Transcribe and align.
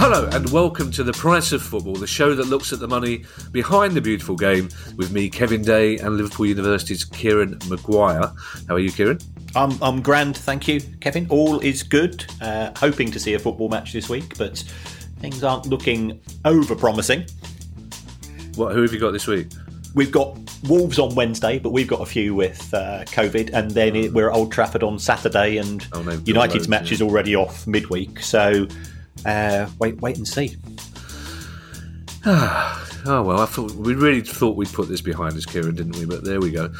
Hello 0.00 0.28
and 0.30 0.48
welcome 0.50 0.92
to 0.92 1.02
The 1.02 1.12
Price 1.12 1.50
of 1.50 1.60
Football, 1.60 1.94
the 1.94 2.06
show 2.06 2.32
that 2.32 2.46
looks 2.46 2.72
at 2.72 2.78
the 2.78 2.86
money 2.86 3.24
behind 3.50 3.94
the 3.94 4.00
beautiful 4.00 4.36
game 4.36 4.68
with 4.96 5.10
me, 5.10 5.28
Kevin 5.28 5.60
Day, 5.60 5.98
and 5.98 6.16
Liverpool 6.16 6.46
University's 6.46 7.04
Kieran 7.04 7.58
Maguire. 7.68 8.32
How 8.68 8.76
are 8.76 8.78
you, 8.78 8.92
Kieran? 8.92 9.18
I'm, 9.56 9.76
I'm 9.82 10.00
grand, 10.00 10.36
thank 10.36 10.68
you, 10.68 10.80
Kevin. 11.00 11.26
All 11.30 11.58
is 11.58 11.82
good. 11.82 12.24
Uh, 12.40 12.70
hoping 12.76 13.10
to 13.10 13.18
see 13.18 13.34
a 13.34 13.40
football 13.40 13.68
match 13.68 13.92
this 13.92 14.08
week, 14.08 14.38
but 14.38 14.58
things 15.18 15.42
aren't 15.42 15.66
looking 15.66 16.20
over 16.44 16.76
promising. 16.76 17.26
What? 18.54 18.74
Who 18.74 18.82
have 18.82 18.92
you 18.92 19.00
got 19.00 19.10
this 19.10 19.26
week? 19.26 19.48
We've 19.96 20.12
got 20.12 20.38
Wolves 20.68 21.00
on 21.00 21.12
Wednesday, 21.16 21.58
but 21.58 21.70
we've 21.70 21.88
got 21.88 22.02
a 22.02 22.06
few 22.06 22.36
with 22.36 22.72
uh, 22.72 23.02
COVID, 23.06 23.52
and 23.52 23.72
then 23.72 23.96
it, 23.96 24.12
we're 24.12 24.30
at 24.30 24.36
Old 24.36 24.52
Trafford 24.52 24.84
on 24.84 25.00
Saturday, 25.00 25.56
and 25.56 25.84
Oh, 25.92 26.02
no, 26.02 26.12
United's 26.24 26.54
loads, 26.54 26.68
match 26.68 26.86
yeah. 26.90 26.94
is 26.94 27.02
already 27.02 27.34
off 27.34 27.66
midweek. 27.66 28.20
So 28.20 28.68
uh, 29.24 29.68
wait, 29.78 30.00
wait 30.00 30.16
and 30.16 30.26
see. 30.26 30.56
Oh 33.06 33.22
well, 33.22 33.40
I 33.40 33.46
thought 33.46 33.72
we 33.72 33.94
really 33.94 34.20
thought 34.20 34.56
we'd 34.56 34.72
put 34.72 34.88
this 34.88 35.00
behind 35.00 35.36
us, 35.36 35.46
Kieran, 35.46 35.76
didn't 35.76 35.96
we? 35.96 36.04
But 36.04 36.24
there 36.24 36.40
we 36.40 36.50
go. 36.50 36.72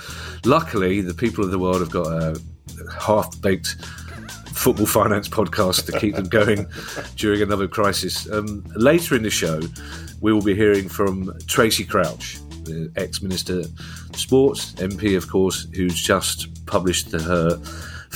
Luckily, 0.44 1.00
the 1.00 1.14
people 1.14 1.44
of 1.44 1.52
the 1.52 1.60
world 1.60 1.80
have 1.80 1.92
got 1.92 2.06
a 2.06 2.40
half-baked 3.00 3.76
football 4.52 4.86
finance 4.86 5.28
podcast 5.28 5.86
to 5.86 5.98
keep 5.98 6.16
them 6.16 6.28
going 6.28 6.66
during 7.16 7.40
another 7.40 7.68
crisis. 7.68 8.30
Um, 8.30 8.64
later 8.74 9.14
in 9.14 9.22
the 9.22 9.30
show, 9.30 9.60
we 10.20 10.32
will 10.32 10.42
be 10.42 10.54
hearing 10.54 10.88
from 10.88 11.32
Tracey 11.46 11.84
Crouch, 11.84 12.38
the 12.64 12.90
ex-minister 12.96 13.62
sports, 14.14 14.72
MP, 14.74 15.16
of 15.16 15.30
course, 15.30 15.68
who's 15.74 15.94
just 15.94 16.66
published 16.66 17.12
her 17.12 17.60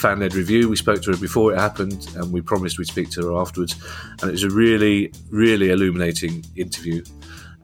fan-led 0.02 0.34
review. 0.34 0.68
We 0.68 0.76
spoke 0.76 1.00
to 1.02 1.12
her 1.12 1.16
before 1.16 1.52
it 1.54 1.58
happened, 1.58 2.06
and 2.16 2.32
we 2.32 2.40
promised 2.42 2.78
we'd 2.78 2.88
speak 2.88 3.10
to 3.12 3.22
her 3.22 3.36
afterwards. 3.40 3.74
And 4.20 4.28
it 4.28 4.32
was 4.32 4.42
a 4.44 4.50
really, 4.50 5.12
really 5.30 5.70
illuminating 5.70 6.44
interview, 6.56 7.02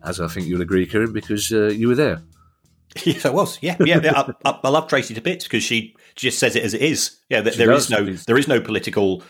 as 0.05 0.21
I 0.21 0.29
think 0.29 0.47
you'll 0.47 0.63
agree, 0.63 0.87
Kieran, 0.87 1.13
because 1.13 1.53
uh, 1.53 1.67
you 1.67 1.89
were 1.89 1.95
there. 1.97 2.23
Yes, 3.05 3.27
I 3.27 3.31
was. 3.31 3.59
Yeah, 3.61 3.77
yeah. 3.81 4.01
I, 4.17 4.33
I, 4.51 4.59
I 4.65 4.69
love 4.71 4.89
Tracey 4.89 5.13
to 5.15 5.21
bits 5.21 5.45
because 5.45 5.63
she 5.63 5.95
just 6.17 6.39
says 6.39 6.57
it 6.57 6.63
as 6.65 6.73
it 6.73 6.81
is. 6.81 7.19
Yeah, 7.29 7.43
there, 7.43 7.53
She 7.53 7.59
there 7.59 7.73
is 7.73 7.91
no 7.91 8.05
She's- 8.07 8.25
there 8.25 8.39
is 8.39 8.49
no 8.49 8.61
political 8.61 9.23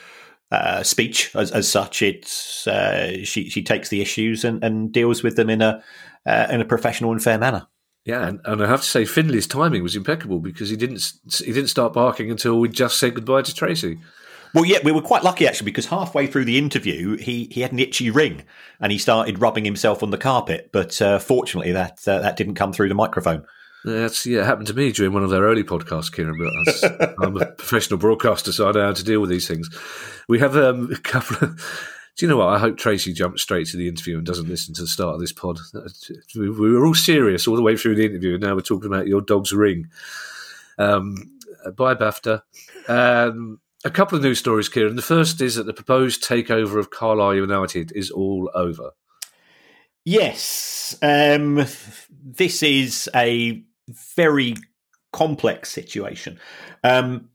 uh, 0.52 0.82
speech 0.84 1.34
as, 1.34 1.50
as 1.50 1.68
such. 1.68 2.00
It's 2.00 2.66
uh, 2.68 3.24
she 3.24 3.50
she 3.50 3.62
takes 3.62 3.88
the 3.88 4.00
issues 4.00 4.44
and, 4.44 4.62
and 4.62 4.92
deals 4.92 5.22
with 5.24 5.34
them 5.36 5.50
in 5.50 5.60
a 5.60 5.82
uh, 6.24 6.46
in 6.50 6.60
a 6.60 6.64
professional 6.64 7.10
and 7.12 7.22
fair 7.22 7.36
manner. 7.38 7.66
Yeah, 8.08 8.26
and, 8.26 8.40
and 8.46 8.62
I 8.62 8.66
have 8.66 8.80
to 8.80 8.86
say, 8.86 9.04
Finley's 9.04 9.46
timing 9.46 9.82
was 9.82 9.94
impeccable 9.94 10.38
because 10.40 10.70
he 10.70 10.76
didn't 10.76 11.12
he 11.44 11.52
didn't 11.52 11.68
start 11.68 11.92
barking 11.92 12.30
until 12.30 12.58
we 12.58 12.70
just 12.70 12.96
said 12.96 13.14
goodbye 13.14 13.42
to 13.42 13.54
Tracey. 13.54 13.98
Well, 14.54 14.64
yeah, 14.64 14.78
we 14.82 14.92
were 14.92 15.02
quite 15.02 15.24
lucky 15.24 15.46
actually 15.46 15.66
because 15.66 15.84
halfway 15.84 16.26
through 16.26 16.46
the 16.46 16.56
interview, 16.56 17.18
he, 17.18 17.50
he 17.50 17.60
had 17.60 17.72
an 17.72 17.78
itchy 17.78 18.08
ring 18.10 18.44
and 18.80 18.90
he 18.90 18.96
started 18.96 19.42
rubbing 19.42 19.66
himself 19.66 20.02
on 20.02 20.10
the 20.10 20.16
carpet. 20.16 20.70
But 20.72 21.02
uh, 21.02 21.18
fortunately, 21.18 21.72
that 21.72 22.00
uh, 22.08 22.20
that 22.20 22.36
didn't 22.36 22.54
come 22.54 22.72
through 22.72 22.88
the 22.88 22.94
microphone. 22.94 23.44
That's 23.84 24.24
yeah, 24.24 24.40
it 24.40 24.46
happened 24.46 24.68
to 24.68 24.74
me 24.74 24.90
during 24.90 25.12
one 25.12 25.22
of 25.22 25.28
their 25.28 25.42
early 25.42 25.62
podcasts, 25.62 26.10
Kieran. 26.10 26.38
But 26.38 27.14
I'm 27.22 27.36
a 27.36 27.44
professional 27.44 27.98
broadcaster, 27.98 28.52
so 28.52 28.70
I 28.70 28.72
know 28.72 28.86
how 28.86 28.92
to 28.94 29.04
deal 29.04 29.20
with 29.20 29.28
these 29.28 29.46
things. 29.46 29.68
We 30.28 30.38
have 30.38 30.56
um, 30.56 30.90
a 30.90 30.96
couple 30.96 31.46
of. 31.46 31.60
Do 32.18 32.26
you 32.26 32.30
know 32.30 32.38
what? 32.38 32.48
I 32.48 32.58
hope 32.58 32.76
Tracey 32.76 33.12
jumps 33.12 33.42
straight 33.42 33.68
to 33.68 33.76
the 33.76 33.86
interview 33.86 34.18
and 34.18 34.26
doesn't 34.26 34.48
listen 34.48 34.74
to 34.74 34.80
the 34.80 34.88
start 34.88 35.14
of 35.14 35.20
this 35.20 35.32
pod. 35.32 35.60
We 36.34 36.50
we 36.50 36.72
were 36.72 36.84
all 36.84 36.94
serious 36.94 37.46
all 37.46 37.54
the 37.54 37.62
way 37.62 37.76
through 37.76 37.94
the 37.94 38.04
interview, 38.04 38.34
and 38.34 38.42
now 38.42 38.56
we're 38.56 38.60
talking 38.60 38.92
about 38.92 39.06
your 39.06 39.20
dog's 39.20 39.52
ring. 39.52 39.88
Um, 40.78 41.38
bye, 41.76 41.94
BAFTA. 41.94 42.42
Um, 42.88 43.60
a 43.84 43.90
couple 43.90 44.16
of 44.16 44.24
news 44.24 44.40
stories, 44.40 44.68
Kieran. 44.68 44.96
The 44.96 45.02
first 45.02 45.40
is 45.40 45.54
that 45.54 45.66
the 45.66 45.72
proposed 45.72 46.24
takeover 46.24 46.80
of 46.80 46.90
Carlisle 46.90 47.36
United 47.36 47.92
is 47.94 48.10
all 48.10 48.50
over. 48.52 48.90
Yes, 50.04 50.98
um, 51.02 51.64
this 52.24 52.64
is 52.64 53.08
a 53.14 53.62
very 54.16 54.56
complex 55.12 55.70
situation. 55.70 56.40
Um, 56.82 57.27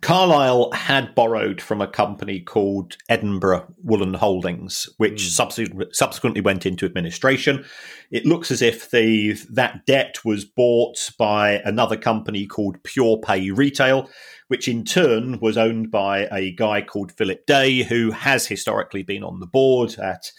Carlisle 0.00 0.72
had 0.72 1.14
borrowed 1.14 1.60
from 1.60 1.80
a 1.80 1.86
company 1.86 2.40
called 2.40 2.96
Edinburgh 3.08 3.72
Woolen 3.82 4.14
Holdings, 4.14 4.88
which 4.96 5.28
subsequent, 5.28 5.94
subsequently 5.94 6.40
went 6.40 6.66
into 6.66 6.86
administration. 6.86 7.64
It 8.10 8.26
looks 8.26 8.50
as 8.50 8.62
if 8.62 8.90
the 8.90 9.34
that 9.50 9.86
debt 9.86 10.24
was 10.24 10.44
bought 10.44 11.10
by 11.18 11.60
another 11.64 11.96
company 11.96 12.46
called 12.46 12.82
Purepay 12.82 13.56
Retail, 13.56 14.08
which 14.48 14.66
in 14.66 14.84
turn 14.84 15.38
was 15.40 15.56
owned 15.56 15.90
by 15.90 16.28
a 16.32 16.52
guy 16.52 16.82
called 16.82 17.12
Philip 17.12 17.46
Day, 17.46 17.82
who 17.82 18.10
has 18.10 18.46
historically 18.46 19.02
been 19.02 19.22
on 19.22 19.40
the 19.40 19.46
board 19.46 19.98
at 19.98 20.30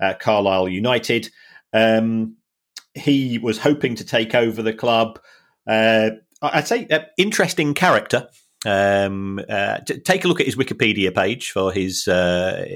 uh, 0.00 0.14
Carlisle 0.18 0.68
United. 0.68 1.30
Um, 1.72 2.36
he 2.94 3.38
was 3.38 3.58
hoping 3.58 3.94
to 3.96 4.04
take 4.04 4.34
over 4.34 4.62
the 4.62 4.72
club. 4.72 5.20
Uh, 5.66 6.10
I'd 6.42 6.66
say 6.66 6.86
uh, 6.90 7.00
interesting 7.18 7.74
character. 7.74 8.28
Um, 8.66 9.40
uh, 9.48 9.78
t- 9.78 10.00
take 10.00 10.24
a 10.24 10.28
look 10.28 10.38
at 10.40 10.46
his 10.46 10.56
Wikipedia 10.56 11.14
page 11.14 11.50
for 11.50 11.72
his 11.72 12.06
uh, 12.06 12.66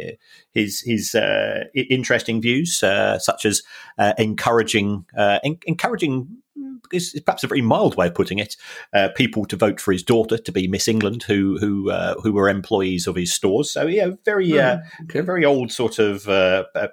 his 0.52 0.80
his 0.80 1.14
uh, 1.14 1.64
i- 1.76 1.86
interesting 1.90 2.40
views, 2.40 2.82
uh, 2.82 3.18
such 3.18 3.44
as 3.44 3.62
uh, 3.98 4.14
encouraging 4.16 5.04
uh, 5.16 5.40
en- 5.44 5.58
encouraging 5.66 6.26
mm, 6.58 6.76
is 6.90 7.20
perhaps 7.26 7.44
a 7.44 7.48
very 7.48 7.60
mild 7.60 7.96
way 7.96 8.06
of 8.06 8.14
putting 8.14 8.38
it. 8.38 8.56
Uh, 8.94 9.10
people 9.14 9.44
to 9.44 9.56
vote 9.56 9.78
for 9.78 9.92
his 9.92 10.02
daughter 10.02 10.38
to 10.38 10.52
be 10.52 10.66
Miss 10.66 10.88
England, 10.88 11.22
who 11.24 11.58
who 11.58 11.90
uh, 11.90 12.14
who 12.22 12.32
were 12.32 12.48
employees 12.48 13.06
of 13.06 13.16
his 13.16 13.30
stores. 13.34 13.70
So 13.70 13.86
yeah, 13.86 14.08
very 14.24 14.58
uh, 14.58 14.78
very 15.26 15.44
old 15.44 15.70
sort 15.70 15.98
of 15.98 16.24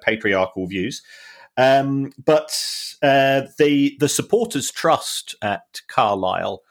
patriarchal 0.02 0.66
views. 0.66 1.02
Um, 1.56 2.12
but 2.22 2.50
uh, 3.02 3.42
the 3.58 3.96
the 4.00 4.08
supporters' 4.08 4.70
trust 4.70 5.34
at 5.40 5.80
Carlisle 5.88 6.62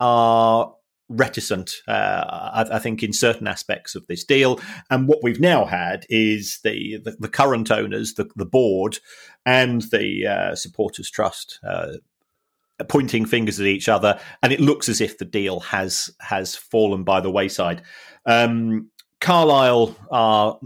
are 0.00 0.74
reticent, 1.10 1.74
uh, 1.86 2.24
I, 2.54 2.66
I 2.72 2.78
think, 2.78 3.02
in 3.02 3.12
certain 3.12 3.46
aspects 3.46 3.94
of 3.94 4.06
this 4.06 4.24
deal. 4.24 4.60
And 4.88 5.08
what 5.08 5.18
we've 5.22 5.40
now 5.40 5.64
had 5.64 6.06
is 6.08 6.60
the 6.64 6.98
the, 7.04 7.16
the 7.18 7.28
current 7.28 7.70
owners, 7.70 8.14
the, 8.14 8.30
the 8.36 8.46
board, 8.46 8.98
and 9.44 9.82
the 9.90 10.26
uh, 10.26 10.54
supporters' 10.54 11.10
trust. 11.10 11.58
Uh, 11.66 11.94
pointing 12.88 13.26
fingers 13.26 13.60
at 13.60 13.66
each 13.66 13.90
other 13.90 14.18
and 14.42 14.54
it 14.54 14.58
looks 14.58 14.88
as 14.88 15.02
if 15.02 15.18
the 15.18 15.24
deal 15.26 15.60
has 15.60 16.08
has 16.18 16.56
fallen 16.56 17.04
by 17.04 17.20
the 17.20 17.30
wayside 17.30 17.82
um, 18.24 18.90
carlisle 19.20 19.94
are 20.10 20.58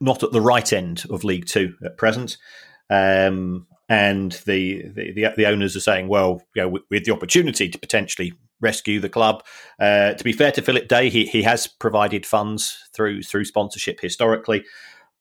not 0.00 0.24
at 0.24 0.32
the 0.32 0.40
right 0.40 0.72
end 0.72 1.04
of 1.08 1.22
league 1.22 1.46
two 1.46 1.72
at 1.84 1.96
present 1.96 2.36
um, 2.90 3.68
and 3.88 4.32
the, 4.46 4.88
the 4.94 5.28
the 5.36 5.46
owners 5.46 5.76
are 5.76 5.80
saying, 5.80 6.08
well, 6.08 6.42
you 6.54 6.62
know, 6.62 6.78
with 6.90 7.04
the 7.04 7.12
opportunity 7.12 7.68
to 7.68 7.78
potentially 7.78 8.32
rescue 8.62 9.00
the 9.00 9.08
club. 9.10 9.44
Uh, 9.78 10.14
to 10.14 10.24
be 10.24 10.32
fair 10.32 10.52
to 10.52 10.62
Philip 10.62 10.88
Day, 10.88 11.10
he 11.10 11.26
he 11.26 11.42
has 11.42 11.66
provided 11.66 12.24
funds 12.24 12.78
through 12.94 13.22
through 13.22 13.44
sponsorship 13.44 14.00
historically, 14.00 14.64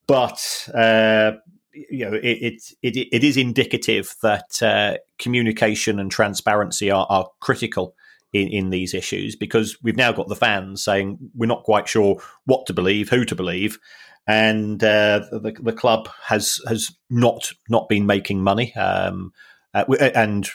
but 0.07 0.69
uh, 0.73 1.33
you 1.73 2.09
know, 2.09 2.13
it 2.15 2.23
it, 2.23 2.63
it, 2.81 3.07
it 3.11 3.23
is 3.23 3.38
indicative 3.38 4.15
that 4.21 4.61
uh, 4.61 4.97
communication 5.19 5.99
and 5.99 6.11
transparency 6.11 6.89
are, 6.89 7.05
are 7.09 7.29
critical 7.39 7.95
in, 8.33 8.47
in 8.47 8.69
these 8.69 8.93
issues 8.93 9.35
because 9.35 9.77
we've 9.83 9.97
now 9.97 10.11
got 10.11 10.27
the 10.27 10.35
fans 10.35 10.83
saying 10.83 11.17
we're 11.35 11.47
not 11.47 11.63
quite 11.63 11.87
sure 11.87 12.21
what 12.45 12.65
to 12.65 12.73
believe, 12.73 13.09
who 13.09 13.25
to 13.25 13.35
believe, 13.35 13.77
and 14.27 14.83
uh, 14.83 15.19
the, 15.31 15.55
the 15.61 15.73
club 15.73 16.09
has 16.23 16.59
has 16.67 16.91
not 17.09 17.51
not 17.69 17.89
been 17.89 18.05
making 18.05 18.41
money, 18.41 18.73
um, 18.75 19.33
uh, 19.73 19.85
and 20.15 20.49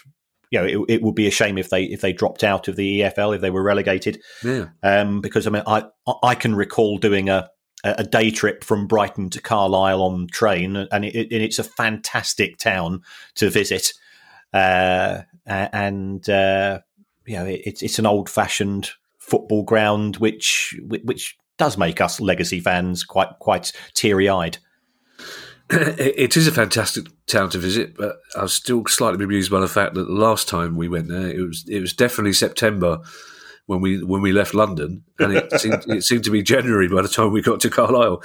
you 0.56 0.76
know 0.76 0.84
it, 0.84 0.94
it, 0.94 1.02
would 1.02 1.14
be 1.14 1.26
a 1.26 1.30
shame 1.30 1.58
if 1.58 1.70
they 1.70 1.84
if 1.84 2.00
they 2.00 2.12
dropped 2.12 2.42
out 2.42 2.68
of 2.68 2.76
the 2.76 3.00
EFL 3.00 3.34
if 3.34 3.40
they 3.40 3.50
were 3.50 3.62
relegated. 3.62 4.20
Yeah, 4.42 4.68
um, 4.82 5.20
because 5.20 5.46
I 5.46 5.50
mean 5.50 5.62
I 5.66 5.84
I 6.22 6.34
can 6.34 6.54
recall 6.54 6.98
doing 6.98 7.28
a 7.28 7.50
a 7.84 8.04
day 8.04 8.30
trip 8.30 8.64
from 8.64 8.86
Brighton 8.86 9.30
to 9.30 9.40
Carlisle 9.40 10.02
on 10.02 10.26
train, 10.28 10.76
and, 10.76 11.04
it, 11.04 11.14
it, 11.14 11.32
it's 11.32 11.58
a 11.58 11.64
fantastic 11.64 12.58
town 12.58 13.02
to 13.36 13.48
visit. 13.48 13.92
Uh, 14.52 15.22
and 15.46 16.28
uh, 16.28 16.80
you 17.26 17.36
know, 17.36 17.46
it's 17.46 17.82
it's 17.82 17.98
an 17.98 18.06
old 18.06 18.28
fashioned 18.28 18.90
football 19.18 19.62
ground, 19.62 20.16
which 20.16 20.78
which 20.88 21.36
does 21.58 21.78
make 21.78 22.00
us 22.00 22.20
legacy 22.20 22.60
fans 22.60 23.04
quite 23.04 23.28
quite 23.38 23.72
teary 23.94 24.28
eyed. 24.28 24.58
It 25.70 26.36
is 26.36 26.46
a 26.46 26.52
fantastic 26.52 27.06
town 27.26 27.50
to 27.50 27.58
visit, 27.58 27.96
but 27.96 28.20
I 28.36 28.42
was 28.42 28.52
still 28.52 28.84
slightly 28.86 29.18
bemused 29.18 29.50
by 29.50 29.60
the 29.60 29.68
fact 29.68 29.94
that 29.94 30.04
the 30.04 30.12
last 30.12 30.48
time 30.48 30.76
we 30.76 30.88
went 30.88 31.08
there, 31.08 31.28
it 31.28 31.40
was 31.40 31.64
it 31.68 31.80
was 31.80 31.92
definitely 31.92 32.34
September 32.34 33.00
when 33.66 33.80
we 33.80 34.02
when 34.02 34.22
we 34.22 34.30
left 34.30 34.54
London, 34.54 35.02
and 35.18 35.32
it 35.32 35.52
seemed 35.60 35.84
it 35.88 36.04
seemed 36.04 36.24
to 36.24 36.30
be 36.30 36.42
January 36.42 36.88
by 36.88 37.02
the 37.02 37.08
time 37.08 37.32
we 37.32 37.42
got 37.42 37.60
to 37.60 37.70
Carlisle, 37.70 38.22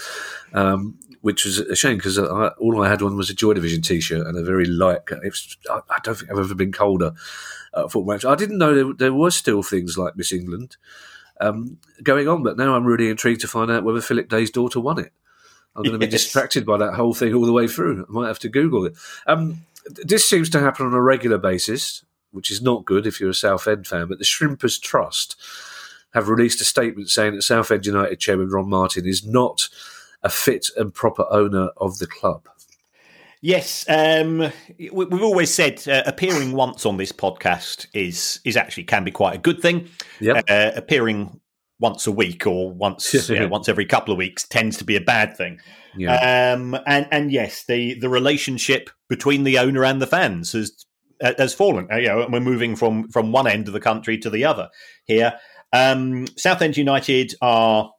um, 0.53 0.99
which 1.21 1.43
was 1.43 1.57
a 1.57 1.75
shame 1.75 1.97
because 1.97 2.19
all 2.19 2.83
I 2.83 2.89
had 2.89 3.01
on 3.01 3.17
was 3.17 3.31
a 3.31 3.35
Joy 3.35 3.53
Division 3.53 3.81
T-shirt 3.81 4.25
and 4.25 4.37
a 4.37 4.43
very 4.43 4.65
light. 4.65 5.01
Was, 5.09 5.57
I, 5.69 5.79
I, 5.89 5.97
don't 6.03 6.15
think 6.15 6.31
I've 6.31 6.37
ever 6.37 6.55
been 6.55 6.71
colder 6.71 7.13
at 7.75 7.91
football 7.91 8.05
match. 8.05 8.23
I 8.23 8.35
didn't 8.35 8.59
know 8.59 8.75
there, 8.75 8.93
there 8.93 9.13
were 9.13 9.31
still 9.31 9.63
things 9.63 9.97
like 9.97 10.15
Miss 10.15 10.31
England 10.31 10.77
um, 11.39 11.79
going 12.03 12.27
on, 12.27 12.43
but 12.43 12.57
now 12.57 12.75
I'm 12.75 12.85
really 12.85 13.09
intrigued 13.09 13.41
to 13.41 13.47
find 13.47 13.71
out 13.71 13.83
whether 13.83 13.99
Philip 13.99 14.29
Day's 14.29 14.51
daughter 14.51 14.79
won 14.79 14.99
it. 14.99 15.11
I'm 15.75 15.83
going 15.83 15.99
to 15.99 16.05
yes. 16.05 16.11
be 16.11 16.17
distracted 16.17 16.65
by 16.65 16.77
that 16.77 16.93
whole 16.93 17.13
thing 17.13 17.33
all 17.33 17.45
the 17.45 17.53
way 17.53 17.67
through. 17.67 18.05
I 18.07 18.11
might 18.11 18.27
have 18.27 18.39
to 18.39 18.49
Google 18.49 18.85
it. 18.85 18.93
Um, 19.25 19.65
this 20.03 20.29
seems 20.29 20.49
to 20.51 20.59
happen 20.59 20.85
on 20.85 20.93
a 20.93 21.01
regular 21.01 21.37
basis 21.37 22.03
which 22.31 22.51
is 22.51 22.61
not 22.61 22.85
good 22.85 23.05
if 23.05 23.19
you're 23.19 23.29
a 23.29 23.35
Southend 23.35 23.87
fan, 23.87 24.07
but 24.07 24.17
the 24.17 24.25
Shrimpers 24.25 24.81
Trust 24.81 25.35
have 26.13 26.29
released 26.29 26.61
a 26.61 26.65
statement 26.65 27.09
saying 27.09 27.35
that 27.35 27.41
Southend 27.41 27.85
United 27.85 28.19
chairman 28.19 28.49
Ron 28.49 28.69
Martin 28.69 29.05
is 29.05 29.25
not 29.25 29.69
a 30.23 30.29
fit 30.29 30.69
and 30.75 30.93
proper 30.93 31.25
owner 31.29 31.69
of 31.77 31.99
the 31.99 32.07
club. 32.07 32.47
Yes, 33.43 33.85
um, 33.89 34.51
we've 34.77 35.23
always 35.23 35.51
said 35.51 35.87
uh, 35.87 36.03
appearing 36.05 36.51
once 36.51 36.85
on 36.85 36.97
this 36.97 37.11
podcast 37.11 37.87
is 37.91 38.39
is 38.43 38.55
actually 38.55 38.83
can 38.83 39.03
be 39.03 39.09
quite 39.09 39.33
a 39.33 39.39
good 39.39 39.59
thing. 39.59 39.89
Yep. 40.19 40.45
Uh, 40.47 40.71
appearing 40.75 41.39
once 41.81 42.07
a 42.07 42.11
week 42.11 42.47
or 42.47 42.71
once 42.71 43.13
you 43.29 43.39
know, 43.39 43.47
once 43.47 43.67
every 43.67 43.85
couple 43.85 44.13
of 44.13 44.17
weeks 44.17 44.47
tends 44.47 44.77
to 44.77 44.85
be 44.85 44.95
a 44.95 45.01
bad 45.01 45.35
thing. 45.35 45.59
Yeah. 45.97 46.53
Um, 46.53 46.77
and 46.85 47.07
and 47.11 47.31
yes, 47.31 47.65
the 47.65 47.95
the 47.99 48.07
relationship 48.07 48.89
between 49.09 49.43
the 49.43 49.57
owner 49.57 49.83
and 49.83 50.01
the 50.01 50.07
fans 50.07 50.53
has 50.53 50.85
has 51.21 51.53
fallen. 51.53 51.87
Uh, 51.91 51.97
you 51.97 52.07
know, 52.07 52.27
we're 52.31 52.39
moving 52.39 52.75
from 52.75 53.09
from 53.09 53.31
one 53.31 53.47
end 53.47 53.67
of 53.67 53.73
the 53.73 53.81
country 53.81 54.17
to 54.19 54.29
the 54.29 54.45
other 54.45 54.69
here. 55.05 55.33
Um, 55.73 56.27
Southend 56.37 56.77
United 56.77 57.33
are 57.41 57.91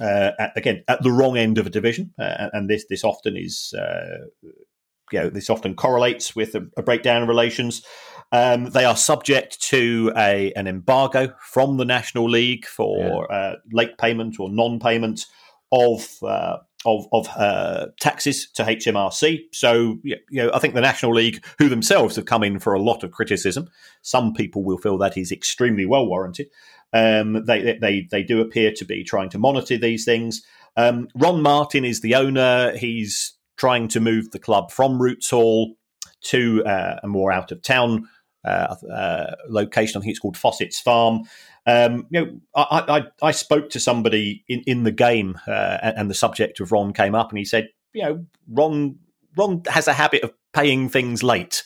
uh, 0.00 0.30
at, 0.38 0.52
again 0.56 0.84
at 0.88 1.02
the 1.02 1.10
wrong 1.10 1.36
end 1.36 1.58
of 1.58 1.66
a 1.66 1.70
division, 1.70 2.14
uh, 2.18 2.48
and 2.52 2.70
this 2.70 2.86
this 2.88 3.04
often 3.04 3.36
is 3.36 3.74
uh, 3.76 4.26
you 5.12 5.18
know 5.18 5.30
this 5.30 5.50
often 5.50 5.74
correlates 5.74 6.34
with 6.34 6.54
a, 6.54 6.66
a 6.76 6.82
breakdown 6.82 7.22
in 7.22 7.28
relations. 7.28 7.82
Um, 8.32 8.66
they 8.70 8.84
are 8.84 8.96
subject 8.96 9.60
to 9.68 10.12
a 10.16 10.52
an 10.54 10.66
embargo 10.66 11.34
from 11.40 11.76
the 11.76 11.84
National 11.84 12.28
League 12.28 12.66
for 12.66 13.26
yeah. 13.30 13.36
Uh, 13.36 13.56
late 13.72 13.96
payment 13.98 14.40
or 14.40 14.50
non 14.50 14.80
payment 14.80 15.26
of 15.70 16.06
uh, 16.22 16.58
of, 16.84 17.06
of 17.12 17.28
uh, 17.36 17.86
taxes 18.00 18.48
to 18.52 18.62
HMRC. 18.62 19.44
So, 19.52 19.98
you 20.02 20.16
know, 20.30 20.50
I 20.52 20.58
think 20.58 20.74
the 20.74 20.80
National 20.80 21.14
League, 21.14 21.44
who 21.58 21.68
themselves 21.68 22.16
have 22.16 22.26
come 22.26 22.42
in 22.42 22.58
for 22.58 22.74
a 22.74 22.82
lot 22.82 23.02
of 23.02 23.10
criticism, 23.10 23.68
some 24.02 24.34
people 24.34 24.62
will 24.62 24.78
feel 24.78 24.98
that 24.98 25.16
is 25.16 25.32
extremely 25.32 25.86
well 25.86 26.06
warranted. 26.06 26.48
Um, 26.92 27.44
they, 27.46 27.78
they, 27.80 28.06
they 28.10 28.22
do 28.22 28.40
appear 28.40 28.70
to 28.72 28.84
be 28.84 29.02
trying 29.02 29.30
to 29.30 29.38
monitor 29.38 29.78
these 29.78 30.04
things. 30.04 30.42
Um, 30.76 31.08
Ron 31.14 31.42
Martin 31.42 31.84
is 31.84 32.02
the 32.02 32.14
owner. 32.14 32.76
He's 32.76 33.34
trying 33.56 33.88
to 33.88 34.00
move 34.00 34.30
the 34.30 34.38
club 34.38 34.70
from 34.70 35.00
Roots 35.00 35.30
Hall 35.30 35.76
to 36.24 36.64
uh, 36.64 37.00
a 37.02 37.08
more 37.08 37.32
out 37.32 37.52
of 37.52 37.62
town 37.62 38.08
location. 39.48 39.98
I 39.98 40.00
think 40.00 40.10
it's 40.10 40.20
called 40.20 40.36
Fossett's 40.36 40.80
Farm. 40.80 41.22
Um, 41.66 42.06
you 42.10 42.20
know, 42.20 42.40
I, 42.54 42.84
I, 43.22 43.28
I, 43.28 43.30
spoke 43.30 43.70
to 43.70 43.80
somebody 43.80 44.44
in, 44.48 44.60
in 44.66 44.82
the 44.82 44.92
game, 44.92 45.38
uh, 45.48 45.78
and, 45.82 45.96
and, 45.96 46.10
the 46.10 46.14
subject 46.14 46.60
of 46.60 46.72
Ron 46.72 46.92
came 46.92 47.14
up, 47.14 47.30
and 47.30 47.38
he 47.38 47.46
said, 47.46 47.70
you 47.94 48.02
know, 48.02 48.26
Ron 48.50 48.98
Ron 49.34 49.62
has 49.68 49.88
a 49.88 49.94
habit 49.94 50.22
of 50.22 50.32
paying 50.52 50.90
things 50.90 51.22
late, 51.22 51.62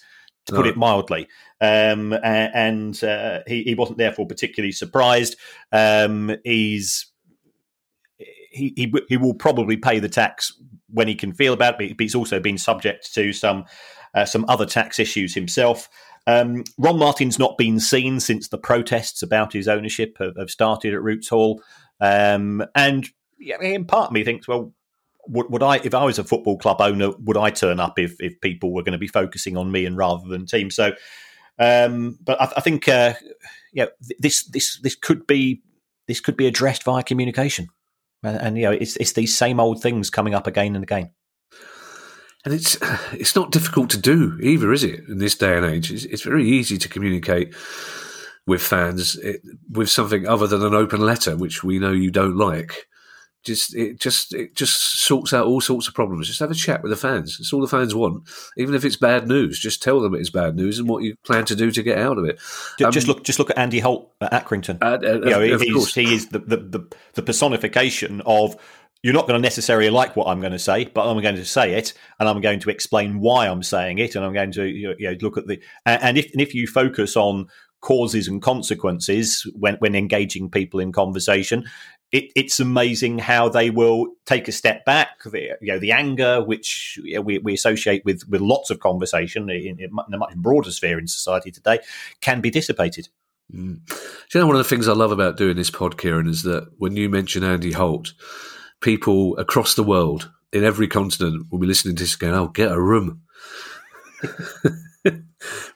to 0.47 0.55
put 0.55 0.67
it 0.67 0.77
mildly, 0.77 1.29
um, 1.61 2.13
and 2.23 3.03
uh, 3.03 3.41
he, 3.47 3.65
he 3.65 3.75
wasn't 3.75 3.99
therefore 3.99 4.27
particularly 4.27 4.73
surprised. 4.73 5.37
Um, 5.73 6.37
he's 6.45 7.11
he, 8.17 8.73
he 8.77 8.93
he 9.09 9.17
will 9.17 9.35
probably 9.35 9.77
pay 9.77 9.99
the 9.99 10.09
tax 10.09 10.53
when 10.91 11.09
he 11.09 11.15
can 11.15 11.33
feel 11.33 11.53
about 11.53 11.81
it, 11.83 11.97
but 11.97 12.05
he's 12.05 12.15
also 12.15 12.41
been 12.41 12.57
subject 12.57 13.13
to 13.15 13.33
some 13.33 13.65
uh, 14.15 14.25
some 14.25 14.45
other 14.49 14.67
tax 14.67 14.99
issues 14.99 15.35
himself. 15.35 15.89
Um, 16.29 16.65
Ron 16.77 16.99
Martin's 16.99 17.39
not 17.39 17.57
been 17.57 17.81
seen 17.81 18.21
since 18.21 18.49
the 18.49 18.59
protests 18.59 19.23
about 19.23 19.55
his 19.55 19.67
ownership 19.67 20.19
have, 20.19 20.37
have 20.37 20.51
started 20.51 20.93
at 20.93 21.03
Roots 21.03 21.31
Hall, 21.31 21.63
um, 22.03 22.63
and 22.75 23.09
in 23.39 23.87
part 23.87 24.13
me 24.13 24.25
thinks, 24.25 24.47
well, 24.47 24.75
would, 25.27 25.51
would, 25.51 25.63
I, 25.63 25.77
if 25.77 25.95
I 25.95 26.05
was 26.05 26.19
a 26.19 26.25
football 26.25 26.59
club 26.59 26.83
owner, 26.83 27.13
would 27.21 27.39
I 27.39 27.49
turn 27.49 27.81
up 27.81 27.99
if 27.99 28.21
if 28.21 28.39
people 28.43 28.75
were 28.75 28.83
going 28.83 28.93
to 28.93 28.99
be 28.99 29.09
focusing 29.09 29.57
on 29.57 29.73
me 29.73 29.87
and 29.87 29.97
rather 29.97 30.29
than 30.29 30.45
team? 30.45 30.71
So, 30.71 30.93
um, 31.59 32.19
but 32.23 32.39
I, 32.39 32.53
I 32.59 32.61
think, 32.61 32.89
uh, 32.89 33.15
yeah, 33.73 33.87
this 34.19 34.45
this 34.45 34.79
this 34.83 34.97
could 34.97 35.27
be 35.27 35.63
this 36.09 36.21
could 36.21 36.37
be 36.37 36.47
addressed 36.47 36.83
via 36.83 37.03
communication, 37.03 37.69
and, 38.23 38.37
and 38.37 38.59
you 38.59 38.65
know, 38.65 38.73
it's 38.73 38.97
it's 38.97 39.15
these 39.15 39.35
same 39.35 39.61
old 39.61 39.81
things 39.81 40.11
coming 40.11 40.35
up 40.35 40.47
again 40.47 40.75
and 40.75 40.85
again 40.85 41.11
and 42.45 42.55
it's 42.55 42.77
it's 43.13 43.37
not 43.37 43.53
difficult 43.53 43.91
to 43.91 43.99
do 43.99 44.39
either, 44.43 44.73
is 44.73 44.85
it? 44.85 45.01
In 45.09 45.19
this 45.19 45.35
day 45.35 45.57
and 45.57 45.67
age, 45.67 45.91
it's, 45.91 46.05
it's 46.05 46.23
very 46.23 46.49
easy 46.49 46.79
to 46.79 46.89
communicate 46.89 47.55
with 48.47 48.63
fans 48.63 49.17
it, 49.17 49.43
with 49.71 49.91
something 49.91 50.27
other 50.27 50.47
than 50.47 50.65
an 50.65 50.75
open 50.75 51.01
letter, 51.01 51.37
which 51.37 51.63
we 51.63 51.79
know 51.79 51.93
you 51.93 52.11
don't 52.11 52.37
like. 52.37 52.87
Just 53.45 53.75
it 53.77 54.01
just 54.01 54.35
it 54.35 54.57
just 54.57 55.01
sorts 55.01 55.33
out 55.33 55.47
all 55.47 55.61
sorts 55.61 55.87
of 55.87 55.95
problems. 55.95 56.27
Just 56.27 56.41
have 56.41 56.51
a 56.51 56.55
chat 56.55 56.83
with 56.83 56.91
the 56.91 56.97
fans. 56.97 57.37
It's 57.39 57.53
all 57.53 57.61
the 57.61 57.69
fans 57.69 57.95
want. 57.95 58.29
Even 58.57 58.75
if 58.75 58.85
it's 58.85 58.97
bad 58.97 59.29
news, 59.29 59.61
just 59.61 59.81
tell 59.81 60.01
them 60.01 60.15
it's 60.15 60.29
bad 60.29 60.57
news 60.57 60.79
and 60.79 60.89
what 60.89 61.05
you 61.05 61.15
plan 61.25 61.45
to 61.47 61.55
do 61.55 61.71
to 61.71 61.83
get 61.83 61.99
out 61.99 62.19
of 62.19 62.25
it. 62.25 62.41
Just 62.79 63.09
um, 63.09 63.15
look, 63.15 63.25
just 63.25 63.39
look 63.39 63.51
at 63.51 63.59
Andy 63.59 63.79
Holt 63.79 64.13
at 64.21 64.33
Accrington. 64.33 64.79
Uh, 64.83 64.99
uh, 65.07 65.15
you 65.25 65.31
know, 65.31 65.41
he 65.41 66.13
is 66.13 66.29
the, 66.29 66.41
the, 66.41 66.57
the, 66.57 66.97
the 67.15 67.23
personification 67.23 68.23
of 68.27 68.57
you're 69.03 69.15
not 69.15 69.27
going 69.27 69.41
to 69.41 69.43
necessarily 69.43 69.91
like 69.91 70.17
what 70.17 70.27
I'm 70.27 70.41
going 70.41 70.53
to 70.53 70.59
say, 70.59 70.87
but 70.87 71.09
I'm 71.09 71.21
going 71.23 71.37
to 71.37 71.45
say 71.45 71.75
it, 71.75 71.95
and 72.19 72.29
I'm 72.29 72.41
going 72.41 72.61
to 72.61 72.71
explain 72.71 73.21
why 73.21 73.47
I'm 73.47 73.63
saying 73.63 73.99
it, 73.99 74.17
and 74.17 74.25
I'm 74.25 74.33
going 74.33 74.53
to 74.53 74.65
you 74.65 74.95
know, 74.99 75.17
look 75.21 75.39
at 75.39 75.47
the 75.47 75.61
and 75.87 76.19
if 76.19 76.33
and 76.33 76.41
if 76.41 76.55
you 76.55 76.67
focus 76.67 77.17
on 77.17 77.47
causes 77.81 78.27
and 78.27 78.43
consequences 78.43 79.49
when 79.55 79.75
when 79.77 79.95
engaging 79.95 80.51
people 80.51 80.81
in 80.81 80.91
conversation, 80.91 81.65
it, 82.11 82.33
it's 82.35 82.59
amazing 82.59 83.19
how 83.19 83.49
they 83.49 83.71
will 83.71 84.09
take 84.27 84.49
a 84.49 84.53
step 84.53 84.85
back. 84.85 85.23
The, 85.25 85.57
you 85.61 85.73
know, 85.73 85.79
the 85.79 85.93
anger 85.93 86.43
which 86.43 86.99
we, 87.23 87.39
we 87.39 87.55
associate 87.55 88.05
with 88.05 88.23
with 88.29 88.41
lots 88.41 88.71
of 88.71 88.81
conversation 88.81 89.49
in, 89.49 89.79
in 89.79 89.91
a 90.13 90.19
much 90.19 90.35
broader 90.37 90.73
sphere 90.73 90.99
in 90.99 91.07
society 91.07 91.51
today 91.51 91.79
can 92.21 92.41
be 92.41 92.51
dissipated. 92.51 93.09
Mm. 93.55 93.81
you 94.35 94.41
know 94.41 94.47
one 94.47 94.57
of 94.57 94.63
the 94.63 94.69
things 94.69 94.89
I 94.89 94.93
love 94.93 95.11
about 95.11 95.39
doing 95.39 95.57
this 95.57 95.71
pod, 95.71 95.97
Kieran, 95.97 96.29
is 96.29 96.43
that 96.43 96.69
when 96.77 96.97
you 96.97 97.09
mention 97.09 97.43
Andy 97.43 97.73
Holt 97.73 98.13
people 98.81 99.37
across 99.39 99.75
the 99.75 99.83
world 99.83 100.31
in 100.53 100.65
every 100.65 100.89
continent 100.89 101.47
will 101.51 101.59
be 101.59 101.67
listening 101.67 101.97
to 101.97 102.03
this 102.03 102.17
going, 102.17 102.35
"Oh, 102.35 102.49
get 102.49 102.73
a 102.73 102.81
room." 102.81 103.23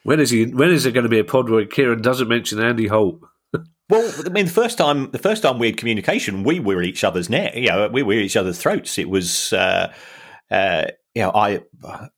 when 0.03 0.19
is 0.19 0.29
he? 0.29 0.45
When 0.45 0.71
is 0.71 0.83
there 0.83 0.91
going 0.91 1.03
to 1.03 1.09
be 1.09 1.19
a 1.19 1.23
pod 1.23 1.49
where 1.49 1.65
Kieran 1.65 2.01
doesn't 2.01 2.27
mention 2.27 2.59
Andy 2.59 2.87
Holt? 2.87 3.19
well, 3.89 4.13
I 4.25 4.29
mean, 4.29 4.45
the 4.45 4.51
first 4.51 4.77
time, 4.77 5.11
the 5.11 5.19
first 5.19 5.43
time 5.43 5.59
we 5.59 5.67
had 5.67 5.77
communication, 5.77 6.43
we 6.43 6.59
were 6.59 6.81
each 6.81 7.03
other's 7.03 7.29
neck. 7.29 7.55
You 7.55 7.67
know, 7.67 7.89
we 7.89 8.03
were 8.03 8.13
each 8.13 8.37
other's 8.37 8.59
throats. 8.59 8.97
It 8.97 9.09
was, 9.09 9.53
uh, 9.53 9.93
uh, 10.51 10.85
you 11.13 11.21
know, 11.21 11.31
I, 11.31 11.61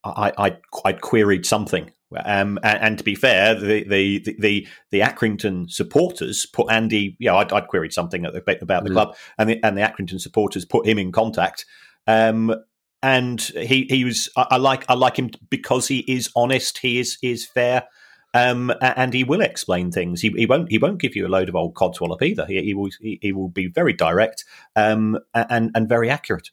I, 0.03 0.31
I, 0.37 0.57
I 0.85 0.93
queried 0.93 1.45
something 1.45 1.91
um, 2.23 2.59
and, 2.63 2.81
and, 2.81 2.97
to 2.97 3.03
be 3.03 3.15
fair, 3.15 3.55
the, 3.55 3.83
the 3.83 4.35
the 4.39 4.67
the 4.91 4.99
Accrington 4.99 5.69
supporters 5.69 6.45
put 6.45 6.71
Andy. 6.71 7.17
Yeah, 7.19 7.35
I'd, 7.35 7.51
I'd 7.51 7.67
queried 7.67 7.93
something 7.93 8.25
about 8.25 8.45
the, 8.45 8.57
about 8.61 8.83
the 8.83 8.89
mm. 8.91 8.93
club, 8.93 9.15
and 9.37 9.49
the 9.49 9.63
and 9.63 9.77
the 9.77 9.81
Accrington 9.81 10.21
supporters 10.21 10.65
put 10.65 10.85
him 10.85 10.99
in 10.99 11.11
contact. 11.11 11.65
Um, 12.07 12.55
and 13.01 13.41
he 13.41 13.87
he 13.89 14.03
was 14.03 14.29
I, 14.35 14.47
I, 14.51 14.57
like 14.57 14.85
I 14.89 14.93
like 14.93 15.17
him 15.17 15.31
because 15.49 15.87
he 15.87 15.99
is 16.07 16.29
honest. 16.35 16.79
He 16.79 16.99
is 16.99 17.17
is 17.21 17.45
fair. 17.45 17.87
Um, 18.33 18.73
and 18.81 19.13
he 19.13 19.23
will 19.23 19.39
explain 19.39 19.93
things. 19.93 20.19
He, 20.19 20.29
he, 20.31 20.45
won't. 20.45 20.69
He 20.69 20.77
won't 20.77 20.99
give 20.99 21.15
you 21.15 21.25
a 21.25 21.29
load 21.29 21.47
of 21.47 21.55
old 21.55 21.73
codswallop 21.73 22.21
either. 22.21 22.45
He, 22.45 22.61
he 22.61 22.73
will. 22.73 22.89
He, 22.99 23.17
he, 23.21 23.31
will 23.31 23.47
be 23.47 23.67
very 23.67 23.93
direct 23.93 24.43
um, 24.75 25.17
and 25.33 25.71
and 25.73 25.87
very 25.87 26.09
accurate. 26.09 26.49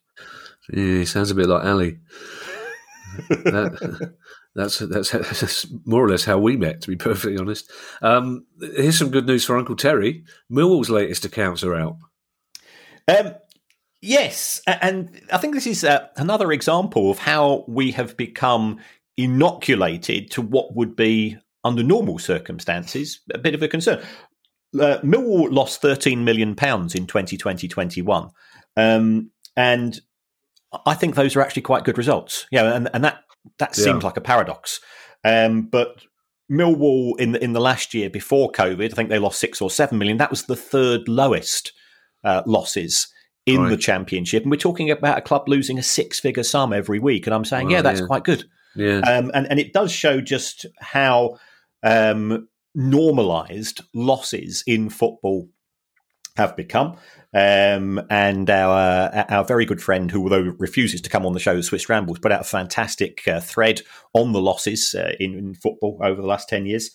Yeah, 0.70 0.98
he 0.98 1.04
sounds 1.04 1.32
a 1.32 1.34
bit 1.34 1.48
like 1.48 1.64
Ali. 1.64 1.98
that, 3.28 4.14
that's, 4.54 4.78
that's, 4.78 5.10
that's 5.40 5.66
more 5.84 6.04
or 6.04 6.08
less 6.08 6.24
how 6.24 6.38
we 6.38 6.56
met, 6.56 6.80
to 6.82 6.88
be 6.88 6.96
perfectly 6.96 7.38
honest. 7.38 7.70
Um, 8.00 8.46
here's 8.60 8.98
some 8.98 9.10
good 9.10 9.26
news 9.26 9.44
for 9.44 9.56
Uncle 9.56 9.76
Terry. 9.76 10.24
Millwall's 10.50 10.90
latest 10.90 11.24
accounts 11.24 11.64
are 11.64 11.74
out. 11.74 11.96
Um, 13.08 13.34
yes, 14.00 14.62
and 14.66 15.20
I 15.32 15.38
think 15.38 15.54
this 15.54 15.66
is 15.66 15.84
uh, 15.84 16.06
another 16.16 16.52
example 16.52 17.10
of 17.10 17.18
how 17.18 17.64
we 17.66 17.90
have 17.92 18.16
become 18.16 18.78
inoculated 19.16 20.30
to 20.32 20.42
what 20.42 20.74
would 20.74 20.96
be 20.96 21.36
under 21.64 21.82
normal 21.82 22.18
circumstances, 22.18 23.20
a 23.32 23.38
bit 23.38 23.54
of 23.54 23.62
a 23.62 23.68
concern. 23.68 24.02
Uh, 24.74 24.98
Millwall 25.02 25.52
lost 25.52 25.82
13 25.82 26.24
million 26.24 26.54
pounds 26.54 26.94
in 26.94 27.06
2020-21. 27.06 28.30
Um, 28.76 29.30
and 29.56 30.00
I 30.86 30.94
think 30.94 31.14
those 31.14 31.36
are 31.36 31.42
actually 31.42 31.62
quite 31.62 31.84
good 31.84 31.98
results. 31.98 32.46
Yeah, 32.50 32.74
and, 32.74 32.88
and 32.94 33.04
that 33.04 33.22
that 33.58 33.76
yeah. 33.76 33.84
seems 33.84 34.04
like 34.04 34.16
a 34.16 34.20
paradox. 34.20 34.80
Um, 35.24 35.62
but 35.62 36.02
Millwall 36.50 37.18
in 37.18 37.32
the 37.32 37.42
in 37.42 37.52
the 37.52 37.60
last 37.60 37.94
year 37.94 38.10
before 38.10 38.52
COVID, 38.52 38.92
I 38.92 38.94
think 38.94 39.08
they 39.08 39.18
lost 39.18 39.40
six 39.40 39.60
or 39.60 39.70
seven 39.70 39.98
million. 39.98 40.18
That 40.18 40.30
was 40.30 40.44
the 40.44 40.56
third 40.56 41.08
lowest 41.08 41.72
uh, 42.24 42.42
losses 42.46 43.08
in 43.46 43.62
right. 43.62 43.70
the 43.70 43.76
championship, 43.76 44.42
and 44.42 44.50
we're 44.50 44.56
talking 44.56 44.90
about 44.90 45.18
a 45.18 45.22
club 45.22 45.48
losing 45.48 45.78
a 45.78 45.82
six 45.82 46.20
figure 46.20 46.42
sum 46.42 46.72
every 46.72 46.98
week. 46.98 47.26
And 47.26 47.34
I'm 47.34 47.44
saying, 47.44 47.66
well, 47.66 47.76
yeah, 47.76 47.82
that's 47.82 48.00
yeah. 48.00 48.06
quite 48.06 48.24
good. 48.24 48.44
Yeah, 48.74 48.98
um, 48.98 49.30
and 49.34 49.46
and 49.48 49.58
it 49.58 49.72
does 49.72 49.92
show 49.92 50.20
just 50.20 50.66
how 50.80 51.38
um, 51.82 52.48
normalized 52.74 53.82
losses 53.94 54.62
in 54.66 54.90
football 54.90 55.48
have 56.36 56.56
become. 56.56 56.96
Um, 57.34 58.00
and 58.10 58.50
our 58.50 59.24
our 59.30 59.44
very 59.44 59.64
good 59.64 59.82
friend, 59.82 60.10
who 60.10 60.22
although 60.22 60.54
refuses 60.58 61.00
to 61.00 61.10
come 61.10 61.24
on 61.24 61.32
the 61.32 61.40
show, 61.40 61.60
Swiss 61.62 61.88
Rambles, 61.88 62.18
put 62.18 62.32
out 62.32 62.42
a 62.42 62.44
fantastic 62.44 63.26
uh, 63.26 63.40
thread 63.40 63.80
on 64.12 64.32
the 64.32 64.40
losses 64.40 64.94
uh, 64.94 65.12
in, 65.18 65.34
in, 65.34 65.54
football 65.54 65.98
over 66.02 66.20
the 66.20 66.28
last 66.28 66.48
ten 66.48 66.66
years. 66.66 66.90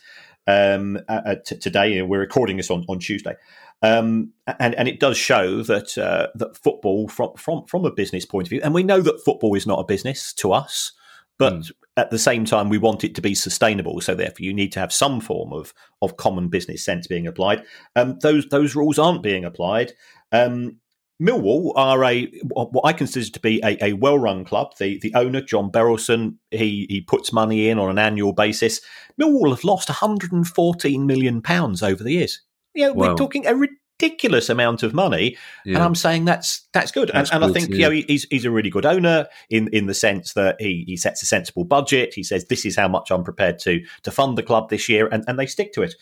Um, 0.46 1.00
uh, 1.10 1.36
t- 1.44 1.58
today, 1.58 2.02
we're 2.04 2.20
recording 2.20 2.58
this 2.58 2.70
on 2.70 2.86
on 2.88 3.00
Tuesday, 3.00 3.34
um, 3.82 4.32
and 4.60 4.76
and 4.76 4.88
it 4.88 5.00
does 5.00 5.18
show 5.18 5.64
that 5.64 5.98
uh, 5.98 6.28
that 6.36 6.56
football 6.56 7.08
from 7.08 7.32
from 7.36 7.66
from 7.66 7.86
a 7.86 7.92
business 7.92 8.26
point 8.26 8.46
of 8.46 8.52
view, 8.52 8.62
and 8.64 8.76
we 8.76 8.84
know 8.84 9.02
that 9.02 9.24
football 9.26 9.56
is 9.56 9.66
not 9.66 9.80
a 9.80 9.86
business 9.86 10.34
to 10.34 10.54
us. 10.54 10.92
But 11.40 11.54
mm. 11.54 11.72
at 11.96 12.10
the 12.10 12.18
same 12.18 12.46
time, 12.46 12.70
we 12.70 12.80
want 12.80 13.04
it 13.04 13.14
to 13.16 13.22
be 13.22 13.36
sustainable. 13.36 14.02
So 14.02 14.16
therefore, 14.16 14.44
you 14.44 14.54
need 14.54 14.72
to 14.74 14.80
have 14.80 14.92
some 14.94 15.20
form 15.20 15.54
of 15.54 15.74
of 16.02 16.18
common 16.18 16.50
business 16.50 16.84
sense 16.84 17.08
being 17.08 17.28
applied. 17.28 17.64
Um, 17.96 18.18
those 18.22 18.48
those 18.50 18.76
rules 18.76 19.00
aren't 19.00 19.24
being 19.24 19.46
applied. 19.46 19.94
Um, 20.32 20.80
Millwall 21.22 21.74
are 21.76 22.04
a 22.04 22.26
what 22.44 22.86
I 22.86 22.94
consider 22.94 23.30
to 23.32 23.40
be 23.40 23.60
a, 23.64 23.84
a 23.84 23.94
well 23.94 24.20
run 24.20 24.46
club. 24.46 24.74
The 24.78 25.00
the 25.00 25.14
owner 25.16 25.42
John 25.42 25.72
Berylson 25.72 26.36
he 26.52 26.86
he 26.90 27.02
puts 27.02 27.34
money 27.34 27.70
in 27.70 27.80
on 27.80 27.90
an 27.90 27.98
annual 27.98 28.34
basis. 28.34 28.82
Millwall 29.20 29.50
have 29.50 29.64
lost 29.64 29.90
114 29.90 31.06
million 31.08 31.42
pounds 31.42 31.82
over 31.82 32.04
the 32.04 32.12
years. 32.12 32.42
You 32.76 32.88
know, 32.88 32.94
wow. 32.94 33.10
we're 33.10 33.16
talking 33.16 33.48
a 33.48 33.56
ridiculous 33.56 34.48
amount 34.50 34.84
of 34.84 34.94
money, 34.94 35.36
yeah. 35.66 35.76
and 35.76 35.84
I'm 35.84 35.96
saying 35.96 36.26
that's 36.26 36.68
that's 36.72 36.92
good. 36.92 37.10
That's 37.12 37.32
and, 37.32 37.44
and 37.44 37.52
good, 37.52 37.58
I 37.58 37.60
think 37.60 37.74
yeah. 37.74 37.90
you 37.90 38.02
know 38.02 38.06
he's 38.08 38.28
he's 38.30 38.46
a 38.46 38.52
really 38.52 38.70
good 38.70 38.86
owner 38.86 39.28
in 39.50 39.70
in 39.70 39.88
the 39.88 39.96
sense 39.96 40.34
that 40.34 40.58
he 40.62 40.84
he 40.86 40.98
sets 40.98 41.24
a 41.24 41.26
sensible 41.26 41.64
budget. 41.64 42.14
He 42.14 42.22
says 42.22 42.46
this 42.46 42.64
is 42.64 42.76
how 42.76 42.88
much 42.88 43.10
I'm 43.10 43.24
prepared 43.24 43.58
to 43.60 43.84
to 44.04 44.12
fund 44.12 44.38
the 44.38 44.44
club 44.44 44.70
this 44.70 44.88
year, 44.88 45.08
and, 45.08 45.24
and 45.28 45.40
they 45.40 45.48
stick 45.48 45.74
to 45.74 45.82
it. 45.82 45.96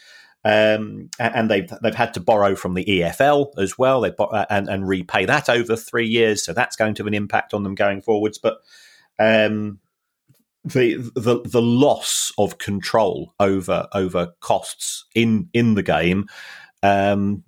Um, 0.45 1.09
and 1.17 1.49
they've 1.49 1.71
they've 1.81 1.95
had 1.95 2.13
to 2.13 2.19
borrow 2.19 2.55
from 2.55 2.75
the 2.75 2.85
EFL 2.85 3.57
as 3.57 3.79
well. 3.79 4.01
They 4.01 4.13
uh, 4.17 4.45
and 4.49 4.69
and 4.69 4.87
repay 4.87 5.25
that 5.25 5.49
over 5.49 5.75
three 5.75 6.07
years, 6.07 6.45
so 6.45 6.53
that's 6.53 6.75
going 6.75 6.93
to 6.95 7.03
have 7.03 7.07
an 7.07 7.15
impact 7.15 7.53
on 7.53 7.63
them 7.63 7.73
going 7.73 8.03
forwards. 8.03 8.37
But 8.37 8.59
um, 9.17 9.79
the 10.63 10.97
the 11.15 11.41
the 11.43 11.61
loss 11.61 12.31
of 12.37 12.59
control 12.59 13.33
over 13.39 13.87
over 13.93 14.33
costs 14.39 15.05
in 15.15 15.49
in 15.53 15.73
the 15.73 15.83
game 15.83 16.27
um, 16.83 17.43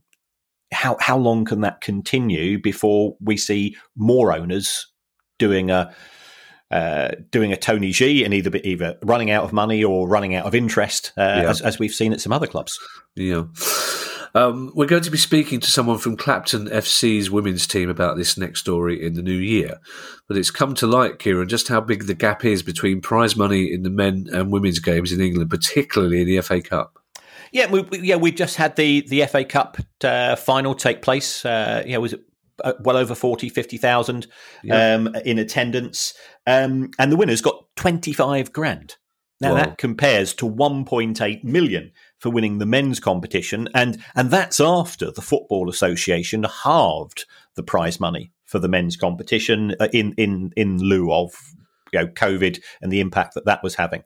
how 0.72 0.98
how 1.00 1.18
long 1.18 1.46
can 1.46 1.62
that 1.62 1.82
continue 1.82 2.60
before 2.60 3.16
we 3.22 3.38
see 3.38 3.76
more 3.96 4.34
owners 4.34 4.88
doing 5.40 5.70
a 5.70 5.94
uh, 6.72 7.12
doing 7.32 7.54
a 7.54 7.58
Tony 7.58 7.92
G 7.92 8.24
and 8.24 8.34
either 8.34 8.52
either 8.64 8.98
running 9.04 9.32
out 9.32 9.44
of 9.44 9.54
money 9.54 9.84
or 9.84 10.08
running 10.08 10.36
out 10.36 10.46
of 10.46 10.54
interest, 10.54 11.14
uh, 11.18 11.22
yeah. 11.22 11.50
as, 11.50 11.62
as, 11.62 11.80
we've 11.80 11.94
seen 11.94 12.14
at 12.14 12.22
some 12.22 12.34
other 12.34 12.48
clubs. 12.48 12.78
Yeah. 13.16 13.44
Um, 14.36 14.72
we're 14.76 14.86
going 14.86 15.04
to 15.04 15.12
be 15.12 15.18
speaking 15.18 15.60
to 15.62 15.72
someone 15.72 15.98
from 15.98 16.18
Clapton 16.18 16.68
FC's 16.68 17.32
women's 17.32 17.66
team 17.66 17.90
about 17.90 18.18
this 18.18 18.38
next 18.38 18.60
story 18.60 19.04
in 19.04 19.14
the 19.14 19.24
new 19.24 19.32
year. 19.32 19.80
But 20.28 20.38
it's 20.38 20.52
come 20.52 20.76
to 20.76 20.88
light, 20.88 21.20
Kieran, 21.20 21.48
just 21.48 21.70
how 21.70 21.82
big 21.82 22.06
the 22.06 22.14
gap 22.14 22.44
is 22.44 22.62
between 22.62 23.02
prize 23.02 23.36
money 23.36 23.72
in 23.72 23.84
the 23.84 23.90
men 23.90 24.28
and 24.32 24.52
women's 24.52 24.80
games 24.80 25.12
in 25.12 25.22
England, 25.22 25.50
particularly 25.50 26.22
in 26.22 26.28
the 26.28 26.42
FA 26.42 26.62
Cup. 26.62 27.00
Yeah, 27.52 27.72
we, 27.72 27.86
yeah, 27.94 28.18
we 28.18 28.32
just 28.32 28.58
had 28.58 28.76
the 28.76 29.02
the 29.08 29.26
FA 29.26 29.46
Cup 29.46 29.78
uh, 30.04 30.36
final 30.36 30.76
take 30.76 31.02
place. 31.02 31.46
Uh, 31.46 31.82
yeah, 31.86 31.98
was 31.98 32.14
it 32.14 32.27
well 32.80 32.98
over 32.98 33.16
40, 33.16 33.50
50,000 33.50 34.28
yeah. 34.64 34.96
um, 34.96 35.16
in 35.26 35.40
attendance, 35.40 36.14
um, 36.46 36.92
and 37.00 37.12
the 37.12 37.18
winners 37.18 37.42
got 37.42 37.66
twenty 37.76 38.14
five 38.14 38.54
grand. 38.54 38.98
Now 39.40 39.54
that 39.54 39.78
compares 39.78 40.34
to 40.36 40.50
1.8 40.50 41.44
million 41.44 41.92
for 42.20 42.32
winning 42.32 42.58
the 42.58 42.66
men's 42.66 43.00
competition, 43.00 43.70
and 43.76 44.02
and 44.16 44.32
that's 44.32 44.60
after 44.60 45.12
the 45.12 45.22
Football 45.22 45.70
Association 45.70 46.44
halved 46.64 47.26
the 47.56 47.64
prize 47.64 48.00
money 48.00 48.32
for 48.46 48.58
the 48.60 48.68
men's 48.68 48.96
competition 48.96 49.76
uh, 49.80 49.90
in 49.94 50.14
in 50.18 50.54
in 50.56 50.80
lieu 50.80 51.12
of 51.12 51.36
you 51.94 52.00
know 52.00 52.08
COVID 52.08 52.62
and 52.82 52.92
the 52.92 53.00
impact 53.00 53.36
that 53.36 53.46
that 53.46 53.62
was 53.62 53.76
having. 53.76 54.04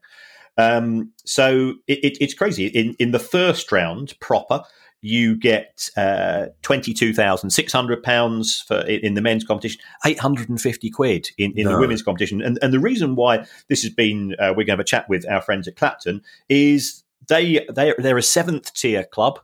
Um, 0.57 1.13
so 1.25 1.75
it, 1.87 1.99
it, 2.03 2.17
it's 2.19 2.33
crazy. 2.33 2.67
In 2.67 2.95
in 2.99 3.11
the 3.11 3.19
first 3.19 3.71
round 3.71 4.15
proper, 4.19 4.63
you 5.01 5.35
get 5.35 5.89
uh, 5.97 6.47
twenty 6.61 6.93
two 6.93 7.13
thousand 7.13 7.49
six 7.49 7.73
hundred 7.73 8.03
pounds 8.03 8.61
for 8.67 8.81
in 8.81 9.15
the 9.15 9.21
men's 9.21 9.43
competition, 9.43 9.81
eight 10.05 10.19
hundred 10.19 10.49
and 10.49 10.61
fifty 10.61 10.89
quid 10.89 11.29
in, 11.37 11.51
in 11.57 11.65
no. 11.65 11.73
the 11.73 11.79
women's 11.79 12.03
competition. 12.03 12.41
And 12.41 12.59
and 12.61 12.73
the 12.73 12.79
reason 12.79 13.15
why 13.15 13.45
this 13.67 13.81
has 13.83 13.91
been, 13.91 14.35
uh, 14.39 14.49
we're 14.49 14.63
going 14.63 14.67
to 14.67 14.71
have 14.73 14.79
a 14.79 14.85
chat 14.85 15.09
with 15.09 15.27
our 15.29 15.41
friends 15.41 15.67
at 15.67 15.75
Clapton, 15.75 16.21
is 16.49 17.03
they 17.27 17.65
they 17.73 17.93
they're 17.97 18.17
a 18.17 18.23
seventh 18.23 18.73
tier 18.73 19.03
club, 19.03 19.39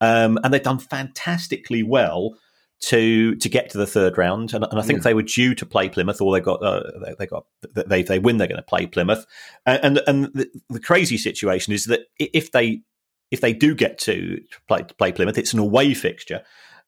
um, 0.00 0.38
and 0.42 0.52
they've 0.52 0.62
done 0.62 0.78
fantastically 0.78 1.82
well 1.82 2.34
to 2.82 3.36
to 3.36 3.48
get 3.48 3.70
to 3.70 3.78
the 3.78 3.86
third 3.86 4.18
round, 4.18 4.52
and, 4.54 4.64
and 4.64 4.78
I 4.78 4.82
think 4.82 4.98
yeah. 4.98 5.04
they 5.04 5.14
were 5.14 5.22
due 5.22 5.54
to 5.54 5.64
play 5.64 5.88
Plymouth, 5.88 6.20
or 6.20 6.32
they 6.34 6.40
got 6.40 6.62
uh, 6.62 6.82
they, 7.04 7.14
they, 7.20 7.26
got 7.26 7.46
they 7.74 8.02
they 8.02 8.18
win, 8.18 8.38
they're 8.38 8.48
going 8.48 8.56
to 8.56 8.62
play 8.62 8.86
Plymouth, 8.86 9.24
and 9.64 10.00
and 10.06 10.26
the, 10.34 10.48
the, 10.68 10.80
crazy 10.80 11.16
situation 11.16 11.72
is 11.72 11.84
that 11.84 12.06
if 12.18 12.50
they 12.50 12.82
if 13.32 13.40
they 13.40 13.52
do 13.52 13.74
get 13.74 13.98
to 14.00 14.40
play 14.68 14.84
play 14.98 15.10
Plymouth, 15.10 15.38
it's 15.38 15.52
an 15.52 15.58
away 15.58 15.94
fixture, 15.94 16.42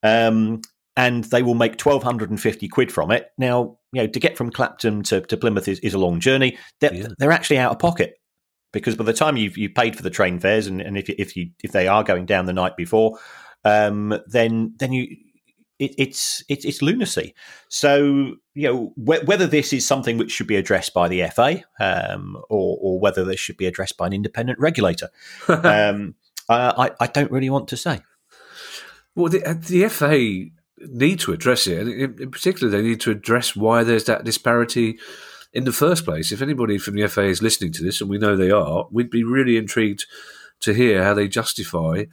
um, 0.05 0.61
and 0.97 1.25
they 1.25 1.43
will 1.43 1.55
make 1.55 1.79
twelve 1.79 2.05
hundred 2.05 2.31
and 2.31 2.41
fifty 2.41 2.69
quid 2.69 2.93
from 2.93 3.11
it. 3.11 3.33
Now, 3.37 3.79
you 3.93 4.03
know, 4.03 4.07
to 4.07 4.21
get 4.21 4.37
from 4.37 4.51
Clapton 4.51 5.03
to, 5.05 5.23
to 5.23 5.37
Plymouth 5.37 5.67
is, 5.67 5.81
is 5.81 5.95
a 5.95 5.99
long 5.99 6.21
journey. 6.21 6.59
They're, 6.81 6.95
yeah. 6.95 7.09
they're 7.19 7.33
actually 7.33 7.59
out 7.59 7.73
of 7.73 7.79
pocket 7.81 8.15
because 8.73 8.95
by 8.95 9.05
the 9.05 9.13
time 9.13 9.37
you've 9.37 9.57
you 9.57 9.71
paid 9.71 9.97
for 9.97 10.03
the 10.03 10.11
train 10.11 10.39
fares, 10.39 10.67
and, 10.67 10.81
and 10.81 10.99
if 10.99 11.09
if 11.09 11.35
you 11.35 11.51
if 11.65 11.73
they 11.73 11.89
are 11.89 12.05
going 12.05 12.27
down 12.27 12.47
the 12.47 12.53
night 12.53 12.77
before, 12.77 13.19
um, 13.65 14.21
then 14.29 14.75
then 14.79 14.93
you 14.93 15.17
it, 15.79 15.95
it's 15.97 16.45
it, 16.49 16.65
it's 16.65 16.83
lunacy. 16.83 17.35
So 17.69 18.35
you 18.55 18.69
know 18.69 18.93
wh- 18.97 19.27
whether 19.27 19.47
this 19.47 19.73
is 19.73 19.87
something 19.87 20.19
which 20.19 20.31
should 20.31 20.47
be 20.47 20.57
addressed 20.57 20.93
by 20.93 21.09
the 21.09 21.27
FA 21.29 21.63
um, 21.81 22.37
or, 22.51 22.79
or 22.81 23.01
whether 23.01 23.25
this 23.25 23.41
should 23.41 23.57
be 23.57 23.67
addressed 23.67 23.97
by 23.97 24.07
an 24.07 24.13
independent 24.13 24.59
regulator, 24.59 25.09
um, 25.49 26.15
uh, 26.49 26.73
I, 26.77 27.05
I 27.05 27.07
don't 27.07 27.31
really 27.31 27.51
want 27.51 27.69
to 27.69 27.77
say. 27.77 28.03
Well, 29.15 29.31
the, 29.31 29.45
uh, 29.45 29.55
the 29.55 29.89
FA 29.89 30.51
need 30.89 31.21
to 31.21 31.33
address 31.33 31.67
it, 31.67 31.87
in, 31.87 32.21
in 32.21 32.31
particular, 32.31 32.71
they 32.71 32.83
need 32.83 33.01
to 33.03 33.11
address 33.11 33.55
why 33.55 33.85
there's 33.85 34.05
that 34.05 34.25
disparity 34.25 34.99
in 35.53 35.65
the 35.65 35.73
first 35.73 36.05
place. 36.05 36.33
If 36.33 36.43
anybody 36.43 36.79
from 36.79 36.95
the 36.95 37.07
FA 37.09 37.25
is 37.25 37.43
listening 37.43 37.73
to 37.73 37.85
this, 37.85 38.01
and 38.01 38.11
we 38.11 38.19
know 38.19 38.37
they 38.37 38.51
are, 38.51 38.87
we'd 38.91 39.11
be 39.11 39.25
really 39.25 39.57
intrigued 39.57 40.05
to 40.61 40.75
hear 40.75 41.05
how 41.05 41.15
they 41.15 41.29
justify 41.29 42.05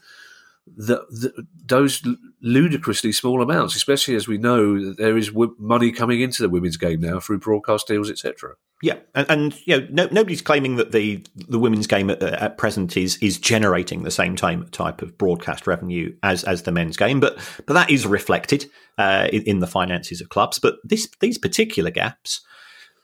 the, 0.77 1.05
the, 1.09 1.47
those 1.65 2.01
ludicrously 2.41 3.11
small 3.11 3.41
amounts, 3.41 3.75
especially 3.75 4.15
as 4.15 4.27
we 4.27 4.37
know 4.37 4.83
that 4.83 4.97
there 4.97 5.17
is 5.17 5.27
w- 5.27 5.55
money 5.59 5.91
coming 5.91 6.21
into 6.21 6.41
the 6.41 6.49
women's 6.49 6.77
game 6.77 7.01
now 7.01 7.19
through 7.19 7.39
broadcast 7.39 7.87
deals, 7.87 8.09
etc. 8.09 8.55
Yeah, 8.81 8.97
and, 9.13 9.29
and, 9.29 9.61
you 9.65 9.79
know, 9.79 9.87
no, 9.91 10.07
nobody's 10.11 10.41
claiming 10.41 10.77
that 10.77 10.91
the 10.91 11.23
the 11.35 11.59
women's 11.59 11.85
game 11.85 12.09
at, 12.09 12.23
at, 12.23 12.57
present 12.57 12.97
is 12.97 13.17
is 13.17 13.37
generating 13.37 14.03
the 14.03 14.11
same 14.11 14.35
time, 14.35 14.67
type 14.69 15.03
of 15.03 15.17
broadcast 15.17 15.67
revenue 15.67 16.15
as 16.23 16.43
as 16.43 16.63
the 16.63 16.71
men's 16.71 16.97
game, 16.97 17.19
but 17.19 17.37
but 17.67 17.73
that 17.73 17.91
is 17.91 18.07
reflected 18.07 18.65
uh, 18.97 19.27
in, 19.31 19.43
in, 19.43 19.59
the 19.59 19.67
finances 19.67 20.19
of 20.19 20.29
clubs. 20.29 20.57
But 20.57 20.75
this 20.83 21.07
these 21.19 21.37
particular 21.37 21.91
gaps 21.91 22.41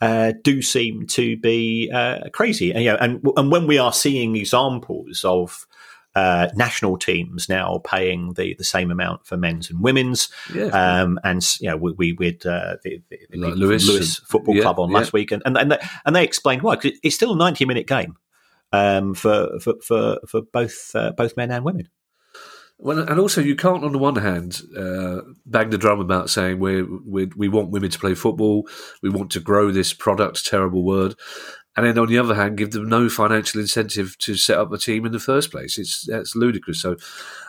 uh, 0.01 0.33
do 0.43 0.63
seem 0.63 1.05
to 1.07 1.37
be 1.37 1.91
uh, 1.93 2.29
crazy. 2.33 2.71
And, 2.71 2.83
you 2.83 2.91
know, 2.91 2.97
and 2.99 3.27
and 3.37 3.51
when 3.51 3.67
we 3.67 3.77
are 3.77 3.93
seeing 3.93 4.35
examples 4.35 5.23
of 5.23 5.66
uh, 6.17 6.49
national 6.55 6.97
teams 6.97 7.47
now 7.47 7.79
paying 7.85 8.33
the, 8.33 8.55
the 8.55 8.63
same 8.63 8.89
amount 8.89 9.27
for 9.27 9.37
men's 9.37 9.69
and 9.69 9.81
women's. 9.81 10.29
Yeah. 10.51 10.65
Um, 10.65 11.19
and 11.23 11.45
you 11.61 11.69
know, 11.69 11.77
we, 11.77 11.91
we 11.91 12.13
with 12.13 12.43
uh, 12.43 12.77
the, 12.83 13.03
the, 13.09 13.37
like 13.37 13.53
Lewes, 13.53 13.87
Lewes 13.87 14.17
Football 14.19 14.55
yeah, 14.55 14.63
Club 14.63 14.79
on 14.79 14.89
yeah. 14.89 14.97
last 14.97 15.13
week, 15.13 15.31
and 15.31 15.43
and 15.45 15.55
and 15.55 15.71
they, 15.73 15.77
and 16.05 16.15
they 16.15 16.23
explained 16.23 16.63
why. 16.63 16.75
Cause 16.75 16.93
it's 17.03 17.15
still 17.15 17.33
a 17.33 17.37
ninety 17.37 17.65
minute 17.65 17.85
game 17.85 18.17
um, 18.73 19.13
for, 19.13 19.59
for 19.59 19.75
for 19.83 20.17
for 20.27 20.41
both 20.41 20.91
uh, 20.95 21.11
both 21.11 21.37
men 21.37 21.51
and 21.51 21.63
women. 21.63 21.87
Well, 22.79 22.99
and 22.99 23.19
also 23.19 23.41
you 23.41 23.55
can't, 23.55 23.83
on 23.83 23.91
the 23.91 23.97
one 23.97 24.17
hand, 24.17 24.61
uh, 24.77 25.21
bang 25.47 25.71
the 25.71 25.79
drum 25.79 25.99
about 25.99 26.31
saying 26.31 26.59
we 26.59 26.81
we 26.81 27.25
we 27.35 27.47
want 27.47 27.69
women 27.69 27.91
to 27.91 27.99
play 27.99 28.15
football, 28.15 28.67
we 29.03 29.09
want 29.09 29.31
to 29.31 29.39
grow 29.39 29.71
this 29.71 29.93
product. 29.93 30.45
Terrible 30.45 30.83
word, 30.83 31.13
and 31.77 31.85
then 31.85 31.97
on 31.99 32.07
the 32.07 32.17
other 32.17 32.33
hand, 32.33 32.57
give 32.57 32.71
them 32.71 32.89
no 32.89 33.07
financial 33.07 33.61
incentive 33.61 34.17
to 34.17 34.35
set 34.35 34.57
up 34.57 34.71
a 34.73 34.77
team 34.77 35.05
in 35.05 35.11
the 35.11 35.19
first 35.19 35.51
place. 35.51 35.77
It's 35.77 36.05
that's 36.07 36.35
ludicrous. 36.35 36.81
So, 36.81 36.97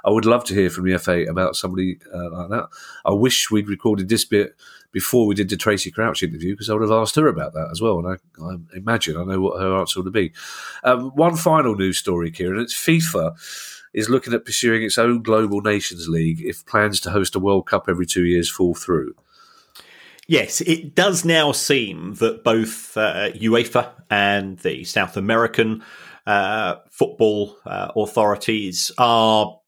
I 0.05 0.11
would 0.11 0.27
love 0.27 0.45
to 0.45 0.55
hear 0.55 0.69
from 0.69 0.85
the 0.85 0.99
FA 0.99 1.23
about 1.23 1.57
somebody 1.57 1.99
uh, 2.15 2.31
like 2.31 2.51
that. 2.51 2.69
I 3.05 3.13
wish 3.13 3.51
we'd 3.51 3.69
recorded 3.69 4.09
this 4.09 4.27
bit 4.27 4.55
before 4.93 5.27
we 5.27 5.35
did 5.35 5.49
the 5.49 5.57
Tracey 5.57 5.91
Crouch 5.91 6.23
interview 6.23 6.53
because 6.53 6.71
I 6.71 6.75
would 6.75 6.83
have 6.83 6.91
asked 6.91 7.17
her 7.17 7.27
about 7.27 7.55
that 7.55 7.69
as 7.71 7.81
well. 7.81 7.99
And 7.99 8.19
I, 8.41 8.45
I 8.45 8.57
imagine 8.77 9.17
I 9.17 9.25
know 9.25 9.41
what 9.41 9.61
her 9.61 9.77
answer 9.77 10.03
would 10.03 10.13
be. 10.13 10.33
Um, 10.85 11.11
one 11.11 11.37
final 11.37 11.75
news 11.75 11.99
story, 11.99 12.31
Kieran. 12.31 12.61
It's 12.61 12.75
FIFA 12.75 13.35
is 13.95 14.09
looking 14.09 14.35
at 14.35 14.45
pursuing 14.45 14.83
its 14.83 14.99
own 14.99 15.23
global 15.23 15.61
nations 15.61 16.09
league 16.09 16.41
if 16.43 16.67
plans 16.67 17.01
to 17.01 17.11
host 17.11 17.35
a 17.35 17.39
World 17.39 17.67
Cup 17.67 17.87
every 17.89 18.07
two 18.07 18.25
years 18.25 18.51
fall 18.51 18.75
through. 18.75 19.15
Yes, 20.29 20.61
it 20.61 20.95
does 20.95 21.25
now 21.25 21.53
seem 21.53 22.15
that 22.17 22.45
both 22.45 22.95
uh, 22.99 23.31
UEFA 23.33 23.91
and 24.11 24.59
the 24.59 24.85
South 24.85 25.17
American 25.17 25.83
uh, 26.27 26.77
football 26.91 27.57
uh, 27.65 27.91
authorities 27.97 28.93
are 28.99 29.59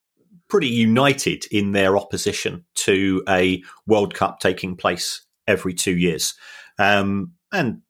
pretty 0.49 0.69
united 0.69 1.47
in 1.51 1.73
their 1.73 1.97
opposition 1.97 2.67
to 2.75 3.23
a 3.27 3.63
World 3.87 4.13
Cup 4.13 4.41
taking 4.41 4.77
place 4.77 5.23
every 5.47 5.73
two 5.73 5.97
years. 5.97 6.35
Um, 6.79 7.33
and 7.51 7.81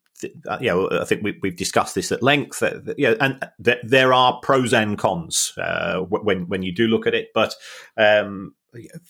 uh, 0.47 0.57
you 0.61 0.67
know, 0.67 0.89
I 0.91 1.03
think 1.03 1.23
we, 1.23 1.37
have 1.43 1.57
discussed 1.57 1.95
this 1.95 2.11
at 2.11 2.23
length. 2.23 2.63
Uh, 2.63 2.79
yeah, 2.97 3.15
and 3.19 3.45
th- 3.63 3.79
there 3.83 4.13
are 4.13 4.39
pros 4.41 4.73
and 4.73 4.97
cons 4.97 5.51
uh, 5.57 5.99
when 5.99 6.47
when 6.47 6.63
you 6.63 6.73
do 6.73 6.87
look 6.87 7.05
at 7.05 7.15
it. 7.15 7.29
But 7.33 7.53
um, 7.97 8.53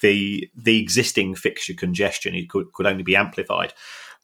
the 0.01 0.49
the 0.55 0.79
existing 0.79 1.35
fixture 1.35 1.73
congestion 1.73 2.35
it 2.35 2.49
could, 2.49 2.71
could 2.73 2.87
only 2.87 3.03
be 3.03 3.15
amplified. 3.15 3.73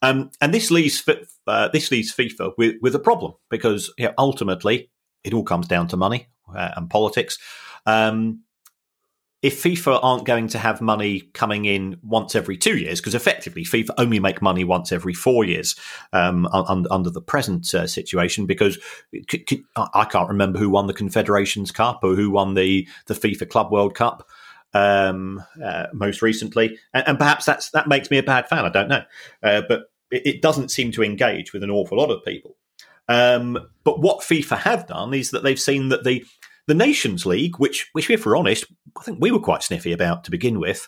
Um, 0.01 0.29
and 0.41 0.53
this 0.53 0.69
leaves 0.69 1.07
uh, 1.47 1.69
this 1.69 1.91
leaves 1.91 2.13
FIFA 2.13 2.53
with, 2.57 2.75
with 2.81 2.95
a 2.95 2.99
problem 2.99 3.33
because 3.49 3.91
you 3.97 4.05
know, 4.05 4.13
ultimately 4.17 4.91
it 5.23 5.33
all 5.33 5.43
comes 5.43 5.67
down 5.67 5.87
to 5.89 5.97
money 5.97 6.27
uh, 6.55 6.71
and 6.75 6.89
politics. 6.89 7.37
Um, 7.85 8.43
if 9.43 9.61
FIFA 9.61 9.99
aren't 10.01 10.25
going 10.25 10.47
to 10.49 10.57
have 10.57 10.81
money 10.81 11.21
coming 11.33 11.65
in 11.65 11.97
once 12.01 12.35
every 12.35 12.57
two 12.57 12.77
years, 12.77 12.99
because 12.99 13.13
effectively 13.13 13.63
FIFA 13.63 13.91
only 13.99 14.19
make 14.19 14.41
money 14.41 14.63
once 14.63 14.91
every 14.91 15.13
four 15.13 15.45
years 15.45 15.75
um, 16.11 16.47
un- 16.47 16.87
under 16.89 17.11
the 17.11 17.21
present 17.21 17.71
uh, 17.73 17.85
situation, 17.85 18.47
because 18.47 18.79
c- 19.29 19.45
c- 19.47 19.63
I 19.75 20.05
can't 20.05 20.29
remember 20.29 20.57
who 20.57 20.71
won 20.71 20.87
the 20.87 20.93
Confederations 20.93 21.71
Cup 21.71 21.99
or 22.03 22.15
who 22.15 22.31
won 22.31 22.55
the 22.55 22.87
the 23.05 23.13
FIFA 23.13 23.49
Club 23.49 23.71
World 23.71 23.93
Cup 23.93 24.27
um, 24.73 25.43
uh, 25.63 25.87
most 25.93 26.21
recently, 26.21 26.77
and, 26.93 27.07
and, 27.07 27.17
perhaps 27.17 27.45
that's 27.45 27.71
that 27.71 27.87
makes 27.87 28.11
me 28.11 28.17
a 28.17 28.23
bad 28.23 28.47
fan. 28.47 28.65
I 28.65 28.69
don't 28.69 28.89
know, 28.89 29.03
uh, 29.43 29.61
but 29.67 29.83
it, 30.11 30.25
it, 30.25 30.41
doesn't 30.41 30.71
seem 30.71 30.91
to 30.93 31.03
engage 31.03 31.53
with 31.53 31.63
an 31.63 31.71
awful 31.71 31.97
lot 31.97 32.11
of 32.11 32.23
people. 32.23 32.55
Um, 33.07 33.57
but 33.83 34.01
what 34.01 34.19
FIFA 34.19 34.57
have 34.59 34.87
done 34.87 35.13
is 35.13 35.31
that 35.31 35.43
they've 35.43 35.59
seen 35.59 35.89
that 35.89 36.03
the 36.03 36.25
the 36.67 36.73
Nations 36.73 37.25
League, 37.25 37.57
which, 37.59 37.89
which 37.93 38.09
if 38.09 38.25
we're 38.25 38.35
honest, 38.35 38.65
I 38.99 39.03
think 39.03 39.19
we 39.21 39.31
were 39.31 39.39
quite 39.39 39.63
sniffy 39.63 39.93
about 39.93 40.25
to 40.25 40.31
begin 40.31 40.59
with, 40.59 40.87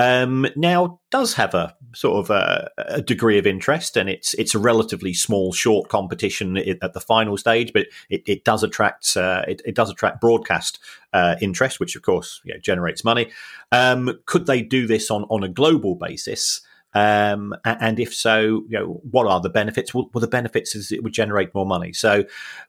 um, 0.00 0.46
now 0.56 0.98
does 1.10 1.34
have 1.34 1.52
a 1.52 1.76
sort 1.94 2.24
of 2.24 2.30
a, 2.30 2.70
a, 2.78 3.02
degree 3.02 3.36
of 3.36 3.46
interest, 3.46 3.98
and 3.98 4.08
it's 4.08 4.32
it's 4.34 4.54
a 4.54 4.58
relatively 4.58 5.12
small, 5.12 5.52
short 5.52 5.90
competition 5.90 6.56
at 6.56 6.94
the 6.94 7.00
final 7.00 7.36
stage, 7.36 7.74
but 7.74 7.86
it, 8.08 8.22
it 8.26 8.44
does 8.44 8.62
attract 8.62 9.14
uh, 9.14 9.42
it, 9.46 9.60
it, 9.66 9.74
does 9.74 9.90
attract 9.90 10.18
broadcast 10.18 10.78
uh, 11.12 11.36
interest, 11.42 11.80
which 11.80 11.96
of 11.96 12.02
course 12.02 12.40
you 12.44 12.54
know, 12.54 12.60
generates 12.60 13.04
money. 13.04 13.30
Um, 13.72 14.18
could 14.24 14.46
they 14.46 14.62
do 14.62 14.86
this 14.86 15.10
on 15.10 15.24
on 15.24 15.44
a 15.44 15.48
global 15.50 15.96
basis? 15.96 16.62
Um, 16.94 17.54
and 17.66 18.00
if 18.00 18.14
so, 18.14 18.64
you 18.68 18.78
know, 18.78 19.00
what 19.10 19.26
are 19.26 19.40
the 19.40 19.50
benefits? 19.50 19.92
Well, 19.92 20.08
the 20.14 20.26
benefits 20.26 20.74
is 20.74 20.90
it 20.90 21.04
would 21.04 21.12
generate 21.12 21.54
more 21.54 21.66
money. 21.66 21.92
So, 21.92 22.24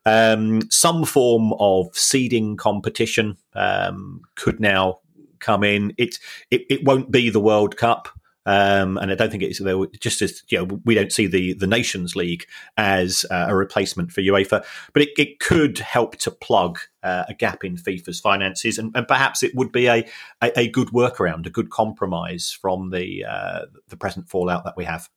um, 0.05 0.69
some 0.69 1.05
form 1.05 1.53
of 1.59 1.95
seeding 1.97 2.57
competition 2.57 3.37
um, 3.55 4.21
could 4.35 4.59
now 4.59 4.99
come 5.41 5.63
in. 5.63 5.93
It, 5.97 6.17
it 6.49 6.61
it 6.69 6.85
won't 6.85 7.11
be 7.11 7.29
the 7.29 7.41
World 7.41 7.77
Cup. 7.77 8.07
Um, 8.43 8.97
and 8.97 9.11
I 9.11 9.15
don't 9.15 9.29
think 9.29 9.43
it's 9.43 9.61
just 9.99 10.21
as 10.23 10.41
you 10.49 10.57
know 10.57 10.81
we 10.83 10.95
don't 10.95 11.11
see 11.11 11.27
the 11.27 11.53
the 11.53 11.67
Nations 11.67 12.15
League 12.15 12.45
as 12.75 13.23
uh, 13.29 13.47
a 13.49 13.55
replacement 13.55 14.11
for 14.11 14.21
UEFA, 14.21 14.65
but 14.93 15.03
it, 15.03 15.09
it 15.17 15.39
could 15.39 15.77
help 15.77 16.15
to 16.17 16.31
plug 16.31 16.79
uh, 17.03 17.25
a 17.29 17.35
gap 17.35 17.63
in 17.63 17.77
FIFA's 17.77 18.19
finances, 18.19 18.79
and, 18.79 18.95
and 18.95 19.07
perhaps 19.07 19.43
it 19.43 19.53
would 19.53 19.71
be 19.71 19.85
a, 19.85 20.07
a, 20.41 20.59
a 20.59 20.69
good 20.69 20.87
workaround, 20.87 21.45
a 21.45 21.51
good 21.51 21.69
compromise 21.69 22.51
from 22.51 22.89
the 22.89 23.25
uh, 23.25 23.65
the 23.89 23.97
present 23.97 24.27
fallout 24.27 24.63
that 24.63 24.75
we 24.75 24.85
have. 24.85 25.07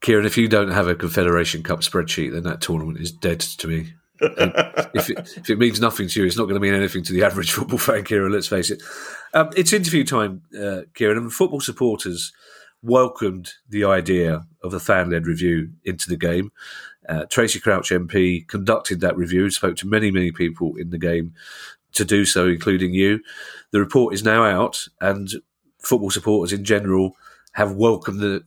Kieran, 0.00 0.24
if 0.24 0.38
you 0.38 0.48
don't 0.48 0.70
have 0.70 0.88
a 0.88 0.94
Confederation 0.94 1.62
Cup 1.62 1.80
spreadsheet, 1.80 2.32
then 2.32 2.42
that 2.44 2.62
tournament 2.62 3.00
is 3.00 3.12
dead 3.12 3.40
to 3.40 3.68
me 3.68 3.92
if, 4.20 5.10
it, 5.10 5.18
if, 5.36 5.50
it, 5.50 5.58
means 5.58 5.80
nothing 5.80 6.08
to 6.08 6.20
you, 6.20 6.26
it's 6.26 6.36
not 6.36 6.44
going 6.44 6.54
to 6.54 6.60
mean 6.60 6.74
anything 6.74 7.02
to 7.04 7.12
the 7.12 7.24
average 7.24 7.52
football 7.52 7.78
fan, 7.78 8.04
Kieran. 8.04 8.32
Let's 8.32 8.48
face 8.48 8.70
it. 8.70 8.82
Um, 9.32 9.50
it's 9.56 9.72
interview 9.72 10.04
time, 10.04 10.42
uh, 10.58 10.82
Kieran, 10.94 11.18
and 11.18 11.32
football 11.32 11.60
supporters 11.60 12.32
welcomed 12.82 13.54
the 13.68 13.84
idea 13.84 14.46
of 14.62 14.74
a 14.74 14.80
fan-led 14.80 15.26
review 15.26 15.70
into 15.84 16.08
the 16.08 16.16
game. 16.16 16.52
Uh, 17.08 17.24
Tracey 17.24 17.58
Crouch 17.58 17.90
MP 17.90 18.46
conducted 18.46 19.00
that 19.00 19.16
review, 19.16 19.50
spoke 19.50 19.76
to 19.76 19.86
many, 19.86 20.10
many 20.10 20.30
people 20.30 20.76
in 20.76 20.90
the 20.90 20.98
game 20.98 21.34
to 21.92 22.04
do 22.04 22.24
so, 22.24 22.46
including 22.46 22.92
you. 22.92 23.20
The 23.70 23.80
report 23.80 24.14
is 24.14 24.22
now 24.22 24.44
out, 24.44 24.86
and 25.00 25.30
football 25.82 26.10
supporters 26.10 26.52
in 26.52 26.64
general 26.64 27.16
have 27.54 27.72
welcomed 27.72 28.20
the 28.20 28.44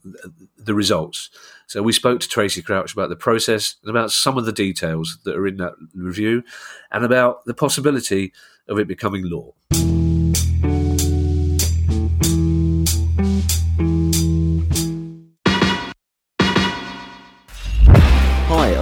the 0.57 0.73
results. 0.73 1.29
So 1.65 1.81
we 1.81 1.91
spoke 1.91 2.19
to 2.21 2.29
Tracey 2.29 2.61
Crouch 2.61 2.93
about 2.93 3.09
the 3.09 3.15
process 3.15 3.75
and 3.83 3.89
about 3.89 4.11
some 4.11 4.37
of 4.37 4.45
the 4.45 4.53
details 4.53 5.17
that 5.25 5.35
are 5.35 5.47
in 5.47 5.57
that 5.57 5.73
review, 5.93 6.43
and 6.91 7.03
about 7.03 7.43
the 7.45 7.53
possibility 7.53 8.33
of 8.69 8.79
it 8.79 8.87
becoming 8.87 9.29
law. 9.29 9.53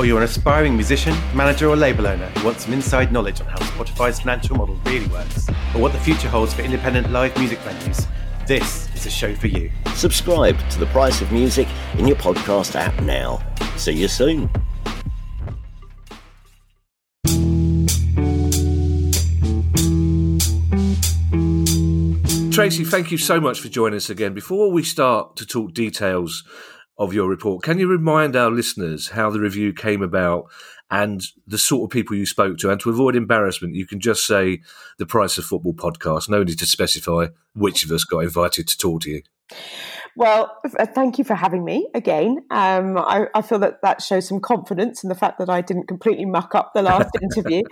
or 0.00 0.06
you're 0.06 0.16
an 0.16 0.24
aspiring 0.24 0.74
musician, 0.74 1.14
manager, 1.34 1.68
or 1.68 1.76
label 1.76 2.06
owner 2.06 2.24
who 2.28 2.46
wants 2.46 2.64
some 2.64 2.72
inside 2.72 3.12
knowledge 3.12 3.38
on 3.42 3.46
how 3.46 3.58
Spotify's 3.58 4.18
financial 4.18 4.56
model 4.56 4.80
really 4.86 5.06
works, 5.08 5.46
or 5.74 5.82
what 5.82 5.92
the 5.92 5.98
future 5.98 6.26
holds 6.26 6.54
for 6.54 6.62
independent 6.62 7.10
live 7.10 7.36
music 7.36 7.58
venues, 7.58 8.06
this 8.46 8.88
is 8.94 9.04
a 9.04 9.10
show 9.10 9.34
for 9.34 9.48
you. 9.48 9.70
Subscribe 9.94 10.56
to 10.70 10.78
The 10.78 10.86
Price 10.86 11.20
of 11.20 11.30
Music 11.32 11.68
in 11.98 12.06
your 12.08 12.16
podcast 12.16 12.76
app 12.76 12.98
now. 13.02 13.42
See 13.76 13.92
you 13.92 14.08
soon. 14.08 14.48
Tracey, 22.50 22.86
thank 22.86 23.10
you 23.10 23.18
so 23.18 23.38
much 23.38 23.60
for 23.60 23.68
joining 23.68 23.98
us 23.98 24.08
again. 24.08 24.32
Before 24.32 24.72
we 24.72 24.82
start 24.82 25.36
to 25.36 25.44
talk 25.44 25.74
details 25.74 26.42
of 27.00 27.14
your 27.14 27.28
report, 27.28 27.64
can 27.64 27.78
you 27.78 27.88
remind 27.88 28.36
our 28.36 28.50
listeners 28.50 29.08
how 29.08 29.30
the 29.30 29.40
review 29.40 29.72
came 29.72 30.02
about 30.02 30.50
and 30.90 31.22
the 31.46 31.56
sort 31.56 31.88
of 31.88 31.90
people 31.90 32.14
you 32.14 32.26
spoke 32.26 32.58
to? 32.58 32.70
And 32.70 32.78
to 32.80 32.90
avoid 32.90 33.16
embarrassment, 33.16 33.74
you 33.74 33.86
can 33.86 34.00
just 34.00 34.26
say 34.26 34.60
the 34.98 35.06
Price 35.06 35.38
of 35.38 35.46
Football 35.46 35.72
podcast. 35.72 36.28
No 36.28 36.44
need 36.44 36.58
to 36.58 36.66
specify 36.66 37.28
which 37.54 37.84
of 37.84 37.90
us 37.90 38.04
got 38.04 38.18
invited 38.20 38.68
to 38.68 38.76
talk 38.76 39.00
to 39.02 39.10
you. 39.10 39.22
Well, 40.14 40.54
uh, 40.78 40.86
thank 40.86 41.18
you 41.18 41.24
for 41.24 41.34
having 41.34 41.64
me 41.64 41.88
again. 41.94 42.38
Um, 42.50 42.98
I, 42.98 43.28
I, 43.34 43.42
feel 43.42 43.60
that 43.60 43.80
that 43.82 44.02
shows 44.02 44.28
some 44.28 44.40
confidence 44.40 45.02
in 45.02 45.08
the 45.08 45.14
fact 45.14 45.38
that 45.38 45.48
I 45.48 45.60
didn't 45.60 45.86
completely 45.86 46.24
muck 46.26 46.54
up 46.54 46.72
the 46.74 46.82
last 46.82 47.10
interview. 47.22 47.62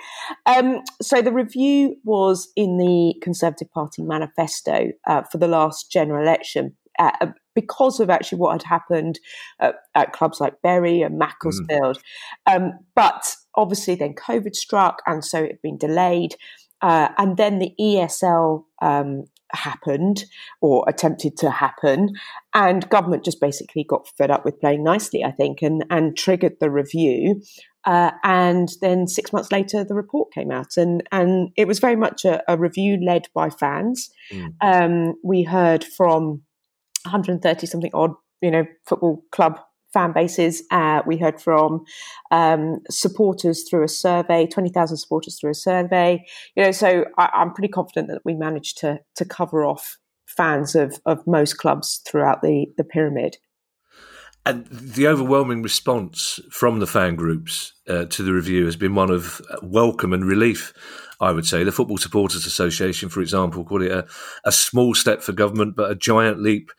Um, 0.46 0.80
so 1.02 1.20
the 1.20 1.32
review 1.32 1.96
was 2.04 2.50
in 2.56 2.78
the 2.78 3.14
Conservative 3.22 3.70
Party 3.72 4.02
manifesto 4.02 4.92
uh, 5.06 5.22
for 5.30 5.38
the 5.38 5.48
last 5.48 5.90
general 5.90 6.22
election. 6.22 6.76
Uh, 6.98 7.26
because 7.60 7.98
of 7.98 8.08
actually 8.08 8.38
what 8.38 8.52
had 8.52 8.62
happened 8.62 9.18
at, 9.58 9.74
at 9.96 10.12
clubs 10.12 10.38
like 10.38 10.62
Bury 10.62 11.02
and 11.02 11.18
Macclesfield. 11.18 11.98
Mm. 12.48 12.56
Um, 12.56 12.72
but 12.94 13.34
obviously, 13.56 13.96
then 13.96 14.14
COVID 14.14 14.54
struck, 14.54 15.02
and 15.06 15.24
so 15.24 15.42
it 15.42 15.50
had 15.50 15.62
been 15.62 15.76
delayed. 15.76 16.36
Uh, 16.80 17.08
and 17.18 17.36
then 17.36 17.58
the 17.58 17.72
ESL 17.80 18.62
um, 18.80 19.24
happened 19.52 20.24
or 20.60 20.84
attempted 20.86 21.36
to 21.38 21.50
happen, 21.50 22.10
and 22.54 22.88
government 22.90 23.24
just 23.24 23.40
basically 23.40 23.82
got 23.82 24.06
fed 24.16 24.30
up 24.30 24.44
with 24.44 24.60
playing 24.60 24.84
nicely, 24.84 25.24
I 25.24 25.32
think, 25.32 25.60
and 25.60 25.84
and 25.90 26.16
triggered 26.16 26.58
the 26.60 26.70
review. 26.70 27.42
Uh, 27.84 28.12
and 28.22 28.68
then 28.80 29.08
six 29.08 29.32
months 29.32 29.50
later, 29.50 29.82
the 29.82 29.94
report 29.94 30.32
came 30.32 30.52
out, 30.52 30.76
and 30.76 31.02
and 31.10 31.48
it 31.56 31.66
was 31.66 31.80
very 31.80 31.96
much 31.96 32.24
a, 32.24 32.40
a 32.46 32.56
review 32.56 32.98
led 33.04 33.26
by 33.34 33.50
fans. 33.50 34.10
Mm. 34.32 34.52
Um, 34.60 35.14
we 35.24 35.42
heard 35.42 35.82
from 35.82 36.42
130 37.08 37.66
something 37.66 37.90
odd, 37.94 38.12
you 38.40 38.50
know, 38.50 38.64
football 38.86 39.22
club 39.32 39.58
fan 39.92 40.12
bases. 40.12 40.62
Uh, 40.70 41.02
we 41.06 41.16
heard 41.16 41.40
from 41.40 41.84
um, 42.30 42.78
supporters 42.90 43.64
through 43.68 43.84
a 43.84 43.88
survey, 43.88 44.46
20,000 44.46 44.96
supporters 44.96 45.38
through 45.38 45.50
a 45.50 45.54
survey. 45.54 46.24
You 46.56 46.64
know, 46.64 46.72
so 46.72 47.06
I, 47.16 47.30
am 47.34 47.52
pretty 47.52 47.68
confident 47.68 48.08
that 48.08 48.22
we 48.24 48.34
managed 48.34 48.78
to 48.78 49.00
to 49.16 49.24
cover 49.24 49.64
off 49.64 49.96
fans 50.26 50.74
of, 50.74 51.00
of 51.06 51.26
most 51.26 51.58
clubs 51.58 52.00
throughout 52.06 52.42
the, 52.42 52.66
the 52.76 52.84
pyramid. 52.84 53.36
And 54.48 54.64
the 54.70 55.08
overwhelming 55.08 55.60
response 55.60 56.40
from 56.50 56.78
the 56.78 56.86
fan 56.86 57.16
groups 57.16 57.74
uh, 57.86 58.06
to 58.06 58.22
the 58.22 58.32
review 58.32 58.64
has 58.64 58.76
been 58.76 58.94
one 58.94 59.10
of 59.10 59.42
welcome 59.62 60.14
and 60.14 60.24
relief. 60.24 60.72
I 61.20 61.32
would 61.32 61.44
say 61.44 61.64
the 61.64 61.70
Football 61.70 61.98
Supporters 61.98 62.46
Association, 62.46 63.10
for 63.10 63.20
example, 63.20 63.62
called 63.62 63.82
it 63.82 63.92
a, 63.92 64.06
a 64.46 64.50
small 64.50 64.94
step 64.94 65.20
for 65.20 65.32
government, 65.32 65.76
but 65.76 65.90
a 65.90 65.94
giant 65.94 66.40
leap 66.40 66.70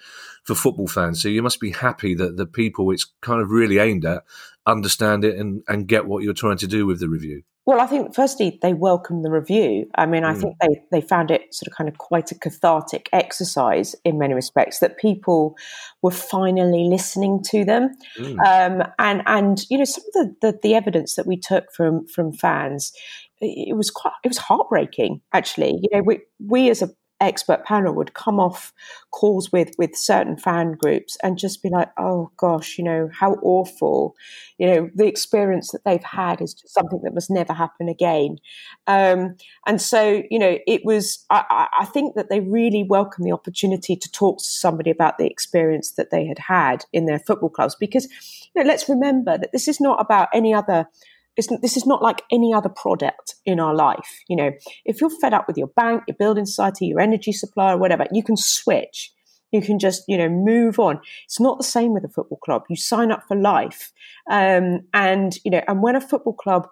for 0.45 0.55
football 0.55 0.87
fans. 0.87 1.21
So 1.21 1.27
you 1.29 1.43
must 1.43 1.59
be 1.59 1.69
happy 1.69 2.15
that 2.15 2.37
the 2.37 2.47
people 2.47 2.89
it's 2.89 3.05
kind 3.21 3.39
of 3.39 3.51
really 3.51 3.77
aimed 3.77 4.03
at 4.03 4.23
understand 4.65 5.23
it 5.23 5.37
and, 5.37 5.61
and 5.67 5.87
get 5.87 6.07
what 6.07 6.23
you're 6.23 6.33
trying 6.33 6.57
to 6.57 6.67
do 6.67 6.87
with 6.87 6.99
the 6.99 7.07
review. 7.07 7.43
Well, 7.69 7.81
I 7.81 7.85
think 7.85 8.15
firstly 8.15 8.57
they 8.63 8.73
welcomed 8.73 9.23
the 9.23 9.29
review. 9.29 9.91
I 9.93 10.07
mean, 10.07 10.23
I 10.23 10.33
mm. 10.33 10.41
think 10.41 10.55
they, 10.59 10.81
they 10.91 11.01
found 11.01 11.29
it 11.29 11.53
sort 11.53 11.67
of 11.67 11.77
kind 11.77 11.87
of 11.87 11.99
quite 11.99 12.31
a 12.31 12.35
cathartic 12.35 13.07
exercise 13.13 13.95
in 14.03 14.17
many 14.17 14.33
respects 14.33 14.79
that 14.79 14.97
people 14.97 15.55
were 16.01 16.09
finally 16.09 16.85
listening 16.85 17.43
to 17.49 17.63
them, 17.63 17.91
mm. 18.17 18.39
um, 18.39 18.87
and 18.97 19.21
and 19.27 19.67
you 19.69 19.77
know 19.77 19.85
some 19.85 20.03
of 20.07 20.13
the, 20.13 20.35
the, 20.41 20.59
the 20.63 20.73
evidence 20.73 21.13
that 21.13 21.27
we 21.27 21.37
took 21.37 21.71
from 21.71 22.07
from 22.07 22.33
fans, 22.33 22.91
it 23.39 23.77
was 23.77 23.91
quite 23.91 24.15
it 24.23 24.29
was 24.29 24.39
heartbreaking 24.39 25.21
actually. 25.31 25.77
You 25.79 25.89
know, 25.93 26.01
we 26.01 26.21
we 26.43 26.71
as 26.71 26.81
a 26.81 26.89
expert 27.21 27.65
panel 27.65 27.93
would 27.93 28.13
come 28.13 28.39
off 28.39 28.73
calls 29.11 29.51
with 29.51 29.71
with 29.77 29.95
certain 29.95 30.37
fan 30.37 30.73
groups 30.73 31.17
and 31.23 31.37
just 31.37 31.61
be 31.61 31.69
like 31.69 31.89
oh 31.97 32.31
gosh 32.37 32.77
you 32.77 32.83
know 32.83 33.09
how 33.13 33.33
awful. 33.41 34.15
You 34.57 34.67
know 34.67 34.89
the 34.95 35.07
experience 35.07 35.71
that 35.71 35.83
they've 35.85 36.03
had 36.03 36.41
is 36.41 36.53
just 36.53 36.73
something 36.73 37.01
that 37.03 37.13
must 37.13 37.29
never 37.29 37.53
happen 37.53 37.89
again. 37.89 38.39
Um, 38.87 39.35
and 39.65 39.81
so 39.81 40.23
you 40.29 40.39
know 40.39 40.57
it 40.67 40.83
was 40.85 41.25
I, 41.29 41.67
I 41.79 41.85
think 41.85 42.15
that 42.15 42.29
they 42.29 42.39
really 42.39 42.83
welcome 42.83 43.23
the 43.23 43.31
opportunity 43.31 43.95
to 43.95 44.11
talk 44.11 44.39
to 44.39 44.45
somebody 44.45 44.89
about 44.89 45.17
the 45.17 45.27
experience 45.27 45.91
that 45.91 46.11
they 46.11 46.25
had 46.25 46.39
had 46.39 46.85
in 46.93 47.05
their 47.05 47.19
football 47.19 47.49
clubs 47.49 47.75
because 47.75 48.07
you 48.53 48.63
know 48.63 48.67
let's 48.67 48.89
remember 48.89 49.37
that 49.37 49.51
this 49.51 49.67
is 49.67 49.79
not 49.79 49.99
about 49.99 50.29
any 50.33 50.53
other 50.53 50.87
this 51.35 51.77
is 51.77 51.85
not 51.85 52.01
like 52.01 52.21
any 52.31 52.53
other 52.53 52.69
product 52.69 53.35
in 53.45 53.59
our 53.59 53.73
life. 53.73 54.19
You 54.27 54.35
know, 54.35 54.51
if 54.85 54.99
you're 54.99 55.09
fed 55.09 55.33
up 55.33 55.47
with 55.47 55.57
your 55.57 55.67
bank, 55.67 56.03
your 56.07 56.17
building 56.17 56.45
society, 56.45 56.87
your 56.87 56.99
energy 56.99 57.31
supplier, 57.31 57.77
whatever, 57.77 58.05
you 58.11 58.23
can 58.23 58.37
switch. 58.37 59.11
You 59.51 59.61
can 59.61 59.79
just, 59.79 60.03
you 60.07 60.17
know, 60.17 60.29
move 60.29 60.79
on. 60.79 60.99
It's 61.25 61.39
not 61.39 61.57
the 61.57 61.63
same 61.63 61.93
with 61.93 62.03
a 62.03 62.09
football 62.09 62.37
club. 62.37 62.63
You 62.69 62.75
sign 62.75 63.11
up 63.11 63.23
for 63.27 63.35
life. 63.35 63.91
Um, 64.29 64.81
and, 64.93 65.37
you 65.43 65.51
know, 65.51 65.61
and 65.67 65.81
when 65.81 65.95
a 65.95 66.01
football 66.01 66.33
club 66.33 66.67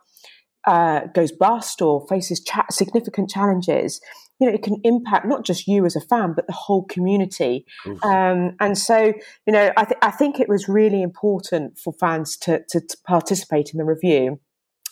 uh, 0.68 1.08
goes 1.16 1.32
bust 1.32 1.82
or 1.82 2.06
faces 2.08 2.44
cha- 2.44 2.66
significant 2.70 3.30
challenges, 3.30 4.00
you 4.40 4.48
know, 4.48 4.54
it 4.54 4.62
can 4.62 4.80
impact 4.84 5.26
not 5.26 5.44
just 5.44 5.68
you 5.68 5.86
as 5.86 5.96
a 5.96 6.02
fan, 6.02 6.34
but 6.36 6.46
the 6.46 6.54
whole 6.54 6.84
community. 6.84 7.66
Um, 8.04 8.56
and 8.60 8.78
so, 8.78 9.14
you 9.48 9.54
know, 9.54 9.72
I, 9.76 9.86
th- 9.86 10.00
I 10.04 10.12
think 10.12 10.40
it 10.40 10.48
was 10.48 10.70
really 10.70 11.02
important 11.02 11.80
for 11.80 11.94
fans 11.94 12.38
to, 12.42 12.62
to, 12.70 12.82
to 12.82 12.98
participate 13.08 13.72
in 13.74 13.80
the 13.80 13.86
review 13.86 14.40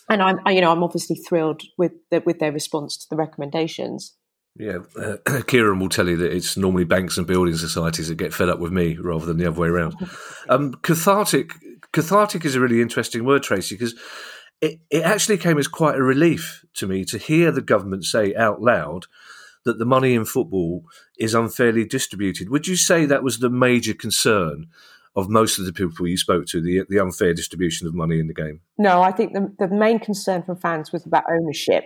and 0.08 0.22
I'm, 0.22 0.38
you 0.46 0.60
know, 0.60 0.70
I'm 0.70 0.82
obviously 0.82 1.16
thrilled 1.16 1.62
with 1.76 1.92
the, 2.10 2.22
with 2.24 2.38
their 2.38 2.52
response 2.52 2.96
to 2.98 3.06
the 3.10 3.16
recommendations. 3.16 4.14
Yeah, 4.58 4.78
uh, 4.98 5.16
Kieran 5.46 5.78
will 5.78 5.88
tell 5.88 6.08
you 6.08 6.16
that 6.16 6.32
it's 6.32 6.56
normally 6.56 6.84
banks 6.84 7.18
and 7.18 7.26
building 7.26 7.56
societies 7.56 8.08
that 8.08 8.14
get 8.14 8.32
fed 8.32 8.48
up 8.48 8.58
with 8.58 8.72
me 8.72 8.96
rather 8.96 9.26
than 9.26 9.36
the 9.36 9.46
other 9.46 9.60
way 9.60 9.68
around. 9.68 9.94
Um, 10.48 10.74
cathartic, 10.74 11.54
cathartic 11.92 12.44
is 12.44 12.54
a 12.54 12.60
really 12.60 12.80
interesting 12.80 13.24
word, 13.24 13.42
Tracey, 13.42 13.74
because 13.74 13.96
it, 14.60 14.78
it 14.90 15.02
actually 15.02 15.38
came 15.38 15.58
as 15.58 15.66
quite 15.66 15.96
a 15.96 16.02
relief 16.04 16.64
to 16.74 16.86
me 16.86 17.04
to 17.06 17.18
hear 17.18 17.50
the 17.50 17.60
government 17.60 18.04
say 18.04 18.32
out 18.36 18.62
loud 18.62 19.06
that 19.64 19.80
the 19.80 19.84
money 19.84 20.14
in 20.14 20.24
football 20.24 20.84
is 21.18 21.34
unfairly 21.34 21.84
distributed. 21.84 22.48
Would 22.48 22.68
you 22.68 22.76
say 22.76 23.06
that 23.06 23.24
was 23.24 23.40
the 23.40 23.50
major 23.50 23.92
concern 23.92 24.68
of 25.16 25.28
most 25.30 25.58
of 25.58 25.64
the 25.64 25.72
people 25.72 26.06
you 26.06 26.16
spoke 26.16 26.46
to, 26.46 26.60
the 26.60 26.82
the 26.88 26.98
unfair 26.98 27.34
distribution 27.34 27.86
of 27.86 27.94
money 27.94 28.20
in 28.20 28.28
the 28.28 28.34
game? 28.34 28.60
No, 28.78 29.02
I 29.02 29.12
think 29.12 29.32
the 29.32 29.52
the 29.58 29.68
main 29.68 29.98
concern 29.98 30.42
from 30.42 30.56
fans 30.56 30.92
was 30.92 31.06
about 31.06 31.24
ownership. 31.30 31.84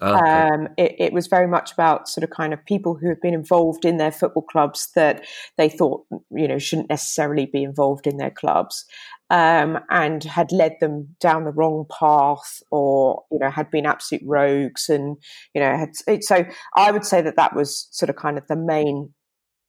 Ah, 0.00 0.18
okay. 0.18 0.54
Um, 0.54 0.68
it, 0.76 0.94
it, 0.98 1.12
was 1.12 1.26
very 1.26 1.48
much 1.48 1.72
about 1.72 2.08
sort 2.08 2.22
of 2.22 2.30
kind 2.30 2.52
of 2.52 2.64
people 2.64 2.96
who 2.96 3.08
have 3.08 3.20
been 3.20 3.34
involved 3.34 3.84
in 3.84 3.96
their 3.96 4.12
football 4.12 4.44
clubs 4.44 4.90
that 4.94 5.24
they 5.56 5.68
thought 5.68 6.04
you 6.30 6.46
know 6.46 6.58
shouldn't 6.58 6.90
necessarily 6.90 7.46
be 7.46 7.64
involved 7.64 8.06
in 8.06 8.16
their 8.16 8.30
clubs, 8.30 8.84
um, 9.30 9.78
and 9.90 10.24
had 10.24 10.52
led 10.52 10.76
them 10.80 11.16
down 11.20 11.44
the 11.44 11.52
wrong 11.52 11.86
path, 11.98 12.62
or 12.70 13.24
you 13.30 13.38
know 13.38 13.50
had 13.50 13.70
been 13.70 13.86
absolute 13.86 14.22
rogues, 14.24 14.88
and 14.88 15.16
you 15.54 15.60
know 15.60 15.76
had 15.76 16.22
so 16.22 16.44
I 16.76 16.90
would 16.90 17.04
say 17.04 17.22
that 17.22 17.36
that 17.36 17.54
was 17.54 17.88
sort 17.90 18.10
of 18.10 18.16
kind 18.16 18.38
of 18.38 18.46
the 18.48 18.56
main 18.56 19.12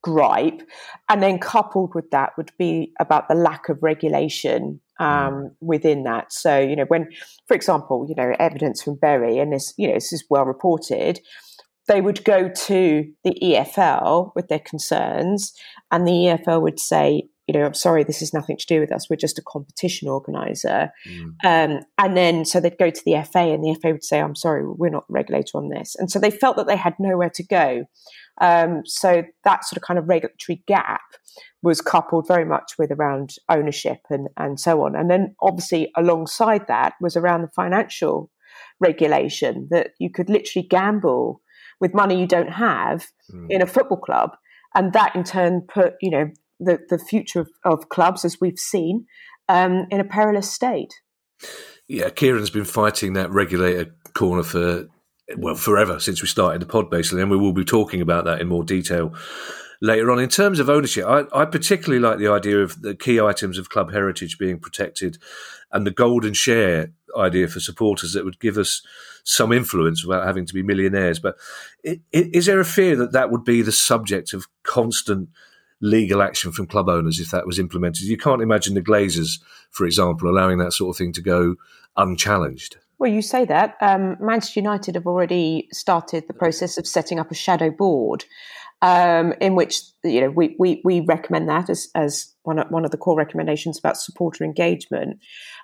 gripe. 0.06 0.62
And 1.10 1.24
then 1.24 1.40
coupled 1.40 1.96
with 1.96 2.12
that 2.12 2.34
would 2.38 2.52
be 2.60 2.94
about 3.00 3.28
the 3.28 3.34
lack 3.34 3.70
of 3.70 3.82
regulation 3.82 4.80
um, 5.00 5.08
mm. 5.08 5.52
within 5.62 6.04
that. 6.04 6.32
So, 6.32 6.60
you 6.60 6.76
know, 6.76 6.86
when, 6.90 7.10
for 7.48 7.56
example, 7.56 8.06
you 8.08 8.14
know, 8.14 8.36
evidence 8.40 8.84
from 8.84 8.96
Bury, 8.96 9.40
and 9.40 9.52
this, 9.52 9.74
you 9.78 9.88
know, 9.88 9.96
this 9.96 10.14
is 10.14 10.24
well 10.30 10.46
reported, 10.46 11.20
they 11.88 12.02
would 12.02 12.24
go 12.24 12.50
to 12.50 13.12
the 13.24 13.40
EFL 13.42 14.32
with 14.36 14.48
their 14.48 14.60
concerns, 14.60 15.54
and 15.92 16.08
the 16.08 16.12
EFL 16.12 16.62
would 16.62 16.80
say, 16.80 17.24
you 17.48 17.54
know, 17.54 17.66
I'm 17.66 17.74
sorry, 17.76 18.04
this 18.04 18.22
has 18.22 18.34
nothing 18.34 18.58
to 18.58 18.66
do 18.66 18.80
with 18.80 18.92
us. 18.92 19.10
We're 19.10 19.18
just 19.18 19.38
a 19.38 19.44
competition 19.44 20.08
organizer. 20.08 20.92
Mm. 21.08 21.34
Um, 21.44 21.80
and 21.98 22.18
then 22.18 22.46
so 22.46 22.60
they'd 22.60 22.78
go 22.78 22.90
to 22.90 23.02
the 23.06 23.24
FA, 23.32 23.40
and 23.40 23.64
the 23.64 23.78
FA 23.80 23.92
would 23.92 24.04
say, 24.04 24.20
I'm 24.20 24.36
sorry, 24.36 24.64
we're 24.66 24.90
not 24.90 25.08
the 25.08 25.14
regulator 25.14 25.58
on 25.58 25.70
this. 25.70 25.96
And 25.96 26.10
so 26.10 26.18
they 26.18 26.32
felt 26.32 26.58
that 26.58 26.68
they 26.68 26.76
had 26.76 26.96
nowhere 27.00 27.30
to 27.30 27.44
go. 27.44 27.86
Um, 28.42 28.82
so 28.86 29.24
that 29.44 29.64
sort 29.66 29.78
of 29.78 29.84
kind 29.84 30.00
of 30.00 30.10
regulatory 30.10 30.64
gap 30.68 31.02
was 31.62 31.82
coupled 31.82 32.28
very 32.28 32.46
much 32.46 32.74
with 32.78 32.92
around 32.92 33.36
ownership 33.50 34.00
and, 34.10 34.28
and 34.38 34.60
so 34.60 34.84
on. 34.84 34.96
And 34.96 35.10
then 35.10 35.36
obviously 35.42 35.92
alongside 35.96 36.68
that 36.68 36.94
was 37.00 37.16
around 37.16 37.44
the 37.44 37.50
financial 37.56 38.30
regulation 38.80 39.68
that 39.72 39.92
you 40.00 40.10
could 40.10 40.30
literally 40.30 40.68
gamble 40.68 41.42
with 41.80 41.94
money 41.94 42.20
you 42.20 42.28
don't 42.28 42.52
have 42.52 43.08
mm. 43.34 43.48
in 43.50 43.62
a 43.62 43.68
football 43.68 43.98
club. 43.98 44.32
And 44.74 44.92
that 44.94 45.16
in 45.16 45.24
turn 45.24 45.62
put, 45.62 45.94
you 46.02 46.12
know, 46.12 46.30
the, 46.60 46.80
the 46.90 47.00
future 47.00 47.42
of, 47.42 47.50
of 47.64 47.90
clubs, 47.90 48.26
as 48.26 48.40
we've 48.40 48.60
seen, 48.60 49.06
um, 49.50 49.86
in 49.92 50.00
a 50.00 50.06
perilous 50.06 50.52
state. 50.52 50.94
Yeah, 51.88 52.10
Kieran's 52.10 52.50
been 52.50 52.66
fighting 52.66 53.14
that 53.14 53.32
regulator 53.32 53.94
corner 54.14 54.44
for 54.44 54.88
well, 55.38 55.56
forever 55.56 56.00
since 56.00 56.22
we 56.22 56.28
started 56.28 56.62
the 56.62 56.66
pod, 56.66 56.90
basically, 56.90 57.22
and 57.22 57.32
we 57.32 57.38
will 57.38 57.54
be 57.54 57.66
talking 57.66 58.02
about 58.02 58.26
that 58.26 58.42
in 58.42 58.48
more 58.48 58.64
detail 58.64 59.14
later 59.82 60.12
on. 60.12 60.20
In 60.20 60.30
terms 60.30 60.60
of 60.60 60.70
ownership, 60.70 61.06
I, 61.06 61.24
I, 61.34 61.46
particularly 61.46 62.00
like 62.00 62.20
the 62.20 62.28
idea 62.28 62.60
of 62.60 62.82
the 62.82 62.96
key 62.96 63.20
items 63.20 63.58
of 63.58 63.70
club 63.70 63.92
heritage 63.92 64.38
being 64.38 64.60
protected 64.60 65.18
and 65.72 65.86
the 65.86 65.92
golden 65.92 66.34
share 66.34 66.92
idea 67.18 67.48
for 67.48 67.60
supporters 67.60 68.14
that 68.14 68.26
would 68.26 68.40
give 68.40 68.58
us 68.58 68.82
some 69.24 69.52
influence 69.52 70.06
without 70.06 70.28
having 70.28 70.46
to 70.46 70.54
be 70.54 70.62
millionaires. 70.62 71.20
But 71.20 71.38
is 72.12 72.46
there 72.46 72.60
a 72.60 72.66
fear 72.66 72.96
that 72.98 73.14
that 73.14 73.32
would 73.32 73.44
be 73.44 73.62
the 73.62 73.72
subject 73.72 74.34
of 74.34 74.46
constant 74.64 75.30
legal 75.86 76.22
action 76.22 76.52
from 76.52 76.68
club 76.68 76.90
owners 76.90 77.20
if 77.20 77.32
that 77.32 77.46
was 77.46 77.60
implemented? 77.60 78.04
You 78.04 78.18
can't 78.18 78.42
imagine 78.42 78.74
the 78.74 78.82
Glazers, 78.82 79.40
for 79.72 79.86
example, 79.86 80.30
allowing 80.30 80.58
that 80.58 80.74
sort 80.74 80.96
of 80.96 80.98
thing 80.98 81.14
to 81.14 81.22
go 81.22 81.56
unchallenged. 81.96 82.78
Well, 82.98 83.12
you 83.12 83.22
say 83.22 83.46
that. 83.46 83.76
Um, 83.82 84.18
Manchester 84.20 84.60
United 84.60 84.96
have 84.96 85.08
already 85.08 85.68
started 85.72 86.26
the 86.28 86.34
process 86.34 86.78
of 86.78 86.88
setting 86.88 87.20
up 87.20 87.32
a 87.32 87.36
shadow 87.36 87.70
board. 87.70 88.26
um, 88.82 89.34
in 89.42 89.56
which 89.56 89.82
you 90.06 90.22
know 90.22 90.30
we, 90.30 90.56
we, 90.60 90.82
we 90.84 91.02
recommend 91.02 91.50
that 91.50 91.70
as, 91.70 91.90
as 91.96 92.34
one 92.44 92.60
of, 92.60 92.70
one 92.70 92.86
of 92.86 92.92
the 92.92 92.98
core 92.98 93.18
recommendations 93.18 93.80
about 93.80 93.98
supporter 93.98 94.44
engagement. 94.44 95.20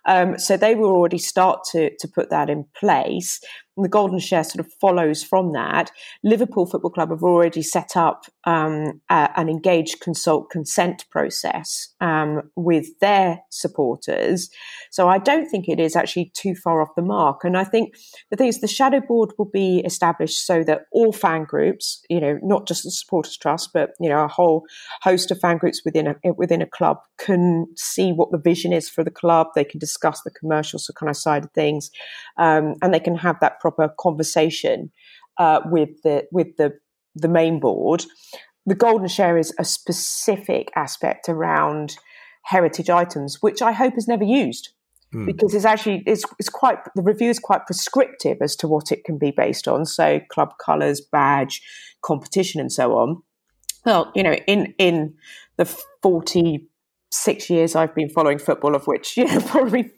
Um, 0.05 0.37
so 0.39 0.57
they 0.57 0.75
will 0.75 0.91
already 0.91 1.19
start 1.19 1.63
to 1.71 1.95
to 1.97 2.07
put 2.07 2.29
that 2.29 2.49
in 2.49 2.65
place. 2.75 3.39
And 3.77 3.85
the 3.85 3.89
Golden 3.89 4.19
Share 4.19 4.43
sort 4.43 4.65
of 4.65 4.71
follows 4.81 5.23
from 5.23 5.53
that. 5.53 5.91
Liverpool 6.23 6.65
Football 6.65 6.91
Club 6.91 7.09
have 7.09 7.23
already 7.23 7.61
set 7.61 7.95
up 7.95 8.25
um, 8.43 9.01
a, 9.09 9.29
an 9.37 9.47
engaged 9.47 10.01
consult 10.01 10.49
consent 10.49 11.05
process 11.09 11.93
um, 12.01 12.51
with 12.55 12.99
their 12.99 13.39
supporters. 13.49 14.49
So 14.91 15.07
I 15.07 15.19
don't 15.19 15.49
think 15.49 15.69
it 15.69 15.79
is 15.79 15.95
actually 15.95 16.31
too 16.35 16.53
far 16.53 16.81
off 16.81 16.95
the 16.95 17.01
mark. 17.01 17.45
And 17.45 17.57
I 17.57 17.63
think 17.63 17.95
the 18.29 18.35
thing 18.35 18.49
is, 18.49 18.59
the 18.59 18.67
shadow 18.67 18.99
board 18.99 19.31
will 19.37 19.49
be 19.49 19.79
established 19.85 20.45
so 20.45 20.63
that 20.65 20.81
all 20.91 21.13
fan 21.13 21.45
groups, 21.45 22.03
you 22.09 22.19
know, 22.19 22.39
not 22.43 22.67
just 22.67 22.83
the 22.83 22.91
supporters 22.91 23.37
trust, 23.37 23.69
but 23.73 23.91
you 24.01 24.09
know, 24.09 24.27
whole 24.31 24.63
host 25.01 25.31
of 25.31 25.39
fan 25.39 25.57
groups 25.57 25.81
within 25.85 26.07
a 26.07 26.15
within 26.33 26.61
a 26.61 26.65
club 26.65 26.97
can 27.19 27.67
see 27.75 28.11
what 28.11 28.31
the 28.31 28.37
vision 28.37 28.73
is 28.73 28.89
for 28.89 29.03
the 29.03 29.11
club. 29.11 29.47
They 29.55 29.63
can 29.63 29.79
discuss 29.79 30.21
the 30.21 30.31
commercial 30.31 30.79
so 30.79 30.93
kind 30.93 31.09
of 31.09 31.17
side 31.17 31.45
of 31.45 31.51
things, 31.51 31.91
um, 32.37 32.75
and 32.81 32.93
they 32.93 32.99
can 32.99 33.15
have 33.17 33.39
that 33.41 33.59
proper 33.59 33.93
conversation 33.99 34.91
uh, 35.37 35.61
with 35.65 36.01
the 36.03 36.27
with 36.31 36.57
the 36.57 36.73
the 37.15 37.27
main 37.27 37.59
board. 37.59 38.05
The 38.65 38.75
golden 38.75 39.07
share 39.07 39.37
is 39.37 39.53
a 39.59 39.65
specific 39.65 40.71
aspect 40.75 41.27
around 41.27 41.97
heritage 42.43 42.89
items, 42.89 43.37
which 43.41 43.61
I 43.61 43.71
hope 43.71 43.97
is 43.97 44.07
never 44.07 44.23
used. 44.23 44.69
Mm. 45.13 45.25
Because 45.25 45.53
it's 45.53 45.65
actually 45.65 46.03
it's, 46.05 46.23
it's 46.39 46.49
quite 46.49 46.77
the 46.95 47.01
review 47.01 47.29
is 47.29 47.39
quite 47.39 47.65
prescriptive 47.65 48.37
as 48.41 48.55
to 48.57 48.67
what 48.67 48.91
it 48.91 49.03
can 49.03 49.17
be 49.17 49.31
based 49.31 49.67
on. 49.67 49.85
So 49.85 50.21
club 50.29 50.53
colours, 50.63 51.01
badge, 51.01 51.61
competition, 52.01 52.61
and 52.61 52.71
so 52.71 52.93
on. 52.93 53.21
Well, 53.85 54.11
you 54.15 54.23
know, 54.23 54.33
in 54.47 54.73
in 54.77 55.15
the 55.57 55.65
forty 55.65 56.67
six 57.13 57.49
years 57.49 57.75
I've 57.75 57.93
been 57.93 58.09
following 58.09 58.39
football, 58.39 58.75
of 58.75 58.87
which 58.87 59.17
you 59.17 59.25
know 59.25 59.41
probably 59.41 59.91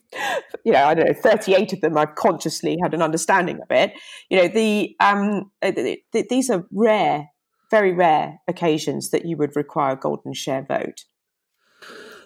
you 0.65 0.72
know 0.72 0.84
I 0.86 0.93
don't 0.93 1.08
know 1.08 1.13
thirty 1.13 1.54
eight 1.56 1.74
of 1.74 1.82
them 1.82 1.98
I've 1.98 2.15
consciously 2.15 2.78
had 2.82 2.93
an 2.93 3.02
understanding 3.02 3.60
of 3.62 3.69
it. 3.69 3.93
You 4.30 4.41
know 4.41 4.48
the 4.48 4.96
um 5.00 5.52
the, 5.62 6.00
the, 6.12 6.26
these 6.30 6.50
are 6.50 6.65
rare, 6.72 7.30
very 7.72 7.93
rare 7.93 8.39
occasions 8.48 9.12
that 9.12 9.26
you 9.26 9.38
would 9.38 9.56
require 9.56 9.93
a 9.93 10.00
golden 10.00 10.34
share 10.34 10.65
vote. 10.67 11.06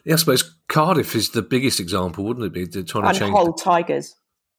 Yeah, 0.06 0.14
I 0.14 0.18
suppose 0.18 0.58
Cardiff 0.70 1.16
is 1.16 1.32
the 1.32 1.42
biggest 1.42 1.82
example, 1.82 2.24
wouldn't 2.24 2.46
it 2.46 2.54
be? 2.54 2.66
They're 2.66 2.84
trying 2.84 3.06
and 3.06 3.14
to 3.14 3.20
change 3.20 3.34
Hull 3.34 3.54
Tigers. 3.54 4.16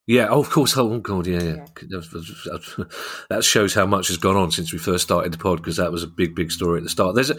Yeah, 0.09 0.29
oh, 0.31 0.39
of 0.39 0.49
course. 0.49 0.75
Oh, 0.75 0.97
God, 0.97 1.27
yeah, 1.27 1.39
yeah. 1.39 1.65
yeah. 1.87 2.83
That 3.29 3.43
shows 3.43 3.75
how 3.75 3.85
much 3.85 4.07
has 4.07 4.17
gone 4.17 4.35
on 4.35 4.49
since 4.49 4.73
we 4.73 4.79
first 4.79 5.03
started 5.03 5.31
the 5.31 5.37
pod 5.37 5.59
because 5.59 5.77
that 5.77 5.91
was 5.91 6.01
a 6.01 6.07
big, 6.07 6.33
big 6.33 6.51
story 6.51 6.79
at 6.79 6.83
the 6.83 6.89
start. 6.89 7.13
There's 7.13 7.29
a 7.29 7.35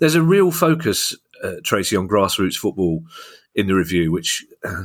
there's 0.00 0.14
a 0.14 0.22
real 0.22 0.50
focus, 0.50 1.14
uh, 1.42 1.56
Tracey, 1.62 1.96
on 1.96 2.08
grassroots 2.08 2.56
football 2.56 3.02
in 3.54 3.66
the 3.66 3.74
review, 3.74 4.10
which 4.10 4.42
uh, 4.64 4.84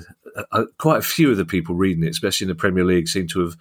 uh, 0.51 0.65
quite 0.79 0.97
a 0.97 1.01
few 1.01 1.31
of 1.31 1.37
the 1.37 1.45
people 1.45 1.75
reading 1.75 2.03
it, 2.03 2.09
especially 2.09 2.43
in 2.43 2.49
the 2.49 2.55
Premier 2.55 2.83
League, 2.83 3.07
seem 3.07 3.27
to 3.27 3.39
have 3.39 3.55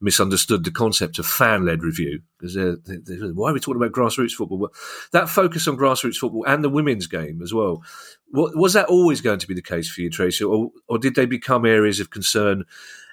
misunderstood 0.00 0.62
the 0.62 0.70
concept 0.70 1.18
of 1.18 1.26
fan 1.26 1.66
led 1.66 1.82
review 1.82 2.20
because 2.38 2.54
they're, 2.54 2.76
they're, 2.84 3.30
why 3.30 3.50
are 3.50 3.52
we 3.52 3.58
talking 3.58 3.82
about 3.82 3.90
grassroots 3.90 4.30
football? 4.30 4.58
Well, 4.58 4.72
that 5.10 5.28
focus 5.28 5.66
on 5.66 5.76
grassroots 5.76 6.18
football 6.18 6.44
and 6.46 6.62
the 6.62 6.68
women's 6.68 7.08
game 7.08 7.42
as 7.42 7.52
well. 7.52 7.82
What, 8.30 8.56
was 8.56 8.74
that 8.74 8.86
always 8.86 9.20
going 9.20 9.40
to 9.40 9.48
be 9.48 9.54
the 9.54 9.60
case 9.60 9.90
for 9.90 10.02
you, 10.02 10.08
Tracey, 10.08 10.44
or, 10.44 10.70
or 10.86 10.98
did 10.98 11.16
they 11.16 11.26
become 11.26 11.66
areas 11.66 11.98
of 11.98 12.10
concern 12.10 12.64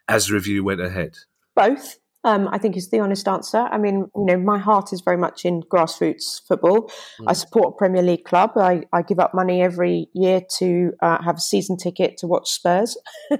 as 0.08 0.32
review 0.32 0.64
went 0.64 0.82
ahead? 0.82 1.18
Both. 1.56 1.98
Um, 2.26 2.50
I 2.52 2.58
think 2.58 2.76
is 2.76 2.90
the 2.90 3.00
honest 3.02 3.28
answer. 3.28 3.60
I 3.60 3.78
mean, 3.78 4.08
you 4.16 4.26
know, 4.26 4.38
my 4.38 4.58
heart 4.58 4.92
is 4.92 5.02
very 5.02 5.16
much 5.16 5.46
in 5.46 5.62
grassroots 5.62 6.42
football. 6.48 6.90
Mm. 7.22 7.26
I 7.28 7.34
support 7.34 7.76
a 7.76 7.78
Premier 7.78 8.02
League 8.02 8.24
club. 8.24 8.54
I, 8.56 8.82
I 8.92 9.04
give 9.04 9.20
up 9.20 9.36
money 9.36 9.62
every 9.62 10.08
year 10.16 10.42
to 10.58 10.94
uh, 11.04 11.22
have 11.22 11.36
a 11.36 11.40
season 11.40 11.78
ticket 11.78 12.18
to 12.18 12.28
watch 12.28 12.50
Spurs. 12.50 12.98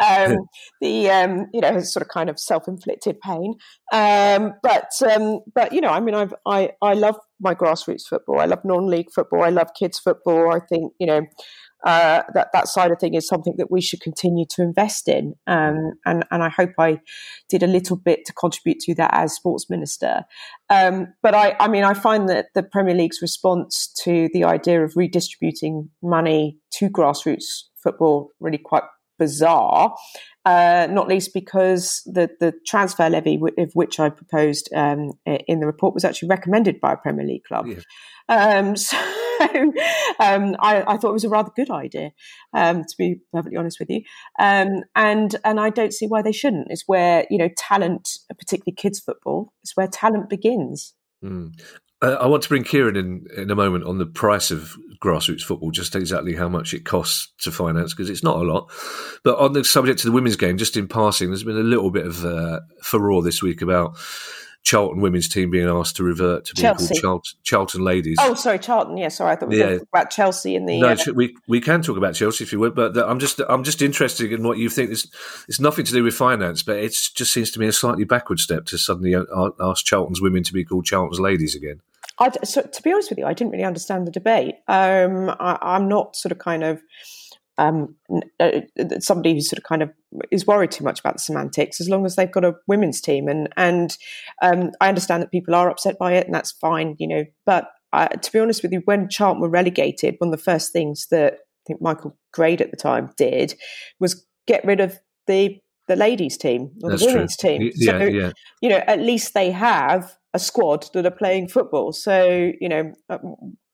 the 0.80 1.08
um, 1.08 1.46
you 1.54 1.60
know, 1.60 1.78
sort 1.82 2.02
of 2.02 2.08
kind 2.08 2.28
of 2.28 2.40
self 2.40 2.66
inflicted 2.66 3.20
pain. 3.20 3.54
Um, 3.92 4.54
but 4.60 4.90
um, 5.08 5.42
but 5.54 5.72
you 5.72 5.80
know, 5.80 5.90
I 5.90 6.00
mean, 6.00 6.16
I've, 6.16 6.34
I 6.44 6.70
I 6.82 6.94
love 6.94 7.16
my 7.40 7.54
grassroots 7.54 8.08
football. 8.08 8.40
I 8.40 8.46
love 8.46 8.64
non 8.64 8.88
league 8.88 9.12
football. 9.14 9.44
I 9.44 9.50
love 9.50 9.68
kids 9.78 10.00
football. 10.00 10.52
I 10.52 10.58
think 10.58 10.92
you 10.98 11.06
know 11.06 11.22
uh, 11.86 12.22
that 12.34 12.48
that 12.52 12.66
side 12.66 12.90
of 12.90 12.98
thing 12.98 13.14
is 13.14 13.28
something 13.28 13.54
that 13.58 13.70
we 13.70 13.80
should 13.80 14.00
continue 14.00 14.44
to 14.50 14.60
invest 14.60 15.08
in. 15.08 15.34
Um, 15.46 15.92
and 16.04 16.26
and 16.32 16.42
I 16.42 16.48
hope 16.48 16.70
I 16.78 16.98
did 17.48 17.62
a 17.62 17.68
little 17.68 17.96
bit 17.96 18.26
to 18.26 18.32
contribute 18.32 18.80
to 18.80 18.94
that 18.96 19.14
as 19.14 19.34
sports 19.34 19.70
minister. 19.70 20.24
Um, 20.68 21.14
but 21.22 21.34
I 21.34 21.54
I 21.60 21.68
mean 21.68 21.84
I 21.84 21.94
find 21.94 22.28
that 22.28 22.46
the 22.54 22.64
Premier 22.64 22.94
League's 22.94 23.22
response 23.22 23.92
to 24.02 24.28
the 24.32 24.42
idea 24.42 24.84
of 24.84 24.96
redistributing 24.96 25.88
money 26.02 26.58
to 26.72 26.90
grassroots 26.90 27.62
football 27.80 28.30
really 28.40 28.58
quite 28.58 28.82
bizarre, 29.18 29.94
uh, 30.44 30.88
not 30.90 31.08
least 31.08 31.32
because 31.32 32.02
the, 32.04 32.28
the 32.40 32.52
transfer 32.66 33.08
levy, 33.08 33.36
w- 33.36 33.54
of 33.58 33.70
which 33.74 33.98
I 33.98 34.10
proposed 34.10 34.68
um, 34.74 35.12
in 35.24 35.60
the 35.60 35.66
report, 35.66 35.94
was 35.94 36.04
actually 36.04 36.28
recommended 36.28 36.80
by 36.80 36.94
a 36.94 36.96
Premier 36.96 37.24
League 37.24 37.44
club. 37.44 37.66
Yeah. 37.66 37.78
Um, 38.28 38.76
so 38.76 38.96
um, 40.20 40.56
I, 40.60 40.84
I, 40.86 40.96
thought 40.96 41.10
it 41.10 41.14
was 41.14 41.24
a 41.24 41.28
rather 41.28 41.50
good 41.54 41.70
idea, 41.70 42.12
um, 42.52 42.82
to 42.82 42.94
be 42.96 43.20
perfectly 43.32 43.56
honest 43.56 43.78
with 43.78 43.90
you. 43.90 44.02
Um, 44.38 44.82
and 44.94 45.36
and 45.44 45.60
I 45.60 45.70
don't 45.70 45.92
see 45.92 46.06
why 46.06 46.22
they 46.22 46.32
shouldn't. 46.32 46.68
It's 46.70 46.84
where 46.86 47.26
you 47.30 47.38
know 47.38 47.48
talent, 47.56 48.08
particularly 48.38 48.74
kids 48.74 49.00
football, 49.00 49.52
is 49.64 49.72
where 49.74 49.88
talent 49.88 50.28
begins. 50.28 50.94
Mm. 51.24 51.52
Uh, 52.02 52.18
I 52.20 52.26
want 52.26 52.42
to 52.42 52.48
bring 52.48 52.64
Kieran 52.64 52.96
in 52.96 53.26
in 53.36 53.50
a 53.50 53.54
moment 53.54 53.84
on 53.84 53.98
the 53.98 54.06
price 54.06 54.50
of 54.50 54.76
grassroots 55.02 55.42
football, 55.42 55.70
just 55.70 55.94
exactly 55.94 56.34
how 56.34 56.48
much 56.48 56.74
it 56.74 56.84
costs 56.84 57.32
to 57.40 57.50
finance, 57.50 57.94
because 57.94 58.10
it's 58.10 58.22
not 58.22 58.36
a 58.36 58.42
lot. 58.42 58.70
But 59.24 59.38
on 59.38 59.54
the 59.54 59.64
subject 59.64 60.00
of 60.00 60.06
the 60.06 60.12
women's 60.12 60.36
game, 60.36 60.58
just 60.58 60.76
in 60.76 60.88
passing, 60.88 61.28
there's 61.28 61.44
been 61.44 61.56
a 61.56 61.60
little 61.60 61.90
bit 61.90 62.06
of 62.06 62.24
uh, 62.24 62.60
furore 62.82 63.22
this 63.22 63.42
week 63.42 63.62
about 63.62 63.96
Charlton 64.66 65.00
women's 65.00 65.28
team 65.28 65.48
being 65.52 65.68
asked 65.68 65.94
to 65.94 66.02
revert 66.02 66.44
to 66.46 66.54
being 66.54 66.64
Chelsea. 66.64 66.88
called 66.88 67.00
Charlton, 67.00 67.38
Charlton 67.44 67.80
Ladies. 67.82 68.16
Oh, 68.20 68.34
sorry, 68.34 68.58
Charlton. 68.58 68.96
Yeah, 68.96 69.06
sorry, 69.08 69.30
I 69.30 69.36
thought 69.36 69.48
we 69.48 69.62
were 69.62 69.74
yeah. 69.74 69.78
about 69.92 70.10
Chelsea 70.10 70.56
in 70.56 70.66
the. 70.66 70.80
No, 70.80 70.88
uh, 70.88 71.12
we 71.14 71.36
we 71.46 71.60
can 71.60 71.82
talk 71.82 71.96
about 71.96 72.16
Chelsea 72.16 72.42
if 72.42 72.52
you 72.52 72.58
would, 72.58 72.74
but 72.74 72.98
I'm 72.98 73.20
just 73.20 73.40
I'm 73.48 73.62
just 73.62 73.80
interested 73.80 74.32
in 74.32 74.42
what 74.42 74.58
you 74.58 74.68
think. 74.68 74.90
It's 74.90 75.06
it's 75.48 75.60
nothing 75.60 75.84
to 75.84 75.92
do 75.92 76.02
with 76.02 76.14
finance, 76.14 76.64
but 76.64 76.78
it 76.78 76.90
just 77.14 77.32
seems 77.32 77.52
to 77.52 77.60
me 77.60 77.68
a 77.68 77.72
slightly 77.72 78.02
backward 78.02 78.40
step 78.40 78.66
to 78.66 78.76
suddenly 78.76 79.14
ask 79.14 79.86
Charlton's 79.86 80.20
women 80.20 80.42
to 80.42 80.52
be 80.52 80.64
called 80.64 80.84
Charlton's 80.84 81.20
Ladies 81.20 81.54
again. 81.54 81.80
I, 82.18 82.30
so, 82.42 82.62
to 82.62 82.82
be 82.82 82.92
honest 82.92 83.10
with 83.10 83.20
you, 83.20 83.26
I 83.26 83.34
didn't 83.34 83.52
really 83.52 83.62
understand 83.62 84.04
the 84.04 84.10
debate. 84.10 84.56
Um, 84.66 85.30
I, 85.38 85.58
I'm 85.62 85.86
not 85.86 86.16
sort 86.16 86.32
of 86.32 86.38
kind 86.38 86.64
of 86.64 86.82
um, 87.58 87.96
uh, 88.38 88.60
somebody 89.00 89.34
who 89.34 89.40
sort 89.40 89.58
of 89.58 89.64
kind 89.64 89.82
of 89.82 89.90
is 90.30 90.46
worried 90.46 90.70
too 90.70 90.84
much 90.84 91.00
about 91.00 91.14
the 91.14 91.20
semantics 91.20 91.80
as 91.80 91.88
long 91.88 92.04
as 92.04 92.16
they've 92.16 92.30
got 92.30 92.44
a 92.44 92.54
women's 92.66 93.00
team 93.00 93.28
and 93.28 93.48
and 93.56 93.96
um, 94.42 94.70
I 94.80 94.88
understand 94.88 95.22
that 95.22 95.30
people 95.30 95.54
are 95.54 95.70
upset 95.70 95.98
by 95.98 96.14
it 96.14 96.26
and 96.26 96.34
that's 96.34 96.52
fine 96.52 96.96
you 96.98 97.08
know 97.08 97.24
but 97.44 97.70
uh, 97.92 98.08
to 98.08 98.32
be 98.32 98.38
honest 98.38 98.62
with 98.62 98.72
you 98.72 98.82
when 98.84 99.08
Charlton 99.08 99.40
were 99.40 99.48
relegated 99.48 100.16
one 100.18 100.28
of 100.28 100.38
the 100.38 100.44
first 100.44 100.72
things 100.72 101.06
that 101.10 101.34
I 101.34 101.62
think 101.66 101.80
Michael 101.80 102.18
Grade 102.32 102.60
at 102.60 102.70
the 102.70 102.76
time 102.76 103.10
did 103.16 103.54
was 104.00 104.26
get 104.46 104.64
rid 104.64 104.80
of 104.80 104.98
the 105.26 105.58
the 105.88 105.96
ladies 105.96 106.36
team 106.36 106.72
or 106.82 106.90
that's 106.90 107.02
the 107.02 107.06
women's 107.06 107.36
true. 107.36 107.50
team 107.50 107.70
yeah, 107.76 107.98
so 107.98 108.04
yeah. 108.04 108.32
you 108.60 108.68
know 108.68 108.82
at 108.86 109.00
least 109.00 109.34
they 109.34 109.50
have 109.50 110.16
a 110.34 110.38
squad 110.38 110.86
that 110.92 111.06
are 111.06 111.10
playing 111.10 111.48
football 111.48 111.92
so 111.92 112.52
you 112.60 112.68
know 112.68 112.92
uh, 113.08 113.18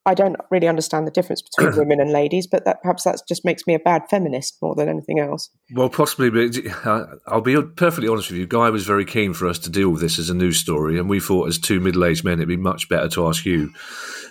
I 0.05 0.13
don't 0.13 0.35
really 0.51 0.67
understand 0.67 1.07
the 1.07 1.11
difference 1.11 1.41
between 1.41 1.75
women 1.77 2.01
and 2.01 2.11
ladies, 2.11 2.47
but 2.47 2.65
that 2.65 2.81
perhaps 2.81 3.03
that 3.03 3.21
just 3.27 3.45
makes 3.45 3.65
me 3.65 3.73
a 3.73 3.79
bad 3.79 4.03
feminist 4.09 4.57
more 4.61 4.75
than 4.75 4.89
anything 4.89 5.19
else. 5.19 5.49
Well, 5.73 5.89
possibly, 5.89 6.29
but 6.29 6.57
uh, 6.85 7.05
I'll 7.27 7.41
be 7.41 7.61
perfectly 7.61 8.09
honest 8.09 8.29
with 8.29 8.39
you. 8.39 8.45
Guy 8.45 8.69
was 8.69 8.85
very 8.85 9.05
keen 9.05 9.33
for 9.33 9.47
us 9.47 9.59
to 9.59 9.69
deal 9.69 9.89
with 9.89 10.01
this 10.01 10.19
as 10.19 10.29
a 10.29 10.33
news 10.33 10.57
story, 10.57 10.99
and 10.99 11.09
we 11.09 11.19
thought, 11.19 11.47
as 11.47 11.57
two 11.57 11.79
middle-aged 11.79 12.23
men, 12.23 12.33
it'd 12.33 12.47
be 12.47 12.57
much 12.57 12.89
better 12.89 13.07
to 13.09 13.27
ask 13.27 13.45
you 13.45 13.71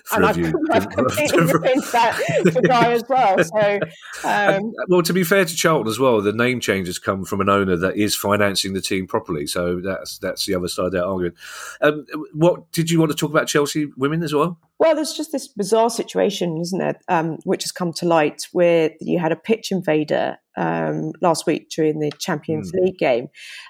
for 0.05 0.23
and 0.23 0.37
review. 0.37 0.53
I've, 0.71 0.83
I've 0.87 0.91
completely 0.91 1.47
that 1.93 2.51
for 2.53 2.63
Guy 2.63 2.93
as 2.93 3.05
well. 3.09 3.43
So, 3.43 3.81
um, 4.25 4.73
well, 4.89 5.03
to 5.03 5.13
be 5.13 5.25
fair 5.25 5.45
to 5.45 5.57
Charlton 5.57 5.89
as 5.89 5.99
well, 5.99 6.21
the 6.21 6.33
name 6.33 6.61
change 6.61 6.87
has 6.87 6.99
come 6.99 7.25
from 7.25 7.41
an 7.41 7.49
owner 7.49 7.77
that 7.77 7.97
is 7.97 8.15
financing 8.15 8.73
the 8.75 8.81
team 8.81 9.07
properly. 9.07 9.47
So 9.47 9.81
that's 9.81 10.19
that's 10.19 10.47
the 10.47 10.55
other 10.55 10.69
side 10.69 10.87
of 10.87 10.93
that 10.93 11.05
argument. 11.05 11.37
Um, 11.81 12.07
what 12.35 12.71
did 12.73 12.91
you 12.91 12.99
want 12.99 13.11
to 13.11 13.17
talk 13.17 13.31
about 13.31 13.49
Chelsea 13.49 13.91
women 13.97 14.23
as 14.23 14.35
well? 14.35 14.59
Well, 14.83 14.97
there's 14.97 15.13
just 15.13 15.31
this 15.31 15.47
bizarre 15.47 15.91
situation, 15.91 16.59
isn't 16.61 16.81
there, 16.81 16.99
um, 17.07 17.39
which 17.45 17.63
has 17.63 17.71
come 17.71 17.93
to 17.93 18.05
light 18.05 18.49
where 18.51 18.91
you 19.01 19.21
had 19.21 19.31
a 19.31 19.37
pitch 19.37 19.71
invader 19.71 20.39
um, 20.57 21.13
last 21.21 21.47
week 21.47 21.71
during 21.71 22.01
the 22.01 22.11
Champions 22.19 22.73
mm. 22.73 22.81
League 22.81 22.99
game. 22.99 23.29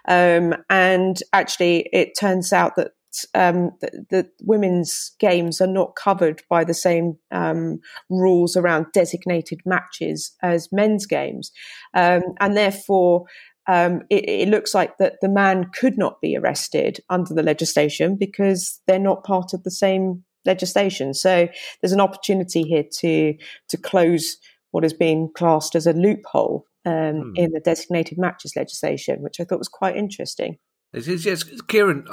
Um, 0.08 0.54
and 0.70 1.18
actually, 1.34 1.86
it 1.92 2.18
turns 2.18 2.50
out 2.50 2.76
that 2.76 2.92
um, 3.34 3.72
the, 3.82 4.06
the, 4.08 4.30
women's 4.44 5.12
games 5.20 5.60
are 5.60 5.66
not 5.66 5.96
covered 5.96 6.40
by 6.48 6.64
the 6.64 6.72
same 6.72 7.18
um, 7.30 7.80
rules 8.08 8.56
around 8.56 8.86
designated 8.94 9.60
matches 9.66 10.34
as 10.42 10.70
men's 10.72 11.04
games, 11.04 11.52
um, 11.92 12.22
and 12.40 12.56
therefore. 12.56 13.26
Um, 13.68 14.02
it, 14.10 14.28
it, 14.28 14.48
looks 14.48 14.74
like 14.74 14.98
that 14.98 15.18
the 15.22 15.28
man 15.28 15.70
could 15.72 15.96
not 15.96 16.20
be 16.20 16.36
arrested 16.36 16.98
under 17.08 17.32
the 17.32 17.44
legislation 17.44 18.16
because 18.18 18.80
they're 18.88 18.98
not 18.98 19.22
part 19.22 19.54
of 19.54 19.62
the 19.62 19.70
same 19.70 20.24
legislation. 20.44 21.14
So 21.14 21.48
there's 21.80 21.92
an 21.92 22.00
opportunity 22.00 22.62
here 22.62 22.84
to 22.98 23.34
to 23.68 23.76
close 23.76 24.36
what 24.70 24.84
is 24.84 24.92
being 24.92 25.30
classed 25.34 25.74
as 25.74 25.86
a 25.86 25.92
loophole 25.92 26.66
um, 26.84 26.92
hmm. 26.92 27.32
in 27.36 27.52
the 27.52 27.60
designated 27.60 28.18
matches 28.18 28.54
legislation, 28.56 29.22
which 29.22 29.40
I 29.40 29.44
thought 29.44 29.58
was 29.58 29.68
quite 29.68 29.96
interesting. 29.96 30.58
It 30.92 31.08
is, 31.08 31.24
yes. 31.24 31.42
Kieran, 31.68 32.06